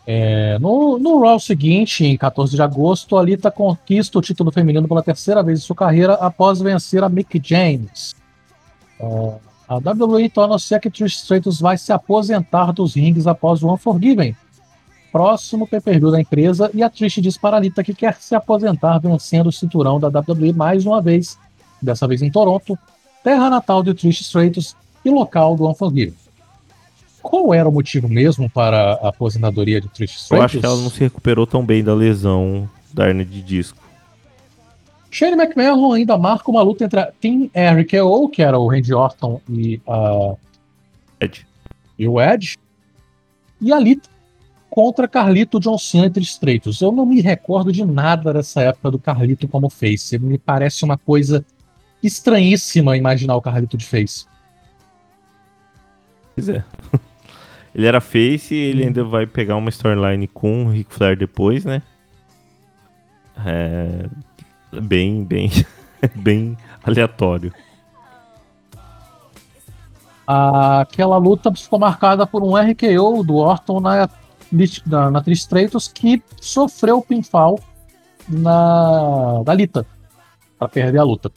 É, 0.05 0.59
no, 0.59 0.99
no 0.99 1.21
Raw 1.21 1.39
seguinte, 1.39 2.03
em 2.03 2.17
14 2.17 2.53
de 2.53 2.61
agosto, 2.61 3.17
a 3.17 3.23
Lita 3.23 3.49
conquista 3.49 4.19
o 4.19 4.21
título 4.21 4.51
feminino 4.51 4.86
pela 4.86 5.01
terceira 5.01 5.41
vez 5.41 5.59
em 5.59 5.61
sua 5.61 5.77
carreira 5.77 6.15
após 6.15 6.59
vencer 6.59 7.01
a 7.01 7.07
Mick 7.07 7.39
James. 7.41 8.13
É, 8.99 9.34
a 9.69 9.75
WWE 9.77 10.27
torna-se 10.27 10.77
que 10.81 10.91
Trish 10.91 11.15
Stratus 11.15 11.61
vai 11.61 11.77
se 11.77 11.93
aposentar 11.93 12.73
dos 12.73 12.93
rings 12.95 13.25
após 13.25 13.63
o 13.63 13.73
Unforgiven, 13.73 14.36
próximo 15.13 15.65
pay-per-view 15.65 16.11
da 16.11 16.19
empresa, 16.19 16.69
e 16.73 16.84
a 16.84 16.89
Trish 16.89 17.21
diz 17.21 17.38
para 17.38 17.55
a 17.55 17.59
Lita 17.61 17.86
que 17.86 17.93
quer 17.93 18.15
se 18.15 18.36
aposentar 18.36 18.99
vencendo 18.99 19.47
o 19.47 19.53
cinturão 19.53 19.97
da 19.97 20.09
WWE 20.09 20.51
mais 20.51 20.86
uma 20.86 21.01
vez, 21.01 21.39
dessa 21.81 22.05
vez 22.05 22.21
em 22.21 22.29
Toronto, 22.29 22.77
terra 23.24 23.49
natal 23.49 23.82
de 23.82 23.93
Trish 23.93 24.21
Stratus 24.21 24.76
e 25.03 25.09
local 25.09 25.55
do 25.55 25.67
Unforgiven. 25.67 26.15
Qual 27.21 27.53
era 27.53 27.67
o 27.67 27.71
motivo 27.71 28.09
mesmo 28.09 28.49
para 28.49 28.95
a 28.95 29.07
aposentadoria 29.09 29.80
de 29.80 29.88
Trish 29.88 30.15
Stratus? 30.15 30.38
Eu 30.38 30.43
acho 30.43 30.59
que 30.59 30.65
ela 30.65 30.82
não 30.82 30.89
se 30.89 30.99
recuperou 30.99 31.47
tão 31.47 31.65
bem 31.65 31.84
da 31.84 31.93
lesão 31.93 32.69
da 32.93 33.07
hernia 33.07 33.26
de 33.26 33.41
disco. 33.41 33.82
Shane 35.09 35.39
McMahon 35.39 35.93
ainda 35.93 36.17
marca 36.17 36.49
uma 36.49 36.61
luta 36.61 36.84
entre 36.84 36.99
a 36.99 37.11
Team 37.11 37.49
RKO, 37.55 38.30
que 38.30 38.41
era 38.41 38.57
o 38.57 38.67
Randy 38.67 38.93
Orton 38.93 39.39
e, 39.47 39.80
a, 39.88 40.36
Ed. 41.19 41.45
e 41.97 42.07
o 42.07 42.19
Edge, 42.19 42.57
e 43.61 43.71
a 43.71 43.80
Lita 43.80 44.09
contra 44.69 45.07
Carlito, 45.07 45.59
John 45.59 45.78
Cena 45.78 46.07
e 46.07 46.09
Trish 46.09 46.32
Stratus. 46.32 46.82
Eu 46.82 46.91
não 46.91 47.05
me 47.05 47.21
recordo 47.21 47.71
de 47.71 47.86
nada 47.86 48.34
dessa 48.34 48.63
época 48.63 48.89
do 48.89 48.97
Carlito 48.97 49.47
como 49.47 49.69
face. 49.69 50.17
Me 50.17 50.39
parece 50.39 50.84
uma 50.84 50.97
coisa 50.97 51.45
estranhíssima 52.04 52.97
imaginar 52.97 53.36
o 53.36 53.41
Carlito 53.41 53.78
de 53.78 53.86
face. 53.86 54.26
Pois 56.36 56.49
é. 56.49 56.64
Ele 57.74 57.88
era 57.88 57.99
face 57.99 58.54
e 58.54 58.70
ele 58.70 58.86
ainda 58.86 59.04
vai 59.04 59.26
pegar 59.26 59.56
uma 59.56 59.70
storyline 59.72 60.28
com 60.28 60.66
o 60.66 60.70
Ric 60.70 60.93
Flair 60.93 61.18
depois, 61.18 61.66
né? 61.66 61.82
É. 63.43 64.06
Bem, 64.80 65.24
bem. 65.24 65.49
bem 66.14 66.56
aleatório. 66.84 67.51
Aquela 70.26 71.18
luta 71.18 71.51
ficou 71.54 71.80
marcada 71.80 72.28
por 72.28 72.43
um 72.43 72.56
RKO 72.56 73.24
do 73.24 73.36
Orton 73.38 73.80
na, 73.80 74.08
na, 74.86 75.12
na 75.12 75.24
que 75.24 76.24
sofreu 76.39 77.01
pinfall 77.01 77.60
na, 78.30 79.41
da 79.43 79.54
Lita 79.54 79.86
para 80.58 80.70
perder 80.70 80.99
a 80.99 81.04
luta. 81.04 81.32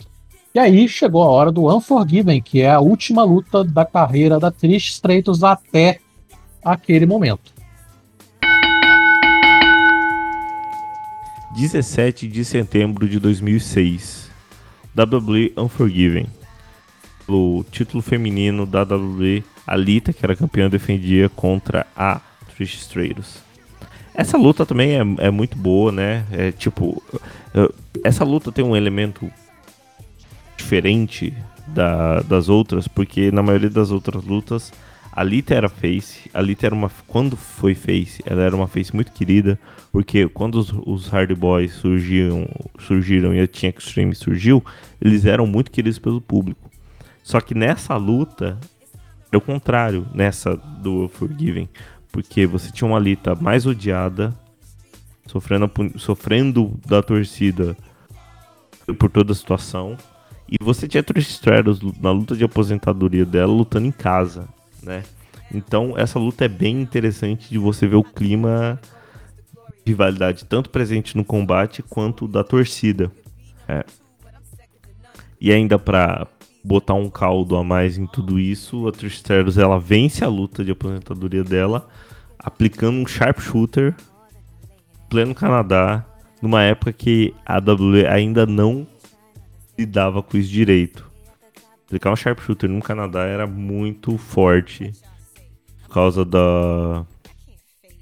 E 0.57 0.59
aí 0.59 0.89
chegou 0.89 1.23
a 1.23 1.29
hora 1.29 1.53
do 1.53 1.67
Unforgiven, 1.69 2.41
que 2.41 2.63
é 2.63 2.71
a 2.71 2.81
última 2.81 3.23
luta 3.23 3.63
da 3.63 3.85
carreira 3.85 4.41
da 4.41 4.51
Trish 4.51 4.89
Stratus 4.89 5.45
até 5.45 5.99
aquele 6.65 7.05
momento. 7.05 7.53
17 11.55 12.27
de 12.27 12.43
setembro 12.43 13.07
de 13.07 13.21
2006. 13.21 14.31
WWE 14.97 15.53
Unforgiven. 15.59 16.27
O 17.29 17.63
título 17.71 18.03
feminino 18.03 18.65
da 18.65 18.83
WWE, 18.83 19.45
a 19.67 19.77
Lita, 19.77 20.11
que 20.11 20.25
era 20.25 20.35
campeã, 20.35 20.71
defendia 20.71 21.29
contra 21.29 21.87
a 21.95 22.19
Trish 22.57 22.77
Stratus. 22.79 23.43
Essa 24.15 24.39
luta 24.39 24.65
também 24.65 24.93
é, 24.93 25.27
é 25.27 25.31
muito 25.31 25.55
boa, 25.59 25.93
né? 25.93 26.25
É 26.33 26.51
tipo. 26.51 27.03
eh, 27.55 27.71
Essa 28.03 28.25
luta 28.25 28.51
tem 28.51 28.65
um 28.65 28.75
elemento 28.75 29.31
diferente 30.67 31.33
da- 31.69 32.21
das 32.23 32.49
outras, 32.49 32.89
porque 32.89 33.31
na 33.31 33.41
maioria 33.43 33.71
das 33.71 33.93
outras 33.93 34.25
lutas 34.25 34.73
a 35.13 35.23
Lita 35.23 35.55
era 35.55 35.69
face, 35.69 36.29
a 36.35 36.43
Lita 36.43 36.67
era 36.67 36.75
uma 36.75 36.91
quando 37.07 37.37
foi 37.37 37.75
face, 37.75 38.21
ela 38.27 38.43
era 38.43 38.55
uma 38.55 38.67
face 38.67 38.95
muito 38.95 39.13
querida, 39.13 39.59
porque 39.93 40.29
quando 40.29 40.57
os, 40.57 40.73
os 40.85 41.09
Hard 41.09 41.33
Boys 41.35 41.73
surgiam, 41.75 42.47
surgiram 42.81 43.33
e 43.33 43.41
a 43.41 43.47
Team 43.47 43.73
Extreme 43.79 44.15
surgiu, 44.15 44.63
eles 45.01 45.25
eram 45.25 45.47
muito 45.47 45.71
queridos 45.71 45.99
pelo 45.99 46.21
público. 46.21 46.69
Só 47.23 47.41
que 47.41 47.55
nessa 47.55 47.97
luta 47.97 48.59
é 49.33 49.37
o 49.37 49.41
contrário, 49.41 50.07
nessa 50.13 50.55
do 50.57 51.09
Forgiven, 51.09 51.69
porque 52.13 52.45
você 52.47 52.71
tinha 52.71 52.87
uma 52.89 52.99
Lita 52.99 53.35
mais 53.35 53.65
odiada, 53.67 54.35
sofrendo, 55.27 55.71
sofrendo 55.97 56.79
da 56.87 57.03
torcida 57.03 57.75
por 58.99 59.11
toda 59.11 59.33
a 59.33 59.35
situação. 59.35 59.97
E 60.49 60.57
você 60.63 60.87
tinha 60.87 61.03
Trish 61.03 61.31
Stratus 61.31 61.81
na 62.01 62.11
luta 62.13 62.37
de 62.37 62.45
aposentadoria 62.45 63.25
dela 63.25 63.53
lutando 63.53 63.87
em 63.87 63.93
casa, 63.93 64.49
né? 64.83 65.03
Então 65.53 65.95
essa 65.97 66.19
luta 66.19 66.45
é 66.45 66.49
bem 66.49 66.81
interessante 66.81 67.49
de 67.51 67.59
você 67.59 67.87
ver 67.87 67.97
o 67.97 68.05
clima 68.05 68.81
de 69.85 69.93
rivalidade 69.93 70.45
tanto 70.45 70.71
presente 70.71 71.17
no 71.17 71.25
combate 71.25 71.83
quanto 71.83 72.29
da 72.29 72.45
torcida. 72.45 73.11
É. 73.69 73.85
E 75.41 75.53
ainda 75.53 75.79
pra 75.79 76.27
botar 76.63 76.95
um 76.95 77.09
caldo 77.09 77.57
a 77.57 77.63
mais 77.63 77.97
em 77.97 78.07
tudo 78.07 78.39
isso, 78.39 78.89
a 78.89 78.93
Trish 78.93 79.17
Stratus 79.17 79.59
ela 79.59 79.79
vence 79.79 80.25
a 80.25 80.29
luta 80.29 80.65
de 80.65 80.73
aposentadoria 80.73 81.45
dela 81.45 81.89
aplicando 82.39 82.99
um 82.99 83.07
sharpshooter 83.07 83.95
pleno 85.09 85.35
Canadá, 85.35 86.05
numa 86.43 86.63
época 86.63 86.93
que 86.93 87.35
a 87.45 87.59
WWE 87.59 88.07
ainda 88.07 88.47
não 88.47 88.87
lidava 89.79 90.23
com 90.23 90.37
isso 90.37 90.51
direito. 90.51 91.11
Aplicar 91.87 92.13
um 92.13 92.17
sharpshooter 92.17 92.69
no 92.69 92.83
Canadá 92.83 93.25
era 93.25 93.47
muito 93.47 94.19
forte 94.19 94.93
por 95.83 95.95
causa 95.95 96.25
da 96.25 97.07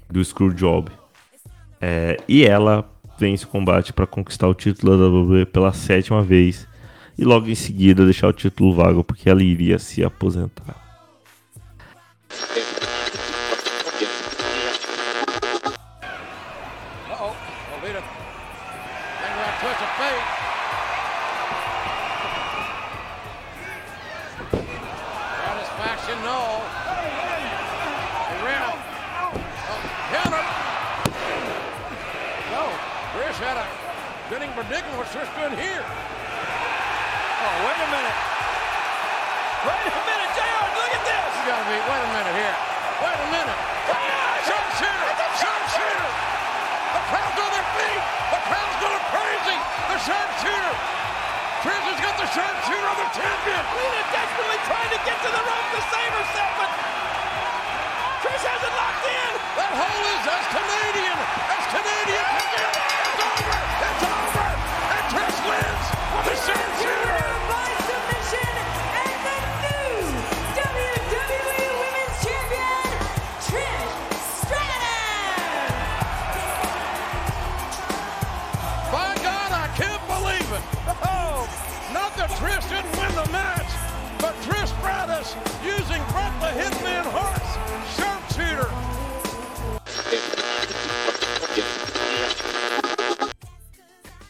do 0.09 0.23
Screwjob. 0.23 0.91
É, 1.79 2.17
e 2.27 2.43
ela 2.43 2.89
vence 3.17 3.45
o 3.45 3.47
combate 3.47 3.93
para 3.93 4.07
conquistar 4.07 4.47
o 4.47 4.53
título 4.53 4.97
da 4.97 5.05
WWE 5.07 5.45
pela 5.45 5.73
sétima 5.73 6.21
vez 6.21 6.67
e 7.17 7.23
logo 7.23 7.47
em 7.47 7.55
seguida 7.55 8.03
deixar 8.03 8.27
o 8.27 8.33
título 8.33 8.73
vago 8.73 9.03
porque 9.03 9.29
ela 9.29 9.43
iria 9.43 9.79
se 9.79 10.03
aposentar. 10.03 10.83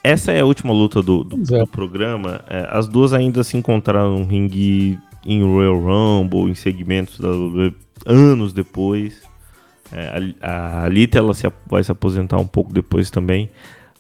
Essa 0.05 0.31
é 0.31 0.39
a 0.41 0.45
última 0.45 0.71
luta 0.71 1.01
do, 1.01 1.23
do- 1.23 1.55
é. 1.55 1.59
do 1.61 1.67
programa. 1.67 2.41
É, 2.47 2.67
as 2.69 2.87
duas 2.87 3.11
ainda 3.11 3.43
se 3.43 3.57
encontraram 3.57 4.19
no 4.19 4.25
ringue 4.25 4.99
em 5.25 5.41
Royal 5.43 5.79
Rumble, 5.79 6.51
em 6.51 6.53
segmentos 6.53 7.19
da 7.19 7.27
WWE, 7.29 7.73
anos 8.05 8.53
depois. 8.53 9.23
É, 9.91 10.33
a, 10.41 10.83
a 10.83 10.89
Lita 10.89 11.17
ela 11.17 11.33
se, 11.33 11.51
vai 11.65 11.83
se 11.83 11.91
aposentar 11.91 12.37
um 12.37 12.45
pouco 12.45 12.71
depois 12.71 13.09
também. 13.09 13.49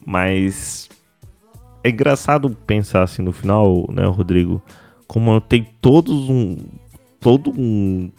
Mas 0.05 0.87
é 1.83 1.89
engraçado 1.89 2.51
pensar 2.67 3.01
assim 3.01 3.23
no 3.23 3.31
final, 3.31 3.89
né, 3.91 4.05
Rodrigo? 4.05 4.61
Como 5.07 5.41
tem 5.41 5.67
todos 5.81 6.29
um. 6.29 6.55
Todo 7.19 7.49
um. 7.49 8.11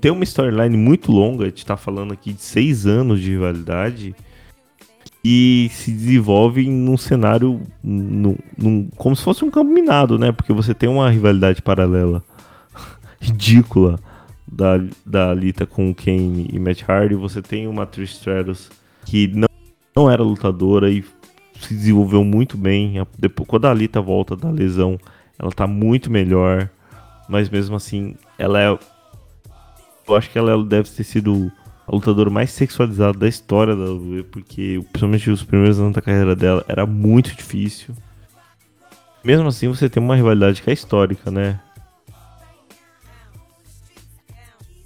Tem 0.00 0.12
uma 0.12 0.22
storyline 0.22 0.76
muito 0.76 1.10
longa, 1.10 1.44
a 1.44 1.48
gente 1.48 1.66
tá 1.66 1.76
falando 1.76 2.12
aqui 2.12 2.32
de 2.32 2.42
seis 2.42 2.86
anos 2.86 3.20
de 3.20 3.30
rivalidade 3.30 4.14
e 5.28 5.68
se 5.72 5.90
desenvolve 5.90 6.70
num 6.70 6.96
cenário 6.96 7.60
num- 7.82 8.36
num- 8.56 8.88
como 8.96 9.16
se 9.16 9.24
fosse 9.24 9.44
um 9.44 9.50
campo 9.50 9.72
minado, 9.72 10.16
né? 10.20 10.30
Porque 10.30 10.52
você 10.52 10.72
tem 10.72 10.88
uma 10.88 11.10
rivalidade 11.10 11.60
paralela 11.60 12.22
ridícula 13.20 13.98
da, 14.46 14.78
da 15.04 15.34
Lita 15.34 15.66
com 15.66 15.92
Kane 15.92 16.48
e 16.52 16.60
Matt 16.60 16.84
Hardy. 16.88 17.16
Você 17.16 17.42
tem 17.42 17.66
uma 17.66 17.84
Trish 17.86 18.12
Stratus 18.12 18.70
que 19.04 19.26
não, 19.26 19.48
não 19.96 20.08
era 20.08 20.22
lutadora 20.22 20.88
e 20.92 21.04
se 21.60 21.74
desenvolveu 21.74 22.22
muito 22.22 22.56
bem. 22.56 23.04
Depois, 23.18 23.48
quando 23.48 23.66
a 23.66 23.74
Lita 23.74 24.00
volta 24.00 24.36
da 24.36 24.48
lesão, 24.48 24.96
ela 25.36 25.50
tá 25.50 25.66
muito 25.66 26.08
melhor. 26.08 26.70
Mas 27.28 27.50
mesmo 27.50 27.74
assim, 27.74 28.14
ela 28.38 28.60
é. 28.62 28.78
Eu 30.08 30.14
acho 30.14 30.30
que 30.30 30.38
ela 30.38 30.62
deve 30.62 30.88
ter 30.88 31.02
sido 31.02 31.50
lutadora 31.94 32.30
mais 32.30 32.50
sexualizada 32.50 33.18
da 33.18 33.28
história 33.28 33.76
da 33.76 33.84
WWE, 33.84 34.24
porque 34.24 34.80
principalmente 34.92 35.30
os 35.30 35.42
primeiros 35.42 35.78
anos 35.78 35.94
da 35.94 36.02
carreira 36.02 36.34
dela 36.34 36.64
era 36.68 36.84
muito 36.84 37.34
difícil. 37.34 37.94
Mesmo 39.24 39.48
assim, 39.48 39.68
você 39.68 39.88
tem 39.88 40.02
uma 40.02 40.16
rivalidade 40.16 40.62
que 40.62 40.70
é 40.70 40.72
histórica, 40.72 41.30
né? 41.30 41.60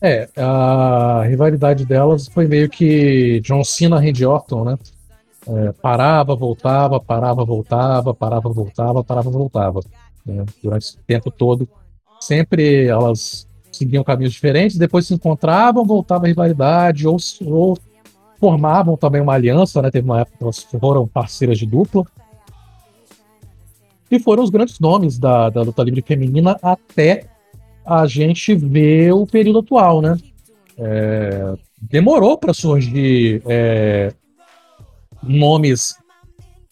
É, 0.03 0.29
a 0.37 1.23
rivalidade 1.25 1.85
delas 1.85 2.27
foi 2.27 2.47
meio 2.47 2.69
que 2.71 3.41
John 3.41 3.63
Cena 3.63 4.01
Randy 4.01 4.25
Orton, 4.25 4.65
né? 4.65 4.79
É, 5.47 5.73
parava, 5.73 6.35
voltava, 6.35 6.99
parava, 7.01 7.45
voltava, 7.45 8.15
parava, 8.15 8.49
voltava, 8.49 9.05
parava, 9.05 9.31
voltava. 9.31 9.81
né? 10.25 10.45
Durante 10.63 10.85
esse 10.85 10.99
tempo 11.07 11.31
todo, 11.31 11.69
sempre 12.19 12.87
elas 12.87 13.47
seguiam 13.81 14.05
caminhos 14.05 14.35
diferentes, 14.35 14.77
depois 14.77 15.07
se 15.07 15.15
encontravam, 15.15 15.85
voltava 15.85 16.27
a 16.27 16.29
rivalidade, 16.29 17.09
ou, 17.09 17.17
ou 17.47 17.79
formavam 18.39 18.97
também 18.97 19.23
uma 19.23 19.33
aliança, 19.33 19.81
né? 19.81 19.91
Teve 19.91 20.05
uma 20.05 20.21
época 20.21 20.37
que 20.37 20.45
elas 20.45 20.63
foram 20.63 21.09
parceiras 21.09 21.59
de 21.59 21.67
dupla. 21.67 22.05
E 24.11 24.19
foram 24.19 24.43
os 24.43 24.51
grandes 24.51 24.79
nomes 24.79 25.19
da, 25.19 25.49
da 25.49 25.63
luta 25.63 25.83
livre 25.83 26.03
feminina 26.03 26.59
até 26.63 27.27
a 27.85 28.07
gente 28.07 28.55
ver 28.55 29.13
o 29.13 29.27
período 29.27 29.61
atual, 29.61 30.03
né? 30.03 30.17
É, 30.77 31.55
demorou 31.81 32.37
para 32.37 32.53
surgir 32.53 33.43
é, 33.47 34.13
nomes 35.23 35.97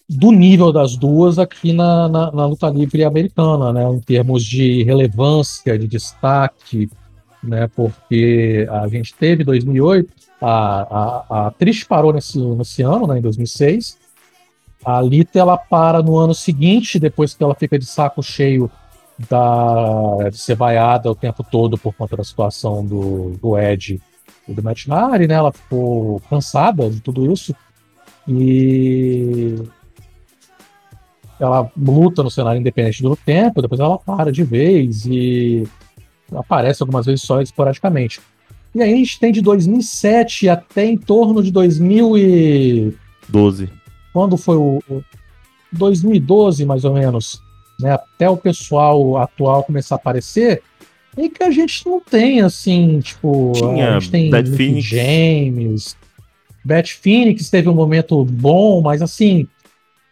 do 0.08 0.32
nível 0.32 0.72
das 0.72 0.96
duas 0.96 1.38
aqui 1.38 1.72
na, 1.72 2.08
na, 2.08 2.32
na 2.32 2.46
luta 2.46 2.68
livre 2.70 3.04
americana, 3.04 3.72
né? 3.72 3.84
Em 3.84 4.00
termos 4.00 4.42
de 4.42 4.82
relevância, 4.82 5.78
de 5.78 5.86
destaque, 5.86 6.88
né? 7.42 7.68
Porque 7.76 8.66
a 8.70 8.88
gente 8.88 9.14
teve 9.14 9.44
2008, 9.44 10.10
a, 10.40 10.46
a, 10.48 11.46
a 11.46 11.50
Trish 11.50 11.84
parou 11.84 12.12
nesse, 12.12 12.38
nesse 12.38 12.82
ano, 12.82 13.06
né, 13.06 13.18
em 13.18 13.22
2006. 13.22 13.98
A 14.84 15.02
Lita 15.02 15.38
ela 15.38 15.58
para 15.58 16.02
no 16.02 16.16
ano 16.16 16.34
seguinte, 16.34 16.98
depois 16.98 17.34
que 17.34 17.42
ela 17.42 17.54
fica 17.54 17.78
de 17.78 17.84
saco 17.84 18.22
cheio 18.22 18.70
da, 19.28 20.30
de 20.30 20.38
ser 20.38 20.54
vaiada 20.54 21.10
o 21.10 21.14
tempo 21.14 21.44
todo 21.44 21.76
por 21.76 21.92
conta 21.92 22.16
da 22.16 22.24
situação 22.24 22.86
do, 22.86 23.32
do 23.42 23.58
Ed 23.58 24.00
e 24.46 24.54
do 24.54 24.62
Matt 24.62 24.86
Nari, 24.86 25.26
né? 25.26 25.34
Ela 25.34 25.52
ficou 25.52 26.20
cansada 26.30 26.88
de 26.88 27.00
tudo 27.00 27.30
isso 27.30 27.54
e 28.26 29.56
ela 31.40 31.70
luta 31.76 32.22
no 32.22 32.30
cenário 32.30 32.60
independente 32.60 33.02
do 33.02 33.16
tempo, 33.16 33.62
depois 33.62 33.80
ela 33.80 33.98
para 33.98 34.32
de 34.32 34.42
vez 34.42 35.06
e 35.06 35.66
aparece 36.34 36.82
algumas 36.82 37.06
vezes 37.06 37.22
só 37.22 37.40
esporadicamente. 37.40 38.20
E 38.74 38.82
aí 38.82 38.92
a 38.92 38.96
gente 38.96 39.18
tem 39.18 39.32
de 39.32 39.40
2007 39.40 40.48
até 40.48 40.84
em 40.84 40.96
torno 40.96 41.42
de 41.42 41.50
2012. 41.50 43.70
Quando 44.12 44.36
foi 44.36 44.56
o 44.56 44.82
2012, 45.72 46.64
mais 46.64 46.84
ou 46.84 46.94
menos, 46.94 47.42
né, 47.80 47.92
até 47.92 48.28
o 48.28 48.36
pessoal 48.36 49.18
atual 49.18 49.64
começar 49.64 49.94
a 49.94 49.96
aparecer, 49.96 50.62
e 51.16 51.28
que 51.28 51.42
a 51.42 51.50
gente 51.50 51.86
não 51.86 52.00
tem, 52.00 52.42
assim, 52.42 53.00
tipo, 53.00 53.52
Tinha 53.54 53.96
a 53.96 54.00
gente 54.00 54.10
tem 54.10 54.30
Phoenix. 54.30 54.84
James, 54.84 55.96
Bat 56.64 56.94
Phoenix 56.94 57.50
teve 57.50 57.68
um 57.68 57.74
momento 57.74 58.24
bom, 58.24 58.80
mas 58.80 59.02
assim, 59.02 59.48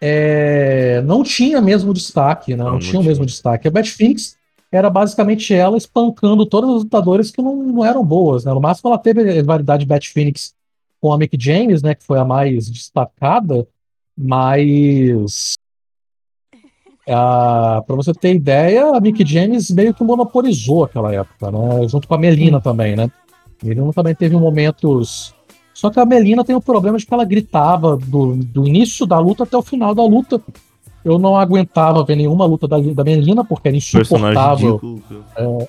é, 0.00 1.02
não 1.02 1.22
tinha 1.22 1.60
mesmo 1.60 1.92
destaque, 1.92 2.54
né? 2.54 2.64
Não, 2.64 2.72
não 2.72 2.78
tinha 2.78 3.00
o 3.00 3.04
mesmo 3.04 3.24
destaque. 3.24 3.68
A 3.68 3.70
Bat 3.70 3.90
Phoenix 3.90 4.36
era 4.70 4.90
basicamente 4.90 5.54
ela 5.54 5.76
espancando 5.76 6.44
todas 6.44 6.70
as 6.70 6.82
lutadoras 6.82 7.30
que 7.30 7.40
não, 7.40 7.56
não 7.56 7.84
eram 7.84 8.04
boas, 8.04 8.44
né? 8.44 8.52
No 8.52 8.60
máximo 8.60 8.90
ela 8.90 8.98
teve 8.98 9.20
a 9.28 9.32
rivalidade 9.32 9.86
Bat 9.86 10.10
Phoenix 10.12 10.54
com 11.00 11.12
a 11.12 11.18
Mick 11.18 11.36
James, 11.40 11.82
né? 11.82 11.94
Que 11.94 12.04
foi 12.04 12.18
a 12.18 12.24
mais 12.24 12.68
destacada, 12.68 13.66
mas 14.16 15.56
ah, 17.08 17.84
para 17.86 17.94
você 17.94 18.12
ter 18.12 18.34
ideia, 18.34 18.96
a 18.96 19.00
Mick 19.00 19.24
James 19.24 19.70
meio 19.70 19.94
que 19.94 20.02
monopolizou 20.02 20.84
aquela 20.84 21.14
época, 21.14 21.52
né? 21.52 21.88
Junto 21.88 22.08
com 22.08 22.14
a 22.14 22.18
Melina 22.18 22.60
também, 22.60 22.96
né? 22.96 23.10
A 23.62 23.66
Melina 23.66 23.92
também 23.92 24.14
teve 24.14 24.36
momentos. 24.36 25.34
Só 25.76 25.90
que 25.90 26.00
a 26.00 26.06
Melina 26.06 26.42
tem 26.42 26.56
o 26.56 26.60
problema 26.60 26.96
de 26.96 27.04
que 27.04 27.12
ela 27.12 27.22
gritava 27.26 27.98
do, 27.98 28.34
do 28.34 28.66
início 28.66 29.04
da 29.04 29.18
luta 29.18 29.42
até 29.42 29.58
o 29.58 29.62
final 29.62 29.94
da 29.94 30.02
luta. 30.02 30.40
Eu 31.04 31.18
não 31.18 31.36
aguentava 31.36 32.02
ver 32.02 32.16
nenhuma 32.16 32.46
luta 32.46 32.66
da, 32.66 32.78
da 32.78 33.04
Melina, 33.04 33.44
porque 33.44 33.68
era 33.68 33.76
insuportável 33.76 34.98
é, 35.36 35.66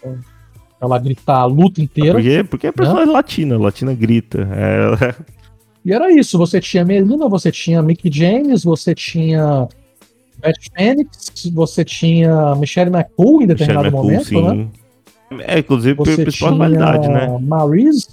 ela 0.80 0.98
gritar 0.98 1.40
a 1.40 1.46
luta 1.46 1.82
inteira. 1.82 2.14
Porque, 2.14 2.44
porque 2.46 2.68
é 2.68 2.72
personagem 2.72 3.12
latina, 3.12 3.58
latina 3.58 3.94
grita. 3.94 4.48
É, 4.50 5.14
E 5.84 5.92
era 5.92 6.10
isso, 6.10 6.38
você 6.38 6.62
tinha 6.62 6.86
Melina, 6.86 7.28
você 7.28 7.52
tinha 7.52 7.82
Mickey 7.82 8.10
James, 8.10 8.64
você 8.64 8.96
tinha 8.96 9.68
Beth 10.40 10.54
Phoenix, 10.74 11.52
você 11.54 11.84
tinha 11.84 12.56
Michelle 12.56 12.92
McCool 12.92 13.42
em 13.42 13.48
determinado 13.48 13.88
McCool, 13.88 14.04
momento, 14.04 14.26
sim. 14.26 14.42
né? 14.42 14.68
É, 15.46 15.60
inclusive, 15.60 15.96
Você 15.96 16.24
principal 16.24 16.54
tinha 16.54 17.10
né? 17.10 17.38
Maryse, 17.42 18.08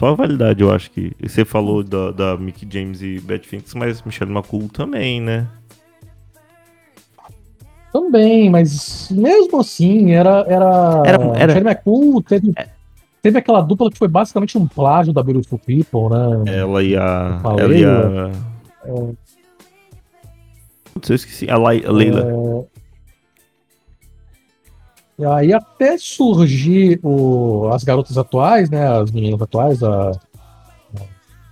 Principal 0.00 0.12
rivalidade, 0.14 0.62
eu 0.62 0.72
acho 0.72 0.90
que. 0.90 1.12
Você 1.20 1.44
falou 1.44 1.84
da, 1.84 2.10
da 2.10 2.36
Mickey 2.38 2.66
James 2.70 3.02
e 3.02 3.20
Beth 3.20 3.42
Phoenix, 3.44 3.74
mas 3.74 4.00
Michelle 4.02 4.32
McCool 4.32 4.66
também, 4.72 5.20
né? 5.20 5.46
também, 7.92 8.48
mas 8.48 9.10
mesmo 9.10 9.60
assim, 9.60 10.12
era. 10.12 10.44
Era, 10.48 11.02
Era- 11.04 11.24
era- 11.36 11.46
Michelle 11.48 11.68
McCool 11.68 12.22
teve, 12.22 12.54
teve 13.20 13.36
aquela 13.38 13.60
dupla 13.60 13.90
que 13.90 13.98
foi 13.98 14.06
basicamente 14.08 14.56
um 14.56 14.66
plágio 14.66 15.12
da 15.12 15.22
Beautiful 15.22 15.58
People, 15.58 16.08
né? 16.08 16.56
Ela 16.56 16.82
e 16.82 16.96
a. 16.96 17.40
falei, 17.42 17.64
Ela 17.64 17.74
e 17.74 17.84
a. 17.84 18.30
É, 18.84 19.12
Putz, 20.94 21.10
eu 21.10 21.16
esqueci. 21.16 21.50
A, 21.50 21.58
Lai- 21.58 21.84
a 21.84 21.90
Leila. 21.92 22.20
É, 22.20 22.79
E 25.20 25.24
aí 25.26 25.52
até 25.52 25.98
surgir 25.98 26.98
o, 27.02 27.68
as 27.74 27.84
garotas 27.84 28.16
atuais, 28.16 28.70
né? 28.70 28.88
As 28.88 29.10
meninas 29.10 29.42
atuais, 29.42 29.82
a, 29.82 30.12
a 30.12 31.02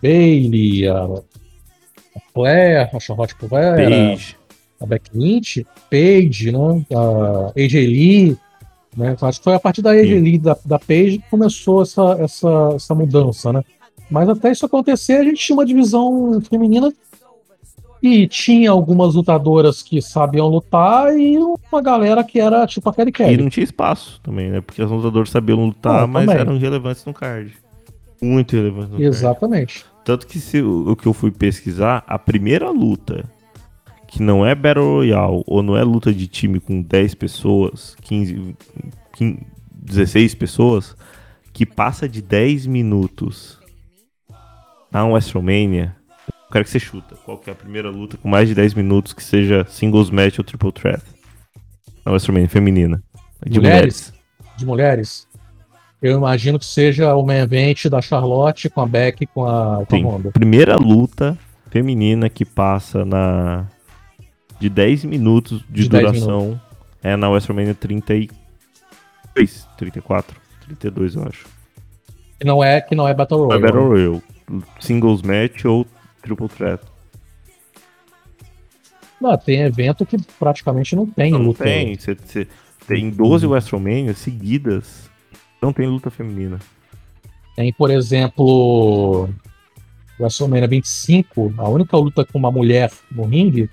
Bailey, 0.02 0.88
a, 0.88 1.04
a 1.04 2.20
Claire, 2.32 2.88
a 2.90 2.98
Charlotte 2.98 3.34
Flair, 3.34 3.76
Paige. 3.76 4.36
a, 4.80 4.86
Becky 4.86 5.10
Lynch, 5.12 5.66
Paige, 5.90 6.50
né? 6.50 6.86
A 6.94 7.52
AJ 7.60 7.74
Lee, 7.74 8.38
né? 8.96 9.14
Acho 9.20 9.38
que 9.38 9.44
foi 9.44 9.54
a 9.54 9.60
partir 9.60 9.82
da 9.82 9.90
AJ 9.90 10.08
Sim. 10.08 10.20
Lee, 10.20 10.38
da, 10.38 10.56
da 10.64 10.78
Paige, 10.78 11.18
que 11.18 11.28
começou 11.28 11.82
essa, 11.82 12.16
essa, 12.20 12.70
essa 12.74 12.94
mudança, 12.94 13.52
né? 13.52 13.62
Mas 14.10 14.30
até 14.30 14.50
isso 14.50 14.64
acontecer, 14.64 15.18
a 15.18 15.24
gente 15.24 15.44
tinha 15.44 15.54
uma 15.54 15.66
divisão 15.66 16.40
feminina 16.40 16.90
e 18.02 18.26
tinha 18.28 18.70
algumas 18.70 19.14
lutadoras 19.14 19.82
que 19.82 20.00
sabiam 20.00 20.46
lutar 20.48 21.16
e 21.18 21.36
uma 21.38 21.82
galera 21.82 22.22
que 22.22 22.38
era 22.40 22.66
tipo 22.66 22.88
a 22.88 22.94
Kelly 22.94 23.10
E 23.10 23.12
Kelly. 23.12 23.36
não 23.42 23.50
tinha 23.50 23.64
espaço 23.64 24.20
também, 24.22 24.50
né? 24.50 24.60
Porque 24.60 24.82
os 24.82 24.90
lutadores 24.90 25.30
sabiam 25.30 25.64
lutar, 25.64 26.04
Ah, 26.04 26.06
mas 26.06 26.26
também. 26.26 26.40
eram 26.40 26.58
relevantes 26.58 27.04
no 27.04 27.12
card. 27.14 27.52
Muito 28.22 28.54
relevantes 28.56 28.90
no 28.90 28.96
card. 28.98 29.04
Exatamente. 29.06 29.84
Tanto 30.04 30.26
que 30.26 30.38
se 30.40 30.60
o 30.62 30.90
o 30.92 30.96
que 30.96 31.06
eu 31.06 31.12
fui 31.12 31.30
pesquisar, 31.30 32.02
a 32.06 32.18
primeira 32.18 32.70
luta 32.70 33.24
que 34.06 34.22
não 34.22 34.44
é 34.46 34.54
Battle 34.54 34.86
Royale 34.86 35.42
ou 35.46 35.62
não 35.62 35.76
é 35.76 35.84
luta 35.84 36.12
de 36.14 36.26
time 36.26 36.58
com 36.60 36.80
10 36.80 37.14
pessoas, 37.14 37.94
15, 38.02 38.56
15 39.12 39.38
16 39.70 40.34
pessoas, 40.34 40.96
que 41.52 41.64
passa 41.66 42.08
de 42.08 42.20
10 42.22 42.66
minutos 42.66 43.58
na 44.90 45.04
WrestleMania, 45.06 45.94
quero 46.50 46.64
que 46.64 46.70
você 46.70 46.78
chuta. 46.78 47.16
Qual 47.24 47.38
que 47.38 47.50
é 47.50 47.52
a 47.52 47.56
primeira 47.56 47.90
luta 47.90 48.16
com 48.16 48.28
mais 48.28 48.48
de 48.48 48.54
10 48.54 48.74
minutos 48.74 49.12
que 49.12 49.22
seja 49.22 49.66
singles 49.68 50.10
match 50.10 50.38
ou 50.38 50.44
triple 50.44 50.72
threat? 50.72 51.02
Na 52.04 52.12
WrestleMania 52.12 52.48
feminina. 52.48 53.02
De 53.46 53.60
mulheres. 53.60 54.12
De 54.56 54.66
mulheres. 54.66 55.28
Eu 56.00 56.16
imagino 56.16 56.58
que 56.58 56.64
seja 56.64 57.14
o 57.14 57.24
main 57.24 57.38
event 57.38 57.86
da 57.86 58.00
Charlotte 58.00 58.70
com 58.70 58.80
a 58.80 58.86
Becky 58.86 59.26
com 59.26 59.44
a, 59.44 59.84
com 59.84 60.16
a. 60.28 60.32
Primeira 60.32 60.76
luta 60.76 61.36
feminina 61.70 62.28
que 62.28 62.44
passa 62.44 63.04
na 63.04 63.66
de 64.60 64.68
10 64.68 65.04
minutos 65.04 65.64
de, 65.68 65.82
De 65.84 65.88
10 65.88 66.04
duração 66.04 66.60
é 67.02 67.16
na 67.16 67.28
WrestleMania 67.28 67.74
33, 67.74 68.28
34, 69.76 70.36
32, 70.66 71.14
eu 71.14 71.22
acho. 71.24 71.46
Que 72.38 72.46
não 72.46 72.62
é, 72.62 72.80
que 72.80 72.94
não 72.94 73.06
é 73.06 73.14
Battle 73.14 73.48
Não 73.48 73.52
é 73.52 73.56
Royale. 73.56 73.72
Battle 73.72 73.88
Royale, 73.88 74.22
singles 74.80 75.22
match 75.22 75.64
ou 75.64 75.86
triple 76.28 76.48
threat. 76.48 76.82
Não, 79.20 79.36
tem 79.36 79.62
evento 79.62 80.06
que 80.06 80.16
praticamente 80.38 80.94
não 80.94 81.04
tem 81.06 81.32
Não 81.32 81.40
luta. 81.42 81.64
tem, 81.64 81.96
você, 81.96 82.14
você 82.14 82.46
tem 82.86 83.10
12 83.10 83.46
Uhum. 83.46 83.52
WrestleMania 83.52 84.14
seguidas, 84.14 85.10
não 85.60 85.72
tem 85.72 85.86
luta 85.88 86.08
feminina. 86.10 86.58
Tem, 87.56 87.72
por 87.72 87.90
exemplo, 87.90 89.28
WrestleMania 90.20 90.68
25, 90.68 91.54
a 91.58 91.68
única 91.68 91.96
luta 91.96 92.24
com 92.24 92.38
uma 92.38 92.52
mulher 92.52 92.92
no 93.10 93.24
ringue 93.24 93.68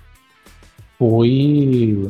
foi 0.98 2.08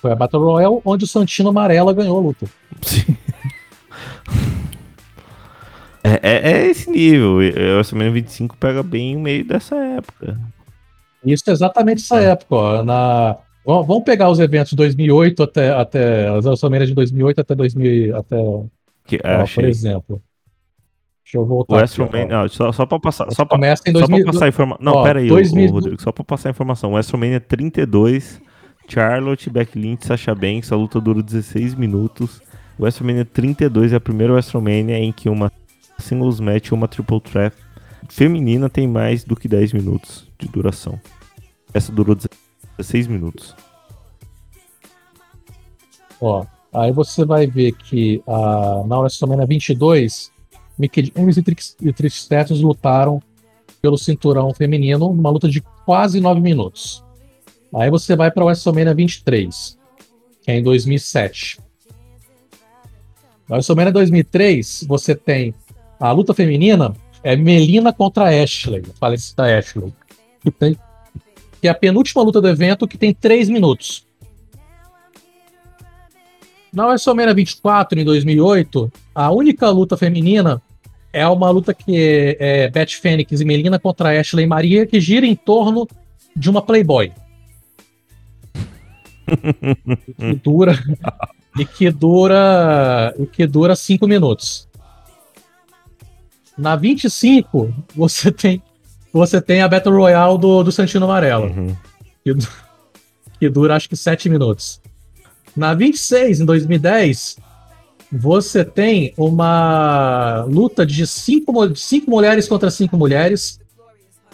foi 0.00 0.12
a 0.12 0.16
Battle 0.16 0.42
Royale, 0.42 0.80
onde 0.82 1.04
o 1.04 1.06
Santino 1.06 1.50
Amarela 1.50 1.92
ganhou 1.92 2.16
a 2.18 2.22
luta. 2.22 2.46
É, 6.02 6.20
é, 6.22 6.52
é 6.52 6.66
esse 6.66 6.90
nível, 6.90 7.32
o 7.34 7.36
WrestleMania 7.36 8.12
25 8.12 8.56
pega 8.56 8.82
bem 8.82 9.16
o 9.16 9.20
meio 9.20 9.44
dessa 9.44 9.76
época. 9.76 10.38
Isso 11.24 11.44
é 11.48 11.52
exatamente 11.52 12.02
essa 12.02 12.18
época, 12.20 12.54
ó, 12.54 12.82
na 12.82 13.36
Vamos 13.64 14.04
pegar 14.04 14.30
os 14.30 14.40
eventos 14.40 14.70
de 14.70 14.76
2008 14.76 15.42
até, 15.42 15.70
até 15.70 16.28
as 16.28 16.46
WrestleMania 16.46 16.86
de 16.86 16.94
2008 16.94 17.40
até 17.40 17.54
2000, 17.54 18.16
até, 18.16 18.36
Que, 19.06 19.20
ó, 19.22 19.46
por 19.54 19.64
exemplo. 19.64 20.22
Deixa 21.22 21.38
eu 21.38 21.42
O 21.42 21.46
voltar 21.46 21.74
aqui, 21.74 22.00
WrestleMania, 22.00 22.38
ó. 22.38 22.42
não, 22.42 22.48
só, 22.48 22.72
só 22.72 22.86
pra 22.86 22.98
passar, 22.98 23.30
só 23.30 23.44
pra, 23.44 23.56
Começa 23.56 23.82
em 23.86 23.92
só 23.92 23.98
2000 24.00 24.24
pra 24.24 24.32
passar 24.32 24.44
a 24.46 24.48
informação. 24.48 24.84
Não, 24.84 24.92
ó, 24.94 25.02
pera 25.04 25.20
aí, 25.20 25.30
ô- 25.30 25.34
2000 25.34 25.68
ô, 25.68 25.72
Rodrigo, 25.72 26.02
só 26.02 26.10
pra 26.10 26.24
passar 26.24 26.48
a 26.48 26.50
informação. 26.50 26.92
WrestleMania 26.94 27.38
32, 27.38 28.40
Charlotte, 28.88 29.50
Becky 29.50 29.78
Lynch, 29.78 30.06
Sasha 30.06 30.34
Banks, 30.34 30.72
a 30.72 30.76
luta 30.76 31.00
dura 31.00 31.22
16 31.22 31.74
minutos. 31.74 32.40
O 32.78 32.82
WrestleMania 32.82 33.26
32 33.26 33.92
é 33.92 33.96
a 33.96 34.00
primeira 34.00 34.32
WrestleMania 34.32 34.98
em 34.98 35.12
que 35.12 35.28
uma 35.28 35.52
singles 36.00 36.40
match 36.40 36.68
e 36.68 36.74
uma 36.74 36.88
triple 36.88 37.20
threat 37.20 37.54
feminina 38.08 38.68
tem 38.68 38.88
mais 38.88 39.24
do 39.24 39.36
que 39.36 39.46
10 39.46 39.72
minutos 39.72 40.28
de 40.38 40.48
duração. 40.48 41.00
Essa 41.72 41.92
durou 41.92 42.16
16 42.76 43.06
minutos. 43.06 43.54
Ó, 46.20 46.44
aí 46.72 46.92
você 46.92 47.24
vai 47.24 47.46
ver 47.46 47.72
que 47.72 48.22
a, 48.26 48.82
na 48.86 48.98
WrestleMania 48.98 49.46
22, 49.46 50.32
Mickey 50.78 51.12
James 51.14 51.36
e 51.36 51.42
Trish, 51.42 51.76
e 51.80 52.06
Stratus 52.06 52.60
lutaram 52.60 53.22
pelo 53.80 53.96
cinturão 53.96 54.52
feminino, 54.52 55.12
numa 55.12 55.30
luta 55.30 55.48
de 55.48 55.62
quase 55.86 56.20
9 56.20 56.40
minutos. 56.40 57.02
Aí 57.74 57.88
você 57.88 58.16
vai 58.16 58.30
para 58.30 58.44
WrestleMania 58.44 58.94
23, 58.94 59.78
que 60.42 60.50
é 60.50 60.58
em 60.58 60.62
2007. 60.62 61.60
Na 63.48 63.56
WrestleMania 63.56 63.92
2003, 63.92 64.84
você 64.86 65.14
tem 65.14 65.54
a 66.00 66.10
luta 66.12 66.32
feminina, 66.32 66.94
é 67.22 67.36
Melina 67.36 67.92
contra 67.92 68.30
Ashley, 68.42 68.82
a 68.88 68.98
falecida 68.98 69.58
Ashley. 69.58 69.92
Que, 70.40 70.50
tem, 70.50 70.76
que 71.60 71.68
é 71.68 71.70
a 71.70 71.74
penúltima 71.74 72.22
luta 72.22 72.40
do 72.40 72.48
evento, 72.48 72.88
que 72.88 72.96
tem 72.96 73.12
3 73.12 73.50
minutos. 73.50 74.06
Na 76.72 76.86
WrestleMania 76.86 77.34
24, 77.34 78.00
em 78.00 78.04
2008, 78.04 78.90
a 79.14 79.30
única 79.30 79.68
luta 79.68 79.96
feminina 79.96 80.62
é 81.12 81.26
uma 81.28 81.50
luta 81.50 81.74
que 81.74 81.96
é, 81.96 82.64
é 82.64 82.70
Beth 82.70 82.92
Phoenix 83.02 83.40
e 83.40 83.44
Melina 83.44 83.78
contra 83.78 84.18
Ashley 84.18 84.46
Maria, 84.46 84.86
que 84.86 85.00
gira 85.00 85.26
em 85.26 85.36
torno 85.36 85.86
de 86.34 86.48
uma 86.48 86.62
Playboy. 86.62 87.12
que 90.16 90.34
dura 90.42 90.78
e 91.58 91.64
que 91.64 91.90
dura 91.90 93.14
e 93.18 93.26
que 93.26 93.46
dura 93.46 93.76
5 93.76 94.06
minutos. 94.06 94.69
Na 96.58 96.76
25, 96.76 97.72
você 97.94 98.30
tem 98.30 98.62
você 99.12 99.40
tem 99.40 99.60
a 99.60 99.66
Battle 99.68 99.96
Royale 99.96 100.38
do, 100.38 100.62
do 100.62 100.70
Santino 100.70 101.04
Amarelo, 101.04 101.46
Uhum. 101.46 101.76
que, 102.22 102.32
que 103.40 103.48
dura 103.48 103.74
acho 103.74 103.88
que 103.88 103.96
7 103.96 104.28
minutos. 104.28 104.80
Na 105.56 105.74
26, 105.74 106.40
em 106.40 106.44
2010, 106.44 107.36
você 108.12 108.64
tem 108.64 109.12
uma 109.16 110.44
luta 110.48 110.86
de 110.86 111.04
5 111.08 111.74
cinco 111.74 112.08
mulheres 112.08 112.46
contra 112.46 112.70
5 112.70 112.96
mulheres, 112.96 113.58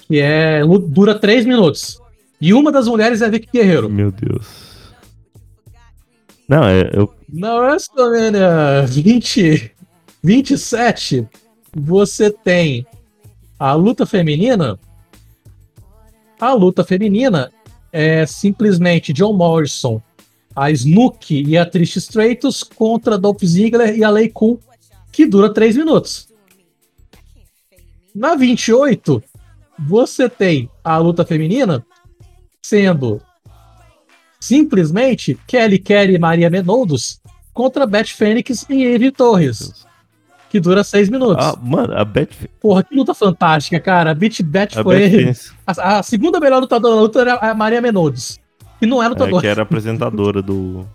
que 0.06 0.20
é 0.20 0.60
dura 0.88 1.18
3 1.18 1.46
minutos. 1.46 1.98
E 2.38 2.52
uma 2.52 2.70
das 2.70 2.86
mulheres 2.86 3.22
é 3.22 3.26
a 3.26 3.30
Vicky 3.30 3.48
Guerreiro. 3.50 3.88
Meu 3.88 4.12
Deus. 4.12 4.46
Não, 6.46 6.64
é, 6.64 6.90
eu. 6.92 7.10
Na 7.32 7.54
WrestleMania 7.56 8.84
20, 8.86 9.72
27, 10.22 11.26
você 11.78 12.30
tem 12.30 12.86
a 13.58 13.74
luta 13.74 14.06
feminina. 14.06 14.78
A 16.40 16.52
luta 16.54 16.82
feminina 16.82 17.52
é 17.92 18.24
simplesmente 18.26 19.12
John 19.12 19.34
Morrison, 19.34 20.00
a 20.54 20.70
Snook 20.70 21.34
e 21.34 21.56
a 21.56 21.66
Trish 21.66 21.96
Stratus 21.96 22.62
contra 22.62 23.18
Dolph 23.18 23.44
Ziggler 23.44 23.96
e 23.96 24.02
a 24.02 24.10
Lei 24.10 24.28
Kun, 24.28 24.58
que 25.12 25.26
dura 25.26 25.52
3 25.52 25.76
minutos. 25.76 26.28
Na 28.14 28.34
28, 28.34 29.22
você 29.78 30.28
tem 30.28 30.70
a 30.82 30.96
luta 30.96 31.24
feminina 31.24 31.84
sendo 32.62 33.20
simplesmente 34.40 35.38
Kelly 35.46 35.78
Kelly 35.78 36.14
e 36.14 36.18
Maria 36.18 36.48
Menoudos 36.48 37.20
contra 37.52 37.86
Beth 37.86 38.08
Fênix 38.08 38.66
e 38.68 38.84
Eve 38.84 39.10
Torres, 39.10 39.85
que 40.56 40.60
dura 40.60 40.82
6 40.82 41.08
minutos. 41.10 41.44
Ah, 41.44 41.54
mano, 41.62 41.96
a 41.96 42.04
Beth. 42.04 42.30
Porra, 42.60 42.82
que 42.82 42.94
luta 42.94 43.12
fantástica, 43.14 43.78
cara. 43.78 44.12
A 44.12 44.14
Beth, 44.14 44.42
Beth 44.42 44.78
A 44.78 44.82
foi. 44.82 45.08
Beth. 45.08 45.52
A, 45.66 45.98
a 45.98 46.02
segunda 46.02 46.40
melhor 46.40 46.60
lutadora 46.60 46.94
da 46.96 47.00
luta 47.02 47.20
era 47.20 47.34
a 47.34 47.54
Maria 47.54 47.80
Menoudes. 47.82 48.38
Que 48.80 48.86
não 48.86 49.02
é 49.02 49.06
É, 49.06 49.08
lutadora. 49.08 49.40
que 49.40 49.46
era 49.46 49.62
apresentadora 49.62 50.40
do. 50.42 50.86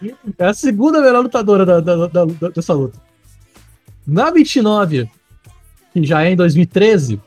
É 0.38 0.44
a 0.46 0.52
segunda 0.54 1.00
melhor 1.00 1.22
lutadora 1.22 1.64
da, 1.64 1.80
da- 1.80 2.06
da- 2.06 2.24
da- 2.26 2.48
dessa 2.50 2.74
luta. 2.74 3.00
Na 4.06 4.30
29, 4.30 5.10
que 5.92 6.04
já 6.04 6.22
é 6.22 6.32
em 6.32 6.36
2013, 6.36 7.18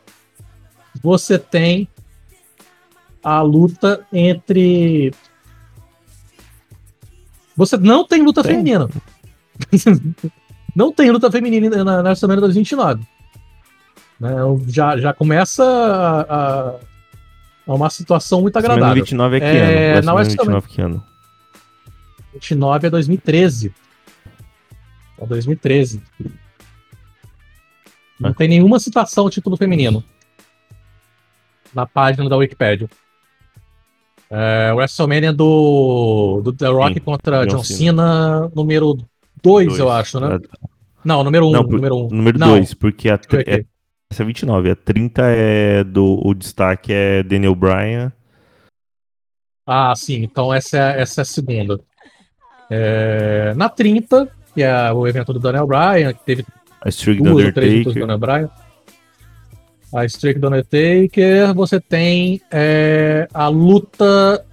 você 1.02 1.40
tem 1.40 1.88
a 3.24 3.42
luta 3.42 4.06
entre. 4.14 5.12
Você 7.58 7.76
não 7.78 8.06
tem 8.06 8.22
luta 8.22 8.44
Tem. 8.44 8.52
feminina. 8.52 8.88
não 10.80 10.94
tem 10.94 11.12
luta 11.12 11.30
feminina 11.30 11.84
na, 11.84 12.02
na 12.02 12.10
WrestleMania 12.10 12.42
2029. 12.42 13.04
Né, 14.20 14.32
já, 14.68 14.98
já 14.98 15.14
começa 15.14 15.64
a, 15.64 16.70
a- 16.74 16.76
uma 17.68 17.90
situação 17.90 18.42
muito 18.42 18.58
agradável. 18.58 18.96
29 19.04 19.38
é 19.38 19.40
que 19.40 19.46
É, 19.46 19.94
ano? 19.98 20.06
na 20.06 20.14
WrestleMania 20.14 20.56
WrestleMania 20.56 20.62
29 20.62 20.68
que 20.70 20.82
ano? 20.82 21.04
29 22.34 22.88
é 22.88 22.90
2013. 22.90 23.74
É 25.20 25.26
2013. 25.26 26.02
Não 28.20 28.32
Ah. 28.32 28.34
tem 28.34 28.48
nenhuma 28.48 28.80
citação 28.80 29.26
ao 29.26 29.30
título 29.30 29.56
feminino 29.58 30.04
na 31.74 31.86
página 31.86 32.28
da 32.30 32.36
Wikipedia. 32.38 32.90
É, 34.32 34.72
WrestleMania 34.74 35.32
do, 35.34 36.42
do 36.44 36.54
The 36.54 36.68
Rock 36.68 36.94
Sim, 36.96 37.00
contra 37.00 37.46
John 37.46 37.64
Cena, 37.64 38.50
número 38.56 38.98
2, 39.44 39.80
eu 39.80 39.90
acho, 39.90 40.20
né? 40.20 40.40
Não, 41.04 41.24
número 41.24 41.46
1. 41.46 41.50
Um, 41.50 41.52
Não, 41.52 41.64
por- 41.64 41.74
número 41.74 41.96
1. 41.96 42.06
Um. 42.06 42.10
Número 42.10 42.40
Não, 42.40 42.48
2, 42.50 42.74
porque 42.74 43.10
a, 43.10 43.20
ver 43.30 43.48
é, 43.48 43.66
essa 44.12 44.24
é 44.24 44.26
29, 44.26 44.72
a 44.72 44.76
30 44.76 45.22
é 45.26 45.84
do. 45.84 46.20
O 46.26 46.34
destaque 46.34 46.92
é 46.92 47.24
Daniel 47.24 47.56
Bryan. 47.56 48.12
Ah, 49.66 49.94
sim, 49.96 50.24
então 50.24 50.54
essa 50.54 50.78
é, 50.78 51.02
essa 51.02 51.22
é 51.22 51.24
a 51.24 51.26
segunda. 51.26 51.80
É, 52.72 53.54
na 53.56 53.70
30, 53.70 54.28
que 54.54 54.64
é 54.64 54.92
o 54.92 55.08
evento 55.08 55.32
do 55.32 55.40
Daniel 55.40 55.68
Bryan, 55.68 56.14
que 56.14 56.24
teve 56.24 56.46
A 56.82 56.90
Streak 56.90 57.22
duas 57.22 57.46
ou 57.46 57.54
três 57.54 57.74
lutas 57.74 57.94
do. 57.94 58.00
Daniel 58.00 58.18
Bryan. 58.18 58.50
A 59.94 60.06
Streak 60.06 60.40
do 60.40 60.48
Undertaker, 60.48 61.54
você 61.54 61.80
tem 61.80 62.42
é, 62.52 63.28
a 63.34 63.48
luta 63.48 64.46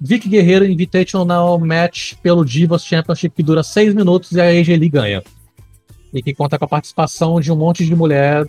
Vic 0.00 0.28
Guerreiro 0.28 0.64
Invitational 0.64 1.58
Match 1.58 2.14
pelo 2.22 2.44
Divas 2.44 2.84
Championship 2.84 3.36
que 3.36 3.42
dura 3.42 3.62
6 3.62 3.94
minutos 3.94 4.32
e 4.32 4.40
a 4.40 4.44
AJ 4.44 4.68
Lee 4.78 4.88
ganha. 4.88 5.22
E 6.12 6.22
que 6.22 6.34
conta 6.34 6.58
com 6.58 6.64
a 6.64 6.68
participação 6.68 7.38
de 7.38 7.52
um 7.52 7.56
monte 7.56 7.84
de 7.84 7.94
mulher 7.94 8.46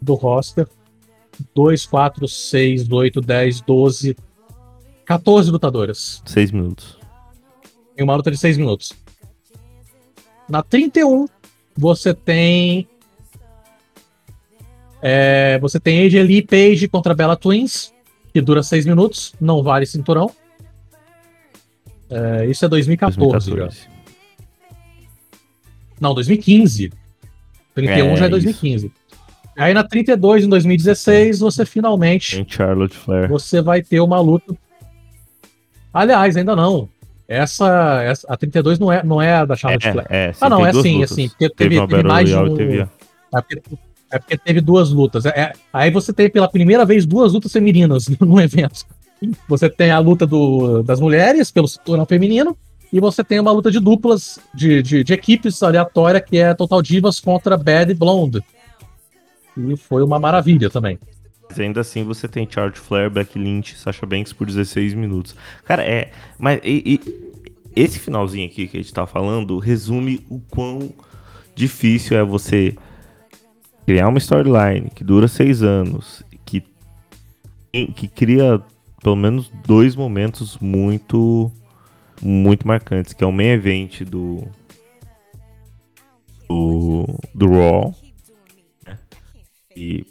do 0.00 0.14
roster. 0.14 0.66
2, 1.54 1.86
4, 1.86 2.28
6, 2.28 2.90
8, 2.90 3.20
10, 3.20 3.60
12, 3.62 4.16
14 5.04 5.50
lutadoras 5.50 6.22
6 6.24 6.52
minutos. 6.52 6.98
em 7.98 8.02
uma 8.02 8.14
luta 8.14 8.30
de 8.30 8.38
6 8.38 8.58
minutos. 8.58 8.92
Na 10.48 10.62
31, 10.62 11.26
você 11.76 12.14
tem. 12.14 12.86
É, 15.00 15.58
você 15.58 15.80
tem 15.80 16.06
AJ 16.06 16.14
Lee 16.22 16.42
Page 16.42 16.86
contra 16.86 17.14
Bella 17.14 17.36
Twins, 17.36 17.92
que 18.32 18.40
dura 18.40 18.62
6 18.62 18.86
minutos, 18.86 19.34
não 19.40 19.62
vale 19.62 19.84
cinturão. 19.84 20.30
É, 22.12 22.46
isso 22.46 22.64
é 22.64 22.68
2014, 22.68 23.50
já. 23.50 23.56
2014. 23.56 23.88
Não, 26.00 26.14
2015. 26.14 26.92
31 27.74 27.92
É, 27.92 27.98
já 27.98 28.04
é 28.06 28.14
isso. 28.14 28.30
2015. 28.30 28.92
Aí 29.56 29.74
na 29.74 29.84
32, 29.84 30.44
em 30.44 30.48
2016, 30.48 31.40
você 31.40 31.64
finalmente 31.66 32.36
Tem 32.36 32.46
Charlotte 32.48 32.96
Flair. 32.96 33.28
você 33.28 33.60
vai 33.60 33.82
ter 33.82 34.00
uma 34.00 34.20
luta. 34.20 34.56
Aliás, 35.92 36.36
ainda 36.36 36.56
não. 36.56 36.88
Essa, 37.28 38.02
essa 38.02 38.26
a 38.32 38.36
32 38.36 38.78
não 38.78 38.90
é, 38.92 39.02
não 39.04 39.22
é 39.22 39.34
a 39.34 39.44
da 39.44 39.54
Charlotte 39.56 39.86
É, 39.88 39.92
Flair. 39.92 40.06
é, 40.10 40.32
ah, 40.40 40.48
não, 40.50 40.64
é 40.66 40.70
assim, 40.70 40.94
lutas. 40.96 41.12
assim, 41.12 41.28
Teve 41.38 41.54
teve, 41.54 41.86
teve 41.86 42.02
mais 42.02 42.28
de 42.28 42.34
Royale, 42.34 42.50
um, 42.50 42.82
é, 42.82 42.86
porque, 43.42 43.62
é 44.10 44.18
porque 44.18 44.38
teve 44.38 44.60
duas 44.60 44.90
lutas. 44.90 45.24
É- 45.26 45.28
é- 45.38 45.52
aí 45.72 45.90
você 45.90 46.12
tem 46.12 46.28
pela 46.30 46.48
primeira 46.48 46.84
vez 46.84 47.06
duas 47.06 47.32
lutas 47.32 47.52
femininas 47.52 48.08
no 48.20 48.40
evento. 48.40 48.84
Você 49.48 49.68
tem 49.70 49.90
a 49.90 49.98
luta 49.98 50.26
do, 50.26 50.82
das 50.82 51.00
mulheres 51.00 51.50
pelo 51.50 51.68
cinturão 51.68 52.04
feminino 52.06 52.56
e 52.92 53.00
você 53.00 53.22
tem 53.24 53.38
uma 53.40 53.52
luta 53.52 53.70
de 53.70 53.80
duplas 53.80 54.38
de, 54.54 54.82
de, 54.82 55.04
de 55.04 55.12
equipes 55.12 55.62
aleatória 55.62 56.20
que 56.20 56.38
é 56.38 56.52
Total 56.54 56.82
Divas 56.82 57.20
contra 57.20 57.56
Bad 57.56 57.94
Blonde. 57.94 58.42
E 59.56 59.76
foi 59.76 60.02
uma 60.02 60.18
maravilha 60.18 60.68
também. 60.70 60.98
Ainda 61.58 61.80
assim 61.82 62.02
você 62.04 62.26
tem 62.26 62.48
Charlotte 62.50 62.78
Flair, 62.80 63.10
Becky 63.10 63.38
Lynch, 63.38 63.76
Sasha 63.78 64.06
Banks 64.06 64.32
por 64.32 64.46
16 64.46 64.94
minutos. 64.94 65.36
Cara, 65.64 65.82
é. 65.84 66.10
Mas 66.38 66.60
e- 66.64 66.94
e- 67.04 67.32
esse 67.76 67.98
finalzinho 67.98 68.46
aqui 68.46 68.66
que 68.66 68.78
a 68.78 68.80
gente 68.82 68.92
tá 68.92 69.06
falando 69.06 69.58
resume 69.58 70.24
o 70.28 70.40
quão 70.40 70.90
difícil 71.54 72.16
é 72.16 72.24
você 72.24 72.74
criar 73.86 74.08
uma 74.08 74.18
storyline 74.18 74.90
que 74.94 75.04
dura 75.04 75.28
seis 75.28 75.62
anos, 75.62 76.22
que, 76.44 76.62
que 77.94 78.08
cria 78.08 78.60
pelo 79.02 79.16
menos 79.16 79.50
dois 79.66 79.96
momentos 79.96 80.58
muito 80.58 81.50
muito 82.22 82.66
marcantes, 82.66 83.12
que 83.12 83.24
é 83.24 83.26
o 83.26 83.32
main 83.32 83.48
event 83.48 84.02
do 84.02 84.46
do, 86.48 87.06
do 87.34 87.48
Raw 87.48 87.94
e 89.76 90.06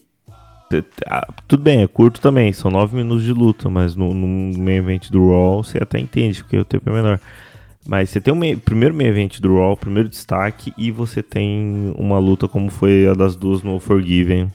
tudo 1.47 1.61
bem, 1.63 1.81
é 1.81 1.87
curto 1.87 2.21
também, 2.21 2.53
são 2.53 2.71
nove 2.71 2.95
minutos 2.95 3.23
de 3.23 3.33
luta, 3.33 3.69
mas 3.69 3.95
no, 3.95 4.13
no 4.13 4.57
main 4.57 4.77
event 4.77 5.09
do 5.09 5.29
Raw 5.29 5.63
você 5.63 5.77
até 5.79 5.99
entende, 5.99 6.41
porque 6.41 6.57
o 6.57 6.65
tempo 6.65 6.89
é 6.89 6.93
menor. 6.93 7.19
Mas 7.85 8.09
você 8.09 8.21
tem 8.21 8.33
o 8.33 8.37
main- 8.37 8.57
primeiro 8.57 8.95
main 8.95 9.07
event 9.07 9.39
do 9.39 9.55
Raw, 9.57 9.75
primeiro 9.75 10.07
destaque, 10.07 10.73
e 10.77 10.91
você 10.91 11.21
tem 11.21 11.93
uma 11.97 12.19
luta 12.19 12.47
como 12.47 12.69
foi 12.69 13.07
a 13.07 13.13
das 13.13 13.35
duas 13.35 13.63
no 13.63 13.79
Forgiven, 13.79 14.47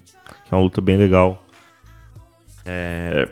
que 0.45 0.55
é 0.55 0.57
uma 0.57 0.63
luta 0.63 0.81
bem 0.81 0.97
legal. 0.97 1.45
É, 2.65 3.29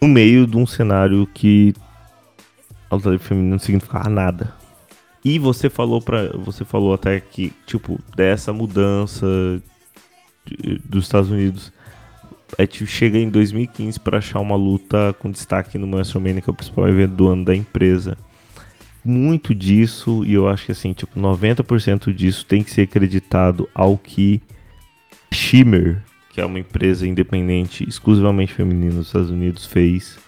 no 0.00 0.08
meio 0.08 0.46
de 0.46 0.56
um 0.56 0.66
cenário 0.66 1.26
que 1.32 1.74
a 2.90 2.94
luta 2.94 3.10
livre 3.10 3.26
feminina 3.26 3.52
não 3.52 3.58
significava 3.58 4.08
nada. 4.08 4.54
E 5.24 5.38
você 5.38 5.68
falou 5.68 6.00
para 6.00 6.30
você 6.36 6.64
falou 6.64 6.94
até 6.94 7.20
que 7.20 7.52
tipo 7.66 8.00
dessa 8.16 8.52
mudança 8.52 9.26
de- 10.46 10.80
dos 10.84 11.04
Estados 11.04 11.30
Unidos. 11.30 11.72
A 12.56 12.62
gente 12.62 12.86
chega 12.86 13.18
em 13.18 13.28
2015 13.28 14.00
para 14.00 14.18
achar 14.18 14.40
uma 14.40 14.56
luta 14.56 15.14
com 15.18 15.30
destaque 15.30 15.76
no 15.76 15.86
WrestleMania, 15.94 16.40
que 16.40 16.48
é 16.48 16.52
o 16.52 16.56
principal 16.56 16.88
evento 16.88 17.14
do 17.14 17.28
ano 17.28 17.44
da 17.44 17.54
empresa. 17.54 18.16
Muito 19.04 19.54
disso, 19.54 20.24
e 20.24 20.32
eu 20.32 20.48
acho 20.48 20.66
que 20.66 20.72
assim, 20.72 20.92
tipo, 20.94 21.20
90% 21.20 22.12
disso 22.12 22.46
tem 22.46 22.62
que 22.62 22.70
ser 22.70 22.82
acreditado 22.82 23.68
ao 23.74 23.98
que 23.98 24.40
Shimmer, 25.30 26.02
que 26.38 26.42
é 26.42 26.46
uma 26.46 26.60
empresa 26.60 27.04
independente 27.04 27.82
exclusivamente 27.88 28.54
feminina 28.54 28.94
nos 28.94 29.08
Estados 29.08 29.28
Unidos, 29.28 29.66
fez. 29.66 30.20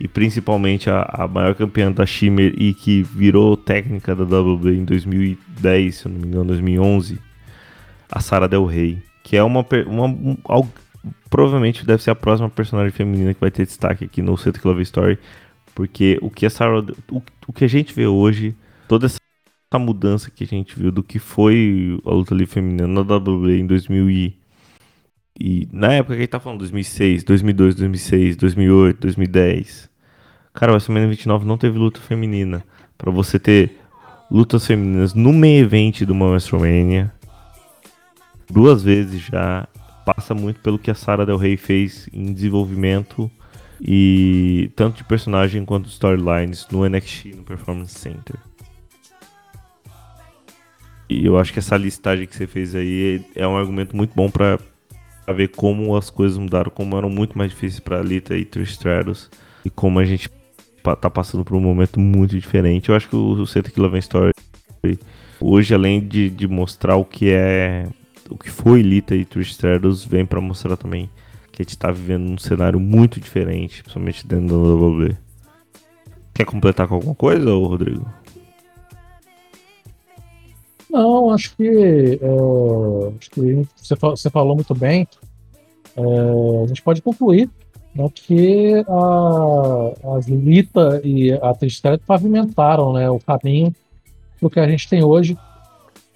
E 0.00 0.08
principalmente 0.08 0.90
a, 0.90 1.02
a 1.02 1.28
maior 1.28 1.54
campeã 1.54 1.90
da 1.92 2.04
Shimmer 2.04 2.52
e 2.58 2.74
que 2.74 3.04
virou 3.04 3.56
técnica 3.56 4.12
da 4.12 4.24
WWE 4.24 4.76
em 4.76 4.84
2010, 4.84 5.94
se 5.94 6.06
eu 6.06 6.10
não 6.10 6.18
me 6.18 6.26
engano, 6.26 6.46
2011, 6.46 7.20
a 8.10 8.18
Sarah 8.18 8.48
Del 8.48 8.66
Rey, 8.66 8.98
que 9.22 9.36
é 9.36 9.42
uma, 9.44 9.64
uma 9.86 10.06
um- 10.06 10.68
provavelmente 11.30 11.86
deve 11.86 12.02
ser 12.02 12.10
a 12.10 12.16
próxima 12.16 12.50
personagem 12.50 12.90
feminina 12.90 13.32
que 13.32 13.40
vai 13.40 13.52
ter 13.52 13.66
destaque 13.66 14.04
aqui 14.04 14.20
no 14.20 14.36
Santa 14.36 14.60
Love 14.64 14.82
Story, 14.82 15.16
porque 15.76 16.18
o 16.22 16.28
que 16.28 16.44
a 16.44 16.50
Sarah, 16.50 16.84
o, 17.08 17.22
o 17.46 17.52
que 17.52 17.64
a 17.64 17.68
gente 17.68 17.94
vê 17.94 18.08
hoje, 18.08 18.52
toda 18.88 19.06
essa 19.06 19.20
mudança 19.78 20.28
que 20.28 20.42
a 20.42 20.46
gente 20.46 20.76
viu 20.76 20.90
do 20.90 21.04
que 21.04 21.20
foi 21.20 22.00
a 22.04 22.10
luta 22.10 22.34
livre 22.34 22.52
feminina 22.52 22.88
na 22.88 23.02
WWE 23.02 23.60
em 23.60 23.66
2000 23.66 24.10
e, 24.10 24.36
e 25.38 25.68
na 25.70 25.92
época 25.92 26.14
que 26.14 26.20
gente 26.20 26.30
tá 26.30 26.40
falando 26.40 26.60
2006, 26.60 27.22
2002, 27.24 27.74
2006, 27.74 28.36
2008, 28.36 29.00
2010. 29.00 29.90
Cara, 30.54 30.72
o 30.72 30.74
WrestleMania 30.74 31.08
29 31.10 31.44
não 31.44 31.58
teve 31.58 31.78
luta 31.78 32.00
feminina. 32.00 32.64
Pra 32.96 33.10
você 33.10 33.38
ter 33.38 33.78
lutas 34.30 34.66
femininas 34.66 35.12
no 35.12 35.32
main 35.32 35.58
event 35.58 36.02
de 36.02 36.10
uma 36.10 36.26
WrestleMania 36.26 37.12
duas 38.50 38.82
vezes 38.82 39.20
já 39.20 39.68
passa 40.04 40.34
muito 40.34 40.60
pelo 40.60 40.78
que 40.78 40.90
a 40.90 40.94
Sarah 40.94 41.24
Del 41.24 41.36
Rey 41.36 41.56
fez 41.56 42.08
em 42.12 42.32
desenvolvimento 42.32 43.30
e 43.80 44.70
tanto 44.74 44.98
de 44.98 45.04
personagem 45.04 45.64
quanto 45.64 45.86
de 45.86 45.92
storylines 45.92 46.66
no 46.70 46.88
NXT 46.88 47.34
no 47.36 47.42
Performance 47.42 47.98
Center. 47.98 48.36
E 51.08 51.24
eu 51.24 51.38
acho 51.38 51.52
que 51.52 51.58
essa 51.58 51.76
listagem 51.76 52.26
que 52.26 52.34
você 52.34 52.46
fez 52.46 52.74
aí 52.74 53.24
é 53.34 53.46
um 53.46 53.56
argumento 53.56 53.94
muito 53.94 54.14
bom 54.14 54.30
pra, 54.30 54.58
pra 55.26 55.34
ver 55.34 55.48
como 55.48 55.96
as 55.96 56.08
coisas 56.08 56.38
mudaram, 56.38 56.70
como 56.70 56.96
eram 56.96 57.10
muito 57.10 57.36
mais 57.36 57.50
difíceis 57.50 57.80
pra 57.80 58.00
Lita 58.00 58.36
e 58.36 58.44
Trish 58.44 58.70
Stratus 58.70 59.28
e 59.64 59.68
como 59.68 59.98
a 59.98 60.04
gente 60.04 60.30
tá 61.00 61.10
passando 61.10 61.44
por 61.44 61.56
um 61.56 61.60
momento 61.60 61.98
muito 61.98 62.38
diferente. 62.38 62.88
Eu 62.88 62.94
acho 62.94 63.08
que 63.08 63.16
o, 63.16 63.44
Santa 63.44 63.72
Kilovan 63.72 63.98
Story 63.98 64.32
hoje, 65.40 65.74
além 65.74 66.00
de, 66.00 66.30
de 66.30 66.46
mostrar 66.46 66.94
o 66.94 67.04
que 67.04 67.30
é 67.32 67.88
o 68.30 68.38
que 68.38 68.48
foi 68.50 68.82
Lita 68.82 69.16
e 69.16 69.24
Trish 69.24 69.50
Stratus, 69.50 70.04
vem 70.04 70.24
pra 70.24 70.40
mostrar 70.40 70.76
também 70.76 71.10
que 71.50 71.60
a 71.60 71.64
gente 71.64 71.76
tá 71.76 71.90
vivendo 71.90 72.30
um 72.30 72.38
cenário 72.38 72.78
muito 72.78 73.20
diferente, 73.20 73.82
principalmente 73.82 74.24
dentro 74.26 74.46
da 74.46 74.56
WWE. 74.56 75.16
Quer 76.32 76.44
completar 76.44 76.86
com 76.86 76.94
alguma 76.94 77.14
coisa, 77.16 77.50
Rodrigo? 77.50 78.08
Não, 80.96 81.30
acho 81.30 81.54
que, 81.54 82.18
é, 82.22 83.16
acho 83.18 83.30
que 83.30 83.68
você, 83.76 83.94
você 83.94 84.30
falou 84.30 84.54
muito 84.54 84.74
bem. 84.74 85.06
É, 85.94 86.64
a 86.64 86.66
gente 86.68 86.80
pode 86.80 87.02
concluir 87.02 87.50
né, 87.94 88.08
que 88.14 88.82
a, 88.88 90.14
a 90.14 90.20
Lita 90.26 91.02
e 91.04 91.32
a 91.32 91.52
Tristela 91.52 91.98
pavimentaram 91.98 92.94
né, 92.94 93.10
o 93.10 93.18
caminho 93.18 93.74
do 94.40 94.48
que 94.48 94.58
a 94.58 94.66
gente 94.66 94.88
tem 94.88 95.04
hoje. 95.04 95.36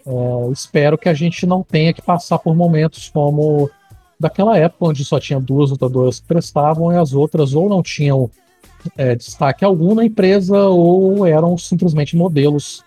É, 0.07 0.51
espero 0.51 0.97
que 0.97 1.11
a 1.11 1.15
gente 1.15 1.45
não 1.45 1.63
tenha 1.63 1.93
que 1.93 2.01
passar 2.01 2.39
por 2.39 2.57
momentos 2.57 3.11
como 3.11 3.69
daquela 4.19 4.57
época, 4.57 4.87
onde 4.87 5.05
só 5.05 5.21
tinha 5.21 5.39
duas 5.39 5.71
lutadoras 5.71 6.21
que 6.21 6.27
prestavam 6.27 6.91
e 6.91 6.97
as 6.97 7.13
outras 7.13 7.53
ou 7.53 7.69
não 7.69 7.83
tinham 7.83 8.31
é, 8.97 9.15
destaque 9.15 9.63
algum 9.63 9.95
na 9.95 10.07
empresa 10.07 10.59
ou 10.59 11.27
eram 11.27 11.59
simplesmente 11.59 12.17
modelos 12.17 12.83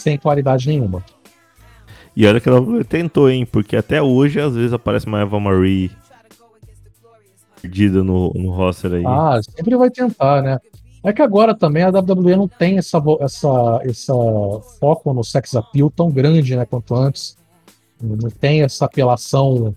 sem 0.00 0.18
qualidade 0.18 0.68
nenhuma. 0.68 1.04
E 2.16 2.26
olha 2.26 2.40
que 2.40 2.48
a 2.48 2.54
WWE 2.54 2.84
tentou, 2.84 3.30
hein? 3.30 3.46
Porque 3.46 3.76
até 3.76 4.02
hoje, 4.02 4.40
às 4.40 4.54
vezes, 4.54 4.72
aparece 4.72 5.06
uma 5.06 5.20
Eva 5.20 5.38
Marie 5.38 5.90
perdida 7.60 8.02
no, 8.02 8.32
no 8.34 8.50
roster 8.50 8.92
aí. 8.94 9.04
Ah, 9.06 9.40
sempre 9.42 9.76
vai 9.76 9.90
tentar, 9.90 10.42
né? 10.42 10.58
É 11.02 11.12
que 11.12 11.22
agora 11.22 11.54
também 11.54 11.82
a 11.82 11.88
WWE 11.88 12.36
não 12.36 12.48
tem 12.48 12.76
essa, 12.76 13.02
essa, 13.20 13.80
essa 13.84 14.12
foco 14.78 15.12
no 15.14 15.24
sex 15.24 15.54
appeal 15.54 15.90
tão 15.90 16.10
grande, 16.10 16.54
né, 16.54 16.66
quanto 16.66 16.94
antes. 16.94 17.36
Não 18.02 18.30
tem 18.30 18.62
essa 18.62 18.84
apelação 18.84 19.74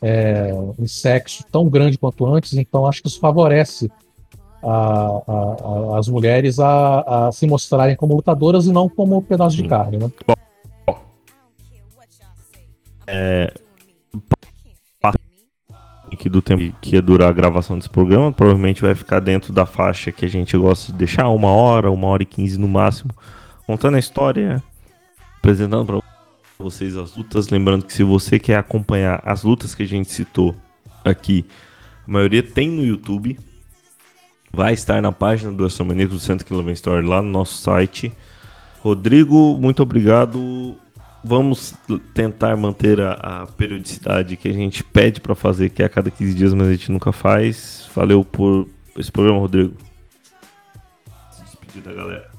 é, 0.00 0.52
em 0.78 0.86
sexo 0.86 1.44
tão 1.50 1.68
grande 1.68 1.98
quanto 1.98 2.26
antes, 2.26 2.54
então 2.54 2.86
acho 2.86 3.02
que 3.02 3.08
isso 3.08 3.20
favorece 3.20 3.90
a- 4.62 5.22
a- 5.94 5.98
as 5.98 6.08
mulheres 6.08 6.58
a, 6.58 7.30
se 7.32 7.46
mostrarem 7.46 7.96
como 7.96 8.14
lutadoras 8.14 8.66
e 8.66 8.72
não 8.72 8.88
como 8.88 9.22
pedaço 9.22 9.56
de 9.56 9.66
carne, 9.68 9.98
né? 9.98 10.10
É, 13.06 13.52
que 16.20 16.28
do 16.28 16.42
tempo 16.42 16.76
que 16.82 16.96
ia 16.96 17.02
durar 17.02 17.30
a 17.30 17.32
gravação 17.32 17.78
desse 17.78 17.88
programa, 17.88 18.30
provavelmente 18.30 18.82
vai 18.82 18.94
ficar 18.94 19.20
dentro 19.20 19.52
da 19.54 19.64
faixa 19.64 20.12
que 20.12 20.26
a 20.26 20.28
gente 20.28 20.56
gosta 20.56 20.92
de 20.92 20.98
deixar, 20.98 21.28
uma 21.30 21.48
hora, 21.48 21.90
uma 21.90 22.06
hora 22.08 22.22
e 22.22 22.26
quinze 22.26 22.58
no 22.58 22.68
máximo, 22.68 23.10
contando 23.66 23.94
a 23.94 23.98
história, 23.98 24.62
apresentando 25.38 25.86
para 25.86 26.00
vocês 26.58 26.94
as 26.96 27.16
lutas. 27.16 27.48
Lembrando 27.48 27.86
que 27.86 27.92
se 27.92 28.04
você 28.04 28.38
quer 28.38 28.56
acompanhar 28.58 29.22
as 29.24 29.42
lutas 29.44 29.74
que 29.74 29.82
a 29.82 29.86
gente 29.88 30.10
citou 30.10 30.54
aqui, 31.02 31.46
a 32.06 32.10
maioria 32.10 32.42
tem 32.42 32.68
no 32.68 32.84
YouTube. 32.84 33.38
Vai 34.52 34.72
estar 34.72 35.00
na 35.00 35.12
página 35.12 35.52
do 35.52 35.62
WrestleMania 35.62 36.08
do 36.08 36.18
Centro 36.18 36.44
Km 36.44 36.70
Story 36.70 37.06
lá 37.06 37.22
no 37.22 37.30
nosso 37.30 37.58
site. 37.62 38.12
Rodrigo, 38.80 39.56
muito 39.58 39.82
obrigado. 39.82 40.76
Vamos 41.22 41.74
tentar 42.14 42.56
manter 42.56 43.00
a, 43.00 43.12
a 43.12 43.46
periodicidade 43.46 44.36
que 44.36 44.48
a 44.48 44.52
gente 44.52 44.82
pede 44.82 45.20
para 45.20 45.34
fazer, 45.34 45.70
que 45.70 45.82
é 45.82 45.86
a 45.86 45.88
cada 45.88 46.10
15 46.10 46.34
dias, 46.34 46.54
mas 46.54 46.66
a 46.66 46.72
gente 46.72 46.90
nunca 46.90 47.12
faz. 47.12 47.88
Valeu 47.94 48.24
por 48.24 48.66
esse 48.98 49.12
programa, 49.12 49.38
Rodrigo. 49.38 49.74
Se 51.30 51.44
despedir 51.44 51.82
da 51.82 51.92
galera. 51.92 52.30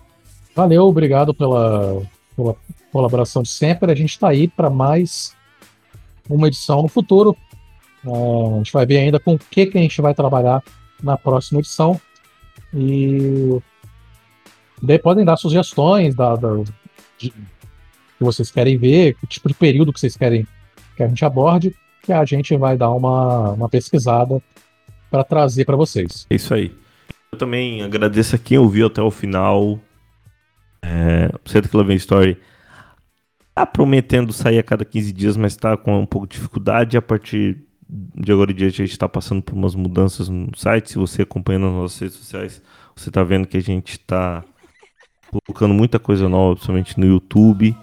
Valeu, 0.53 0.83
obrigado 0.83 1.33
pela, 1.33 2.01
pela 2.35 2.55
colaboração 2.91 3.41
de 3.41 3.49
sempre. 3.49 3.91
A 3.91 3.95
gente 3.95 4.09
está 4.09 4.27
aí 4.27 4.49
para 4.49 4.69
mais 4.69 5.33
uma 6.29 6.47
edição 6.47 6.81
no 6.81 6.87
futuro. 6.89 7.37
Ah, 8.05 8.55
a 8.55 8.57
gente 8.57 8.73
vai 8.73 8.85
ver 8.85 8.97
ainda 8.97 9.19
com 9.19 9.35
o 9.35 9.39
que, 9.39 9.67
que 9.67 9.77
a 9.77 9.81
gente 9.81 10.01
vai 10.01 10.13
trabalhar 10.13 10.61
na 11.03 11.17
próxima 11.17 11.59
edição. 11.59 11.99
E 12.73 13.59
daí 14.81 14.99
podem 14.99 15.25
dar 15.25 15.37
sugestões 15.37 16.15
da, 16.15 16.35
da- 16.35 16.63
de- 17.17 17.29
que 17.31 17.33
vocês 18.23 18.51
querem 18.51 18.77
ver, 18.77 19.15
que 19.15 19.27
tipo 19.27 19.47
de 19.47 19.53
período 19.55 19.91
que 19.91 19.99
vocês 19.99 20.15
querem 20.15 20.47
que 20.95 21.03
a 21.03 21.07
gente 21.07 21.23
aborde, 21.25 21.75
que 22.03 22.13
a 22.13 22.23
gente 22.25 22.55
vai 22.55 22.77
dar 22.77 22.91
uma, 22.91 23.51
uma 23.51 23.69
pesquisada 23.69 24.41
para 25.09 25.23
trazer 25.23 25.65
para 25.65 25.75
vocês. 25.75 26.25
É 26.29 26.35
isso 26.35 26.53
aí. 26.53 26.73
Eu 27.31 27.37
também 27.37 27.81
agradeço 27.81 28.35
a 28.35 28.39
quem 28.39 28.57
ouviu 28.57 28.87
até 28.87 29.01
o 29.01 29.09
final. 29.11 29.79
É, 30.81 31.29
o 31.45 31.49
Centro 31.49 31.69
Club 31.69 31.89
Story 31.91 32.37
tá 33.53 33.65
prometendo 33.65 34.31
sair 34.33 34.57
a 34.59 34.63
cada 34.63 34.83
15 34.85 35.11
dias, 35.13 35.37
mas 35.37 35.55
tá 35.55 35.75
com 35.77 35.99
um 35.99 36.05
pouco 36.05 36.27
de 36.27 36.35
dificuldade. 36.37 36.97
A 36.97 37.01
partir 37.01 37.57
de 37.91 38.31
agora 38.31 38.51
em 38.51 38.55
diante, 38.55 38.81
a 38.81 38.85
gente 38.85 38.97
tá 38.97 39.09
passando 39.09 39.41
por 39.41 39.53
umas 39.53 39.75
mudanças 39.75 40.29
no 40.29 40.55
site. 40.55 40.91
Se 40.91 40.97
você 40.97 41.23
acompanha 41.23 41.59
nas 41.59 41.73
nossas 41.73 41.99
redes 41.99 42.17
sociais, 42.17 42.61
você 42.95 43.11
tá 43.11 43.21
vendo 43.21 43.47
que 43.47 43.57
a 43.57 43.61
gente 43.61 43.99
tá 43.99 44.43
colocando 45.29 45.73
muita 45.73 45.99
coisa 45.99 46.29
nova, 46.29 46.55
principalmente 46.55 46.97
no 46.97 47.05
YouTube. 47.05 47.75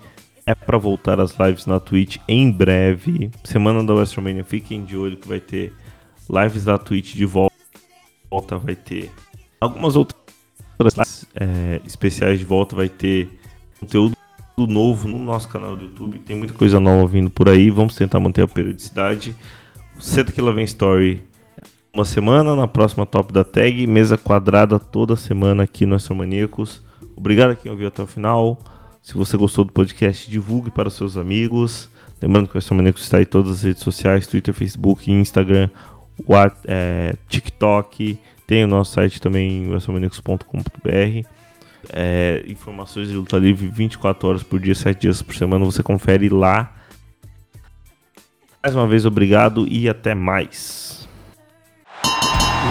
É 0.47 0.55
para 0.55 0.79
voltar 0.79 1.21
as 1.21 1.39
lives 1.39 1.67
na 1.67 1.79
Twitch 1.79 2.17
em 2.27 2.51
breve. 2.51 3.31
Semana 3.45 3.85
da 3.85 3.93
WrestleMania, 3.93 4.45
fiquem 4.45 4.83
de 4.83 4.97
olho 4.97 5.19
que 5.19 5.29
vai 5.29 5.41
ter 5.41 5.75
lives 6.31 6.65
da 6.65 6.79
Twitch 6.79 7.15
de 7.15 7.27
volta. 7.27 7.53
Vai 8.63 8.77
ter 8.77 9.11
algumas 9.61 9.95
outras 9.95 10.17
lives, 10.95 11.27
é, 11.35 11.83
especiais 11.85 12.39
de 12.39 12.47
volta. 12.47 12.75
Vai 12.75 12.89
ter 12.89 13.29
conteúdo 13.79 14.17
novo 14.57 15.07
no 15.07 15.19
nosso 15.19 15.49
canal 15.49 15.77
do 15.77 15.85
YouTube. 15.85 16.19
Tem 16.21 16.35
muita 16.35 16.55
coisa 16.55 16.81
nova 16.81 17.07
vindo 17.07 17.29
por 17.29 17.47
aí. 17.49 17.69
Vamos 17.69 17.95
tentar 17.95 18.19
manter 18.19 18.43
a 18.43 18.49
periodicidade. 18.49 19.37
Senta 19.99 20.33
que 20.33 20.41
lá 20.41 20.53
vem 20.53 20.65
story 20.65 21.23
uma 21.93 22.05
semana, 22.05 22.55
na 22.55 22.69
próxima 22.69 23.05
top 23.05 23.33
da 23.33 23.43
tag, 23.43 23.87
mesa 23.87 24.17
quadrada 24.17 24.79
toda 24.79 25.17
semana 25.17 25.65
aqui 25.65 25.85
no 25.85 25.97
Astromaníacos. 25.97 26.81
Obrigado 27.17 27.51
a 27.51 27.57
quem 27.57 27.73
ouviu 27.73 27.89
até 27.89 28.03
o 28.03 28.07
final. 28.07 28.59
Se 29.03 29.15
você 29.15 29.37
gostou 29.37 29.65
do 29.65 29.73
podcast, 29.73 30.31
divulgue 30.31 30.71
para 30.71 30.87
os 30.87 30.95
seus 30.95 31.17
amigos. 31.17 31.91
Lembrando 32.23 32.49
que 32.49 32.55
o 32.55 32.59
Astromaníacos 32.59 33.03
está 33.03 33.21
em 33.21 33.25
todas 33.25 33.51
as 33.51 33.63
redes 33.63 33.83
sociais, 33.83 34.27
Twitter, 34.29 34.55
Facebook, 34.55 35.11
Instagram, 35.11 35.71
What, 36.25 36.57
é, 36.67 37.17
TikTok. 37.29 38.19
Tem 38.47 38.65
o 38.65 38.69
nosso 38.69 38.93
site 38.93 39.21
também, 39.21 39.75
astromaníacos.com.br. 39.75 41.27
é, 41.93 42.45
informações 42.47 43.09
de 43.09 43.15
luta 43.15 43.37
livre 43.39 43.67
24 43.69 44.29
horas 44.29 44.43
por 44.45 44.61
dia, 44.61 44.75
7 44.75 45.01
dias 45.01 45.21
por 45.21 45.35
semana. 45.35 45.65
Você 45.65 45.83
confere 45.83 46.29
lá. 46.29 46.78
Mais 48.63 48.75
uma 48.75 48.87
vez, 48.87 49.07
obrigado 49.07 49.67
e 49.69 49.89
até 49.89 50.15
mais. 50.15 51.09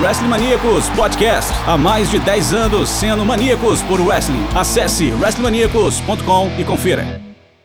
Wrestling 0.01 0.27
Maníacos 0.27 0.89
Podcast. 0.89 1.51
Há 1.65 1.77
mais 1.77 2.11
de 2.11 2.19
10 2.19 2.53
anos 2.53 2.89
sendo 2.89 3.25
maníacos 3.25 3.81
por 3.83 3.99
wrestling. 4.01 4.45
Acesse 4.55 5.11
wrestlingmaníacos.com 5.11 6.51
e 6.59 6.63
confira. 6.63 7.21